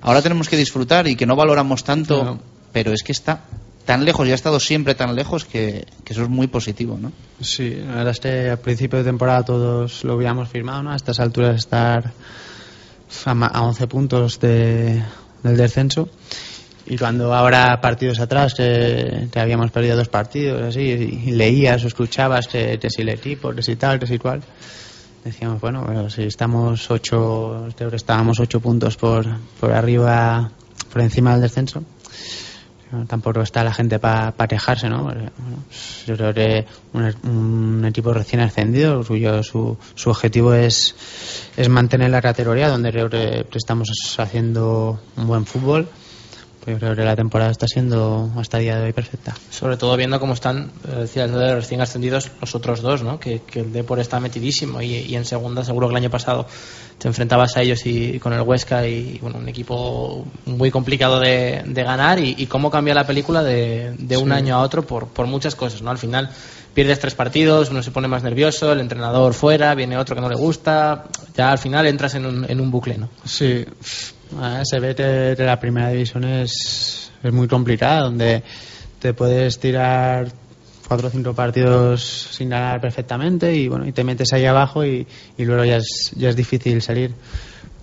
[0.03, 2.41] ahora tenemos que disfrutar y que no valoramos tanto, Claro.
[2.73, 3.41] pero es que está
[3.85, 7.13] tan lejos y ha estado siempre tan lejos que, eso es muy positivo, ¿no?
[7.41, 10.91] Sí, la verdad es que al principio de temporada todos lo habíamos firmado, ¿no?
[10.93, 12.13] A estas alturas estar
[13.27, 15.03] a ma- a 11 puntos de,
[15.43, 16.09] del descenso.
[16.87, 21.87] Y cuando ahora partidos atrás, que, que habíamos perdido dos partidos, así, y, leías o
[21.87, 24.43] escuchabas que, que si el equipo, que si tal, que si cual,
[25.25, 29.25] decíamos, bueno, si estamos ocho, creo estábamos ocho puntos por,
[29.59, 30.51] por arriba,
[30.93, 31.83] por encima del descenso,
[32.95, 35.05] no, tampoco está la gente para quejarse, ¿no?
[35.05, 35.65] Porque, bueno,
[36.07, 40.95] yo creo que un, equipo recién ascendido, su, su objetivo es,
[41.57, 43.89] es mantener la categoría, donde creo que estamos
[44.19, 45.89] haciendo un buen fútbol.
[46.65, 49.35] Pues yo creo que la temporada está siendo hasta el día de hoy perfecta.
[49.51, 53.21] Sobre todo viendo cómo están, eh, decías, de recién ascendidos los otros dos, ¿no?
[53.21, 56.47] Que, que el Depor está metidísimo y, y en segunda seguro que el año pasado
[56.97, 61.21] te enfrentabas a ellos y, y con el Huesca y bueno, un equipo muy complicado
[61.21, 64.33] de, de ganar y, y cómo cambia la película de, de un Sí.
[64.33, 65.91] año a otro por, por muchas cosas, ¿no?
[65.91, 66.31] Al final
[66.73, 70.29] pierdes tres partidos, uno se pone más nervioso, el entrenador fuera, viene otro que no
[70.31, 71.05] le gusta,
[71.37, 73.11] ya al final entras en un, en un bucle, ¿no?
[73.25, 73.65] Sí,
[74.65, 78.43] se ve que, que la primera división es, es muy complicada, donde
[78.99, 80.29] te puedes tirar
[80.87, 85.07] cuatro o cinco partidos sin ganar perfectamente y bueno y te metes ahí abajo y,
[85.37, 87.13] y luego ya es, ya es difícil salir.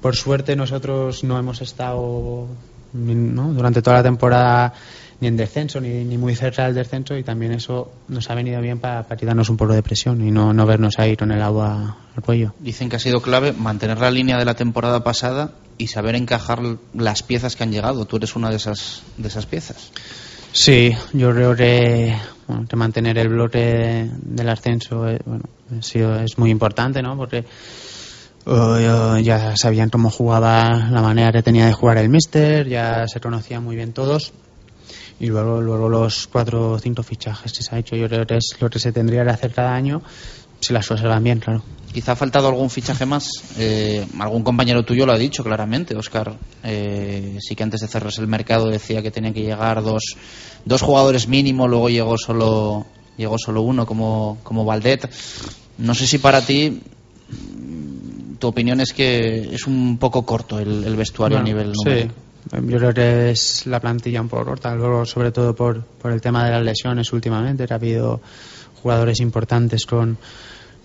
[0.01, 2.47] Por suerte nosotros no hemos estado
[2.93, 3.53] ¿no?
[3.53, 4.73] durante toda la temporada
[5.21, 8.59] ni en descenso ni, ni muy cerca del descenso y también eso nos ha venido
[8.59, 11.41] bien para, para quitarnos un poco de presión y no, no vernos ahí con el
[11.41, 12.53] agua al cuello.
[12.59, 16.59] Dicen que ha sido clave mantener la línea de la temporada pasada y saber encajar
[16.93, 18.05] las piezas que han llegado.
[18.05, 19.91] Tú eres una de esas, de esas piezas.
[20.53, 22.13] Sí, yo creo que,
[22.47, 25.43] bueno, que mantener el bloque del ascenso eh, bueno,
[25.81, 27.15] sido- es muy importante, ¿no?
[27.15, 27.45] Porque
[28.45, 33.19] eh, ya sabían cómo jugaba, la manera que tenía de jugar el míster, ya se
[33.19, 34.33] conocían muy bien todos.
[35.21, 38.37] Y luego, luego los cuatro o cinco fichajes que se ha hecho, yo creo que
[38.37, 40.01] es lo que se tendría que hacer cada año
[40.59, 41.63] si las cosas van bien, claro.
[41.93, 43.29] Quizá ha faltado algún fichaje más.
[43.57, 46.33] Eh, algún compañero tuyo lo ha dicho claramente, Oscar.
[46.63, 50.15] Eh, sí que antes de cerrarse el mercado decía que tenía que llegar dos,
[50.65, 52.85] dos jugadores mínimo, luego llegó solo
[53.17, 55.07] llegó solo uno como, como Valdet.
[55.77, 56.81] No sé si para ti
[57.29, 61.73] mm, tu opinión es que es un poco corto el, el vestuario a Bueno, nivel
[61.75, 62.09] sí.
[62.51, 66.21] Yo creo que es la plantilla un poco corta, luego sobre todo por, por el
[66.21, 68.21] tema de las lesiones últimamente, ha habido
[68.81, 70.17] jugadores importantes con,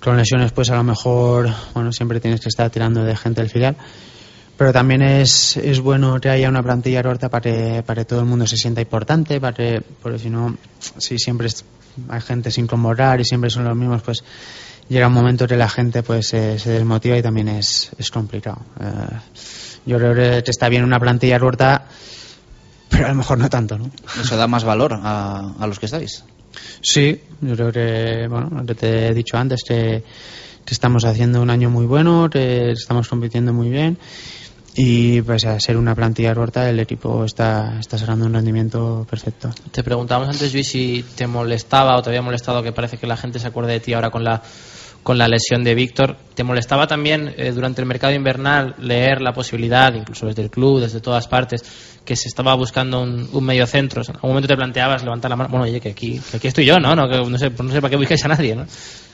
[0.00, 3.50] con lesiones, pues a lo mejor, bueno, siempre tienes que estar tirando de gente del
[3.50, 3.76] filial.
[4.56, 8.20] Pero también es, es bueno que haya una plantilla corta para que, para que todo
[8.20, 10.56] el mundo se sienta importante, para que, porque si no,
[10.96, 11.48] si siempre
[12.08, 14.24] hay gente sin convocar y siempre son los mismos, pues
[14.88, 18.60] llega un momento que la gente pues se, se desmotiva y también es, es complicado.
[18.80, 19.16] Eh,
[19.86, 21.86] yo creo que te está bien una plantilla corta,
[22.88, 23.90] pero a lo mejor no tanto, ¿no?
[24.20, 26.24] Eso da más valor a, a los que estáis.
[26.80, 30.02] Sí, yo creo que, bueno, lo que te he dicho antes, que,
[30.64, 33.98] que estamos haciendo un año muy bueno, que estamos compitiendo muy bien
[34.78, 39.50] y pues a ser una plantilla corta el equipo está, está sacando un rendimiento perfecto.
[39.70, 43.16] Te preguntábamos antes, Luis, si te molestaba o te había molestado que parece que la
[43.16, 44.42] gente se acuerde de ti ahora con la
[45.06, 46.16] con la lesión de Víctor.
[46.34, 50.80] ¿Te molestaba también eh, durante el mercado invernal leer la posibilidad, incluso desde el club,
[50.80, 51.62] desde todas partes,
[52.04, 54.02] que se estaba buscando un, un medio centro?
[54.02, 56.64] En algún momento te planteabas levantar la mano, bueno, oye, que aquí, que aquí estoy
[56.66, 56.96] yo, ¿no?
[56.96, 58.66] No, que no, sé, no sé para qué buscáis a nadie, ¿no?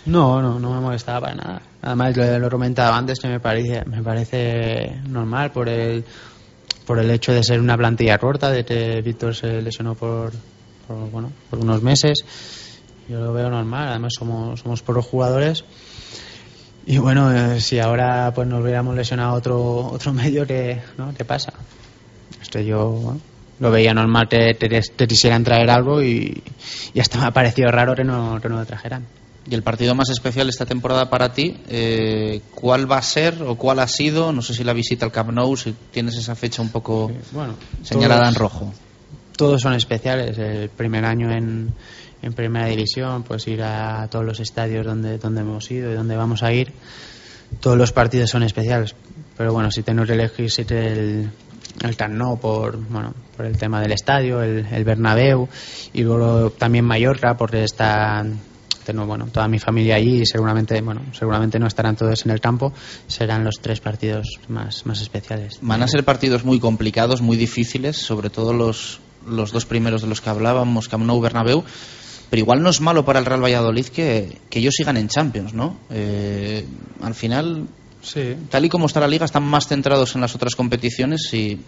[0.06, 1.62] No, no, no me molestaba para nada.
[1.82, 6.02] Además, lo, lo he comentado antes que me parece, me parece normal por el,
[6.86, 10.32] por el hecho de ser una plantilla corta, de que Víctor se lesionó por,
[10.88, 12.24] por, bueno, por unos meses.
[13.12, 15.64] Yo lo veo normal, además somos, somos pocos jugadores.
[16.86, 21.12] Y bueno, eh, si ahora pues nos hubiéramos lesionado otro, otro medio, ¿qué, ¿no?
[21.14, 21.52] ¿qué pasa?
[22.40, 23.20] Este yo bueno,
[23.60, 26.42] lo veía normal que te, te quisieran traer algo y,
[26.94, 29.04] y hasta me ha parecido raro que no, que no lo trajeran.
[29.48, 33.56] Y el partido más especial esta temporada para ti, eh, ¿cuál va a ser o
[33.56, 34.32] cuál ha sido?
[34.32, 37.54] No sé si la visita al Camp Nou, si tienes esa fecha un poco bueno,
[37.82, 38.72] señalada todos- en rojo.
[39.36, 40.38] Todos son especiales.
[40.38, 41.72] El primer año en,
[42.22, 46.16] en primera división, pues ir a todos los estadios donde, donde hemos ido y donde
[46.16, 46.72] vamos a ir.
[47.60, 48.94] Todos los partidos son especiales.
[49.36, 51.30] Pero bueno, si tenemos que elegir si el,
[51.80, 55.48] el Nou por, bueno, por el tema del estadio, el, el Bernabéu
[55.92, 58.24] y luego también Mallorca porque está
[58.84, 62.40] tengo bueno toda mi familia allí y seguramente bueno seguramente no estarán todos en el
[62.40, 62.72] campo
[63.06, 67.96] serán los tres partidos más más especiales Van a ser partidos muy complicados, muy difíciles,
[67.96, 71.62] sobre todo los, los dos primeros de los que hablábamos, Camp Nou, Bernabéu.
[72.32, 75.52] Pero igual no es malo para el Real Valladolid que, que ellos sigan en Champions,
[75.52, 75.76] ¿no?
[75.90, 76.64] Eh,
[77.02, 77.66] al final,
[78.00, 78.34] sí.
[78.48, 81.60] tal y como está la liga, están más centrados en las otras competiciones y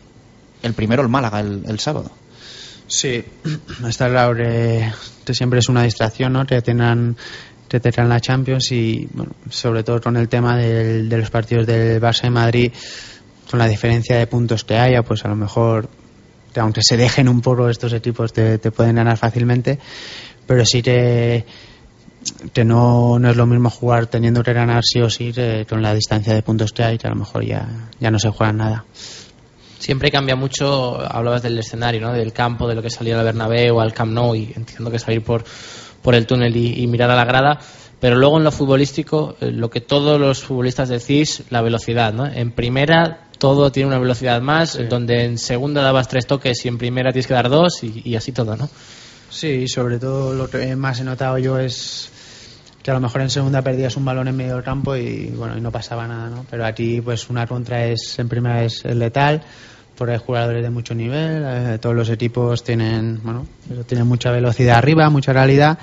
[0.63, 2.11] el primero el Málaga el, el sábado.
[2.87, 3.23] Sí,
[3.87, 4.91] está claro que,
[5.27, 6.47] que siempre es una distracción, ¿no?
[6.47, 7.15] Que tengan
[8.09, 12.27] la Champions y bueno, sobre todo con el tema del- de los partidos del Barça
[12.27, 12.73] y Madrid,
[13.51, 15.91] con la diferencia de puntos que haya, pues a lo mejor,
[16.55, 19.79] que aunque se dejen un poco estos equipos, te, te pueden ganar fácilmente,
[20.47, 21.45] pero sí que,
[22.53, 25.83] que no, no es lo mismo jugar teniendo que ganar sí o sí que con
[25.83, 28.53] la distancia de puntos que hay, que a lo mejor ya, ya no se juega
[28.53, 28.85] nada.
[29.79, 32.13] Siempre cambia mucho, hablabas del escenario, ¿no?
[32.13, 35.23] del campo, de lo que salir al Bernabéu, al Camp Nou, y entiendo que salir
[35.23, 35.45] por,
[36.01, 37.59] por el túnel y, y mirar a la grada.
[38.01, 42.13] Pero luego en lo futbolístico, eh, lo que todos los futbolistas decís, la velocidad.
[42.13, 42.27] ¿no?
[42.27, 46.79] En primera todo tiene una velocidad más, donde en segunda dabas tres toques y en
[46.79, 48.71] primera tienes que dar dos y, y así todo, ¿no?
[49.35, 52.09] Sí, sobre todo lo que más he notado yo es
[52.85, 55.59] que a lo mejor en segunda perdías un balón en medio del campo y bueno
[55.59, 56.47] y no pasaba nada, ¿no?
[56.49, 59.43] Pero aquí pues una contra es en primera es letal,
[59.97, 63.45] porque hay jugadores de mucho nivel, eh, todos los equipos tienen bueno
[63.89, 65.81] tienen mucha velocidad arriba, mucha realidad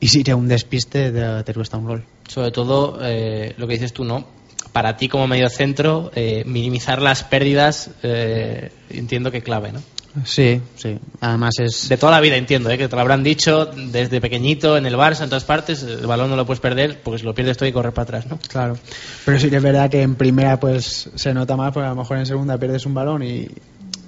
[0.00, 2.04] y si te un despiste te, te cuesta un gol.
[2.26, 4.26] Sobre todo eh, lo que dices tú, ¿no?
[4.72, 9.82] Para ti como medio centro, eh, minimizar las pérdidas, eh, entiendo que clave, ¿no?
[10.24, 10.98] Sí, sí.
[11.20, 12.78] Además es De toda la vida entiendo, ¿eh?
[12.78, 16.30] que te lo habrán dicho desde pequeñito en el Barça, en todas partes, el balón
[16.30, 18.38] no lo puedes perder porque si lo pierdes todo y correr para atrás, ¿no?
[18.48, 18.76] Claro,
[19.24, 21.96] pero sí que es verdad que en primera pues se nota más porque a lo
[21.96, 23.48] mejor en segunda pierdes un balón y,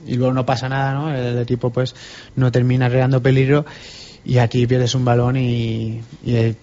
[0.06, 1.14] y luego no pasa nada, ¿no?
[1.14, 1.94] El equipo pues
[2.36, 3.66] no termina creando peligro
[4.24, 6.54] y aquí pierdes un balón y, y, eh,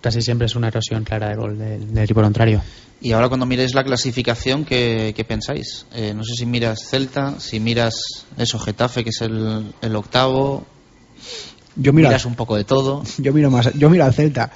[0.00, 2.62] casi siempre es una erosión clara de gol del, del equipo contrario.
[3.04, 5.86] Y ahora cuando miréis la clasificación, ¿qué, qué pensáis?
[5.92, 10.64] Eh, no sé si miras Celta, si miras eso, Getafe, que es el, el octavo.
[11.74, 13.02] Yo miro, miras un poco de todo.
[13.18, 14.52] yo miro más, yo miro al Celta.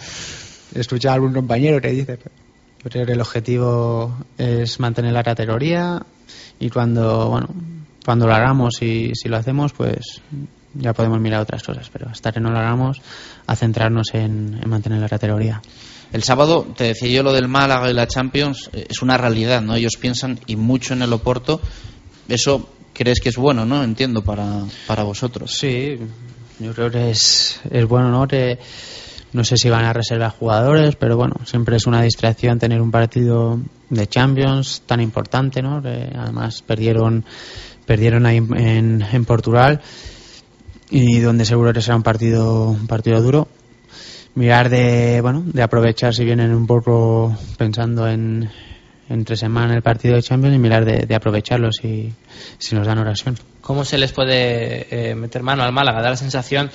[0.72, 2.20] He escuchado a algún compañero que dice,
[2.84, 6.06] yo creo que el objetivo es mantener la categoría
[6.60, 7.48] y cuando, bueno,
[8.04, 10.22] cuando lo hagamos y si lo hacemos, pues
[10.74, 13.02] ya podemos mirar otras cosas, pero hasta que no lo hagamos,
[13.44, 15.60] a centrarnos en, en mantener la categoría.
[16.12, 19.60] El sábado, te decía yo lo del Málaga y la Champions, eh, es una realidad,
[19.60, 19.74] ¿no?
[19.74, 21.60] Ellos piensan y mucho en el Oporto.
[22.28, 23.82] Eso crees que es bueno, ¿no?
[23.82, 25.52] Entiendo, para, para vosotros.
[25.52, 25.98] Sí,
[26.58, 28.26] yo creo que es, es bueno, ¿no?
[28.26, 28.58] Que
[29.32, 32.90] no sé si van a reservar jugadores, pero bueno, siempre es una distracción tener un
[32.90, 33.60] partido
[33.90, 35.82] de Champions tan importante, ¿no?
[35.84, 37.24] Además perdieron,
[37.84, 39.82] perdieron ahí en, en Portugal
[40.88, 43.48] y donde seguro que será un partido, un partido duro.
[44.36, 48.48] Mirar de, bueno, de aprovechar si vienen un poco pensando en
[49.08, 52.12] entre semana el partido de Champions y mirar de, aprovecharlo si,
[52.58, 53.38] si nos dan oración.
[53.60, 56.02] ¿Cómo se les puede eh, meter mano al Málaga?
[56.02, 56.70] Da la sensación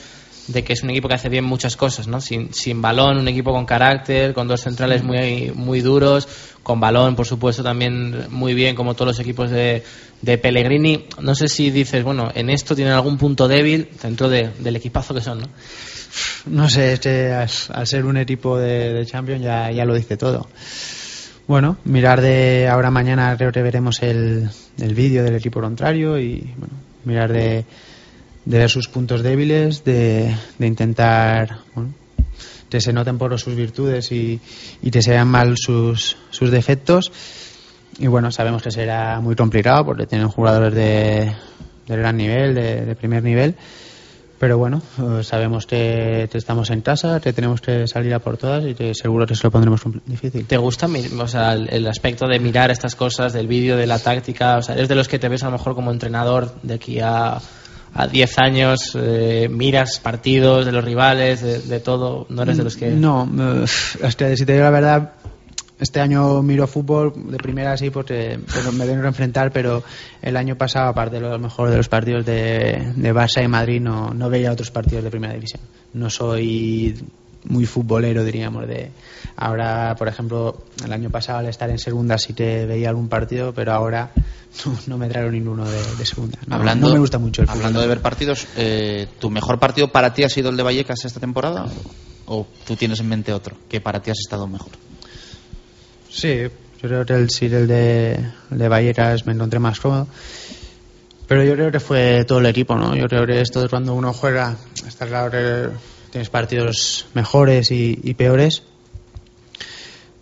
[0.47, 2.19] de que es un equipo que hace bien muchas cosas, ¿no?
[2.21, 6.27] Sin, sin balón, un equipo con carácter, con dos centrales muy, muy duros,
[6.63, 9.83] con balón, por supuesto, también muy bien, como todos los equipos de,
[10.21, 11.05] de Pellegrini.
[11.21, 15.13] No sé si dices, bueno, en esto tienen algún punto débil dentro de- del equipazo
[15.13, 15.47] que son, ¿no?
[16.45, 20.47] No sé, es que al, ser un equipo de, Champions ya, ya lo dice todo.
[21.47, 26.53] Bueno, mirar de ahora mañana creo que veremos el, el vídeo del equipo contrario y
[26.57, 26.73] bueno,
[27.03, 27.65] mirar de,
[28.45, 31.93] de ver sus puntos débiles, de, de intentar bueno,
[32.69, 34.39] que se noten por sus virtudes y,
[34.91, 37.11] que se vean mal sus, sus defectos.
[37.99, 41.33] Y bueno, sabemos que será muy complicado porque tienen jugadores de,
[41.88, 43.55] de gran nivel, de primer nivel.
[44.41, 48.38] Pero bueno, eh, sabemos que, que estamos en casa, que tenemos que salir a por
[48.38, 50.47] todas y que seguro que se lo pondremos difícil.
[50.47, 54.57] ¿Te gusta o sea, el, aspecto de mirar estas cosas, del vídeo, de la táctica?
[54.57, 56.99] O sea, ¿eres de los que te ves a lo mejor como entrenador de aquí
[56.99, 57.39] a,
[57.93, 58.97] a 10 años?
[58.99, 62.26] eh, ¿Miras partidos de los rivales, de, de todo?
[62.30, 62.89] ¿No eres de los que...?
[62.89, 63.30] No,
[63.63, 65.11] eh, si te digo la verdad,
[65.81, 68.39] este año miro fútbol de primera sí porque
[68.73, 69.83] me vengo a enfrentar, pero
[70.21, 73.81] el año pasado, aparte de lo mejor de los partidos de, de Barça y Madrid,
[73.81, 75.61] no, no veía otros partidos de primera división.
[75.93, 76.95] No soy
[77.45, 78.91] muy futbolero, diríamos, de
[79.35, 83.51] ahora, por ejemplo, el año pasado al estar en segunda sí te veía algún partido,
[83.51, 84.11] pero ahora
[84.65, 86.37] no, no me trajeron ninguno de, de segunda.
[86.45, 87.61] No, hablando, no me gusta mucho el fútbol.
[87.61, 91.03] Hablando de ver partidos, eh, ¿tu mejor partido para ti ha sido el de Vallecas
[91.05, 91.65] esta temporada?
[92.27, 94.71] ¿O tú tienes en mente otro que para ti has estado mejor?
[96.11, 96.38] Sí,
[96.81, 98.19] yo creo que el, sí, el de,
[98.51, 100.07] el de Vallecas me encontré más cómodo.
[101.27, 102.93] Pero yo creo que fue todo el equipo, ¿no?
[102.95, 105.69] Yo creo que esto es cuando uno juega, está claro que
[106.11, 108.63] tienes partidos mejores y, y peores,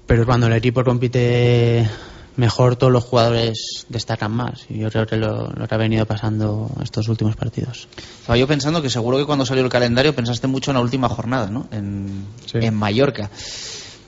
[0.05, 1.89] pero cuando el equipo compite
[2.35, 4.65] mejor, todos los jugadores destacan más.
[4.69, 7.87] Y yo creo que lo, lo que ha venido pasando estos últimos partidos.
[8.21, 11.09] Estaba yo pensando que seguro que cuando salió el calendario pensaste mucho en la última
[11.09, 11.67] jornada, ¿no?
[11.71, 12.59] En, Sí.
[12.61, 13.29] en Mallorca.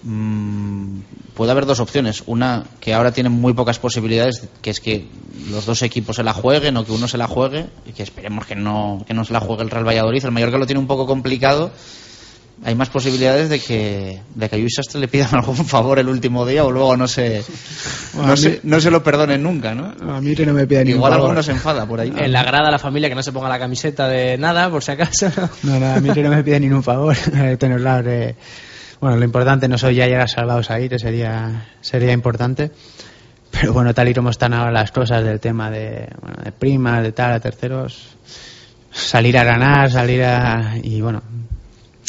[0.04, 1.00] Mm,
[1.36, 2.24] puede haber dos opciones.
[2.26, 5.08] Una que ahora tienen muy pocas posibilidades, que es que
[5.50, 8.46] los dos equipos se la jueguen o que uno se la juegue, y que esperemos
[8.46, 10.24] que no, que no se la juegue el Real Valladolid.
[10.26, 11.72] El Mallorca lo tiene un poco complicado.
[12.64, 16.08] Hay más posibilidades de que, de que a Luis Sastre le pidan algún favor el
[16.08, 17.44] último día o luego no se,
[18.14, 19.94] Bueno, no se, no se lo perdonen nunca, ¿no?
[20.14, 21.26] A mí que no me pide ningún Igual favor.
[21.28, 22.14] alguno se enfada por ahí.
[22.16, 24.92] En la grada la familia que no se ponga la camiseta de nada, por si
[24.92, 25.32] acaso.
[25.64, 27.16] No, no, a mí que no me pide ningún favor.
[27.58, 28.36] Tener claro que,
[29.02, 32.72] bueno, lo importante no soy ya llegar salvados ahí, que sería, sería importante.
[33.50, 37.04] Pero bueno, tal y como están ahora las cosas del tema de, bueno, de primas,
[37.04, 38.16] de tal, a terceros,
[38.92, 40.78] salir a ganar, salir a.
[40.82, 41.22] y bueno,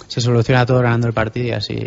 [0.07, 1.87] se soluciona todo ganando el partido y así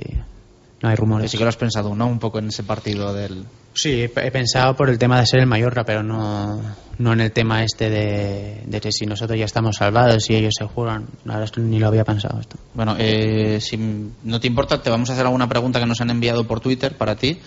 [0.81, 1.31] no hay rumores.
[1.31, 2.07] Sí que lo has pensado, ¿no?
[2.07, 3.45] Un poco en ese partido del...
[3.75, 6.61] Sí, he pensado por el tema de ser el Mallorca, pero no,
[6.97, 10.53] no en el tema este de, de que si nosotros ya estamos salvados y ellos
[10.57, 11.07] se juegan.
[11.25, 12.57] La verdad es que ni lo había pensado esto.
[12.73, 16.09] Bueno, eh, si no te importa, te vamos a hacer alguna pregunta que nos han
[16.09, 17.37] enviado por Twitter para ti.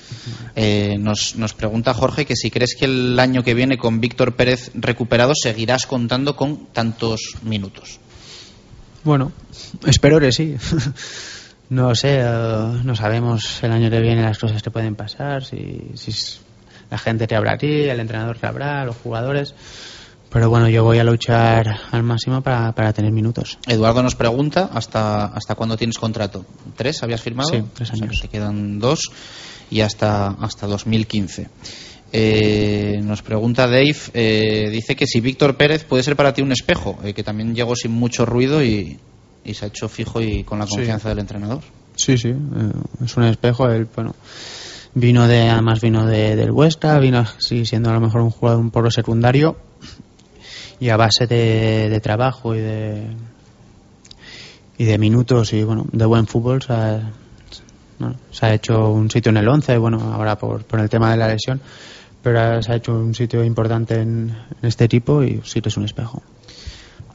[0.54, 4.36] Eh, nos, nos pregunta Jorge que si crees que el año que viene con Víctor
[4.36, 8.00] Pérez recuperado seguirás contando con tantos minutos.
[9.02, 9.32] Bueno,
[9.86, 10.56] espero que sí.
[11.70, 15.90] no sé, eh, no sabemos el año que viene las cosas que pueden pasar, si,
[15.94, 16.12] si
[16.90, 19.54] la gente que habrá aquí, el entrenador que habrá, los jugadores.
[20.30, 23.58] Pero bueno, yo voy a luchar al máximo para, para tener minutos.
[23.66, 26.44] Eduardo nos pregunta hasta hasta cuándo tienes contrato.
[26.76, 27.48] ¿Tres habías firmado?
[27.48, 28.20] Sí, tres O sea, años.
[28.20, 29.10] te quedan dos
[29.70, 31.48] y hasta, hasta 2015.
[32.12, 36.52] Eh, nos pregunta Dave, eh, dice que si Víctor Pérez puede ser para ti un
[36.52, 38.98] espejo, eh, que también llegó sin mucho ruido y,
[39.48, 40.76] y se ha hecho fijo y con la Sí.
[40.76, 41.60] confianza del entrenador.
[41.96, 42.72] Sí, sí, eh,
[43.04, 43.68] es un espejo.
[43.68, 44.14] Él, bueno,
[44.94, 48.60] vino de, además vino de, del Huesca, vino así siendo a lo mejor un jugador
[48.60, 49.56] un poco secundario
[50.80, 53.06] y a base de, de trabajo y de
[54.80, 57.10] y de minutos y bueno, de buen fútbol se ha,
[57.98, 61.10] bueno, se ha hecho un sitio en el 11, bueno, ahora por, por el tema
[61.10, 61.60] de la lesión,
[62.22, 64.30] pero se ha hecho un sitio importante en,
[64.62, 66.22] en este equipo y sí que es un espejo.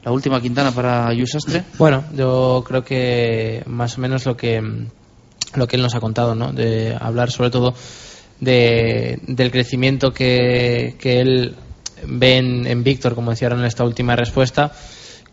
[0.03, 1.63] La última Quintana para Yusastre.
[1.77, 4.61] Bueno, yo creo que más o menos lo que
[5.55, 6.51] lo que él nos ha contado, ¿no?
[6.51, 7.73] De hablar sobre todo
[8.39, 11.55] de, del crecimiento que, que él
[12.05, 14.71] ve en, en Víctor, como decía ahora en esta última respuesta,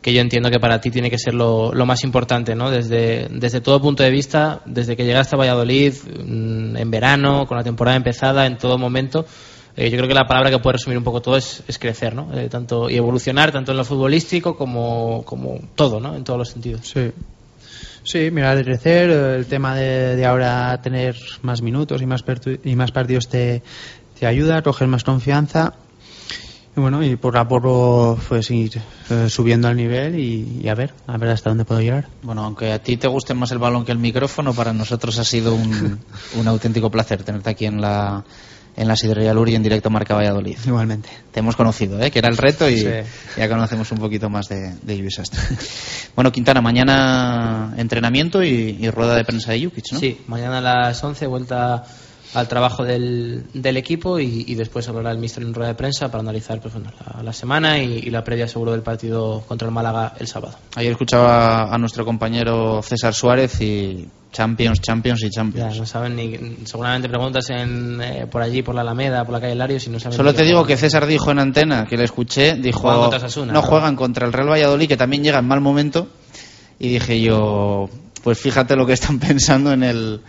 [0.02, 2.70] que yo entiendo que para ti tiene que ser lo, lo más importante, ¿no?
[2.70, 7.56] Desde, desde todo punto de vista, desde que llegaste a Valladolid, mm, en verano, con
[7.56, 9.26] la temporada empezada, en todo momento,
[9.76, 12.14] eh, yo creo que la palabra que puede resumir un poco todo es, es crecer,
[12.14, 12.28] ¿no?
[12.36, 16.14] Eh, tanto, y evolucionar tanto en lo futbolístico como, como todo, ¿no?
[16.16, 16.82] En todos los sentidos.
[16.86, 17.10] Sí.
[18.02, 22.24] Sí, mira, de crecer, eh, el tema de, de ahora tener más minutos y más,
[22.24, 23.62] pertu- y más partidos te,
[24.18, 25.74] te ayuda a coger más confianza.
[26.76, 28.80] Y bueno, y poco a poco pues ir
[29.10, 32.06] eh, subiendo al nivel y, y a ver, a ver hasta dónde puedo llegar.
[32.22, 35.24] Bueno, aunque a ti te guste más el balón que el micrófono, para nosotros ha
[35.24, 35.98] sido un,
[36.38, 38.24] un auténtico placer tenerte aquí en la,
[38.76, 40.56] en la Sidrería Luri en directo Marca Valladolid.
[40.66, 41.08] Igualmente.
[41.32, 42.10] Te hemos conocido, ¿eh?
[42.10, 42.86] que era el reto y Sí.
[43.36, 45.08] ya conocemos un poquito más de, de.
[46.14, 49.98] Bueno, Quintana, mañana entrenamiento y, y rueda de prensa de Jukic, ¿no?
[49.98, 51.84] Sí, mañana a las 11 vuelta
[52.34, 56.10] al trabajo del, del equipo y, y después hablará el míster en rueda de prensa
[56.10, 59.66] para analizar pues, bueno, la, la semana y, y la previa seguro del partido contra
[59.66, 60.56] el Málaga el sábado.
[60.76, 65.78] Ayer escuchaba a nuestro compañero César Suárez y Champions, Champions y Ya Champions.
[65.78, 69.56] no saben ni seguramente preguntas en, eh, por allí por la Alameda, por la calle
[69.56, 72.54] Larios y no saben Solo te digo que César dijo en antena, que le escuché,
[72.54, 73.62] dijo, Juegan ¿no?
[73.62, 76.08] juegan contra el Real Valladolid, que también llega en mal momento.
[76.78, 77.90] Y dije yo,
[78.22, 80.20] pues fíjate lo que están pensando en el,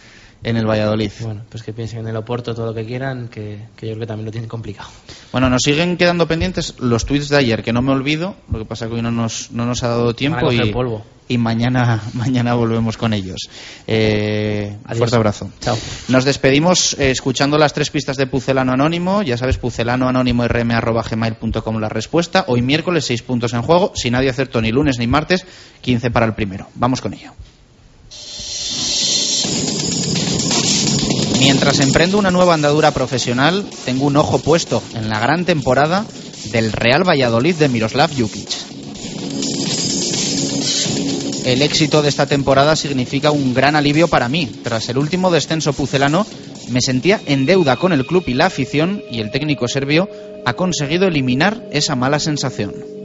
[0.43, 1.11] en el Valladolid.
[1.21, 3.99] Bueno, pues que piensen en el Oporto todo lo que quieran, que, que yo creo
[3.99, 4.89] que también lo tienen complicado.
[5.31, 8.65] Bueno, nos siguen quedando pendientes los tweets de ayer, que no me olvido, lo que
[8.65, 11.05] pasa que hoy no nos, no nos ha dado tiempo y, polvo.
[11.27, 13.49] y mañana, mañana volvemos con ellos.
[13.87, 15.51] Eh, fuerte abrazo.
[15.61, 15.77] Chao.
[16.09, 19.21] Nos despedimos eh, escuchando las tres pistas de Pucelano Anónimo.
[19.21, 22.45] Ya sabes, pucelano anónimo rm.gmail.com la respuesta.
[22.47, 23.93] Hoy miércoles, seis puntos en juego.
[23.95, 25.45] Si nadie acertó ni lunes ni martes,
[25.81, 26.67] 15 para el primero.
[26.75, 27.31] Vamos con ello.
[31.41, 36.05] Mientras emprendo una nueva andadura profesional, tengo un ojo puesto en la gran temporada
[36.51, 38.47] del Real Valladolid de Miroslav Jukic.
[41.43, 44.51] El éxito de esta temporada significa un gran alivio para mí.
[44.63, 46.27] Tras el último descenso pucelano,
[46.69, 50.07] me sentía en deuda con el club y la afición y el técnico serbio
[50.45, 53.00] ha conseguido eliminar esa mala sensación.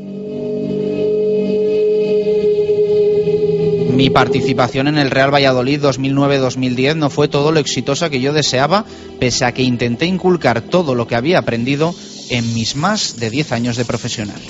[3.96, 8.84] Mi participación en el Real Valladolid 2009-2010 no fue todo lo exitosa que yo deseaba,
[9.18, 11.94] pese a que intenté inculcar todo lo que había aprendido
[12.28, 14.42] en mis más de 10 años de profesional.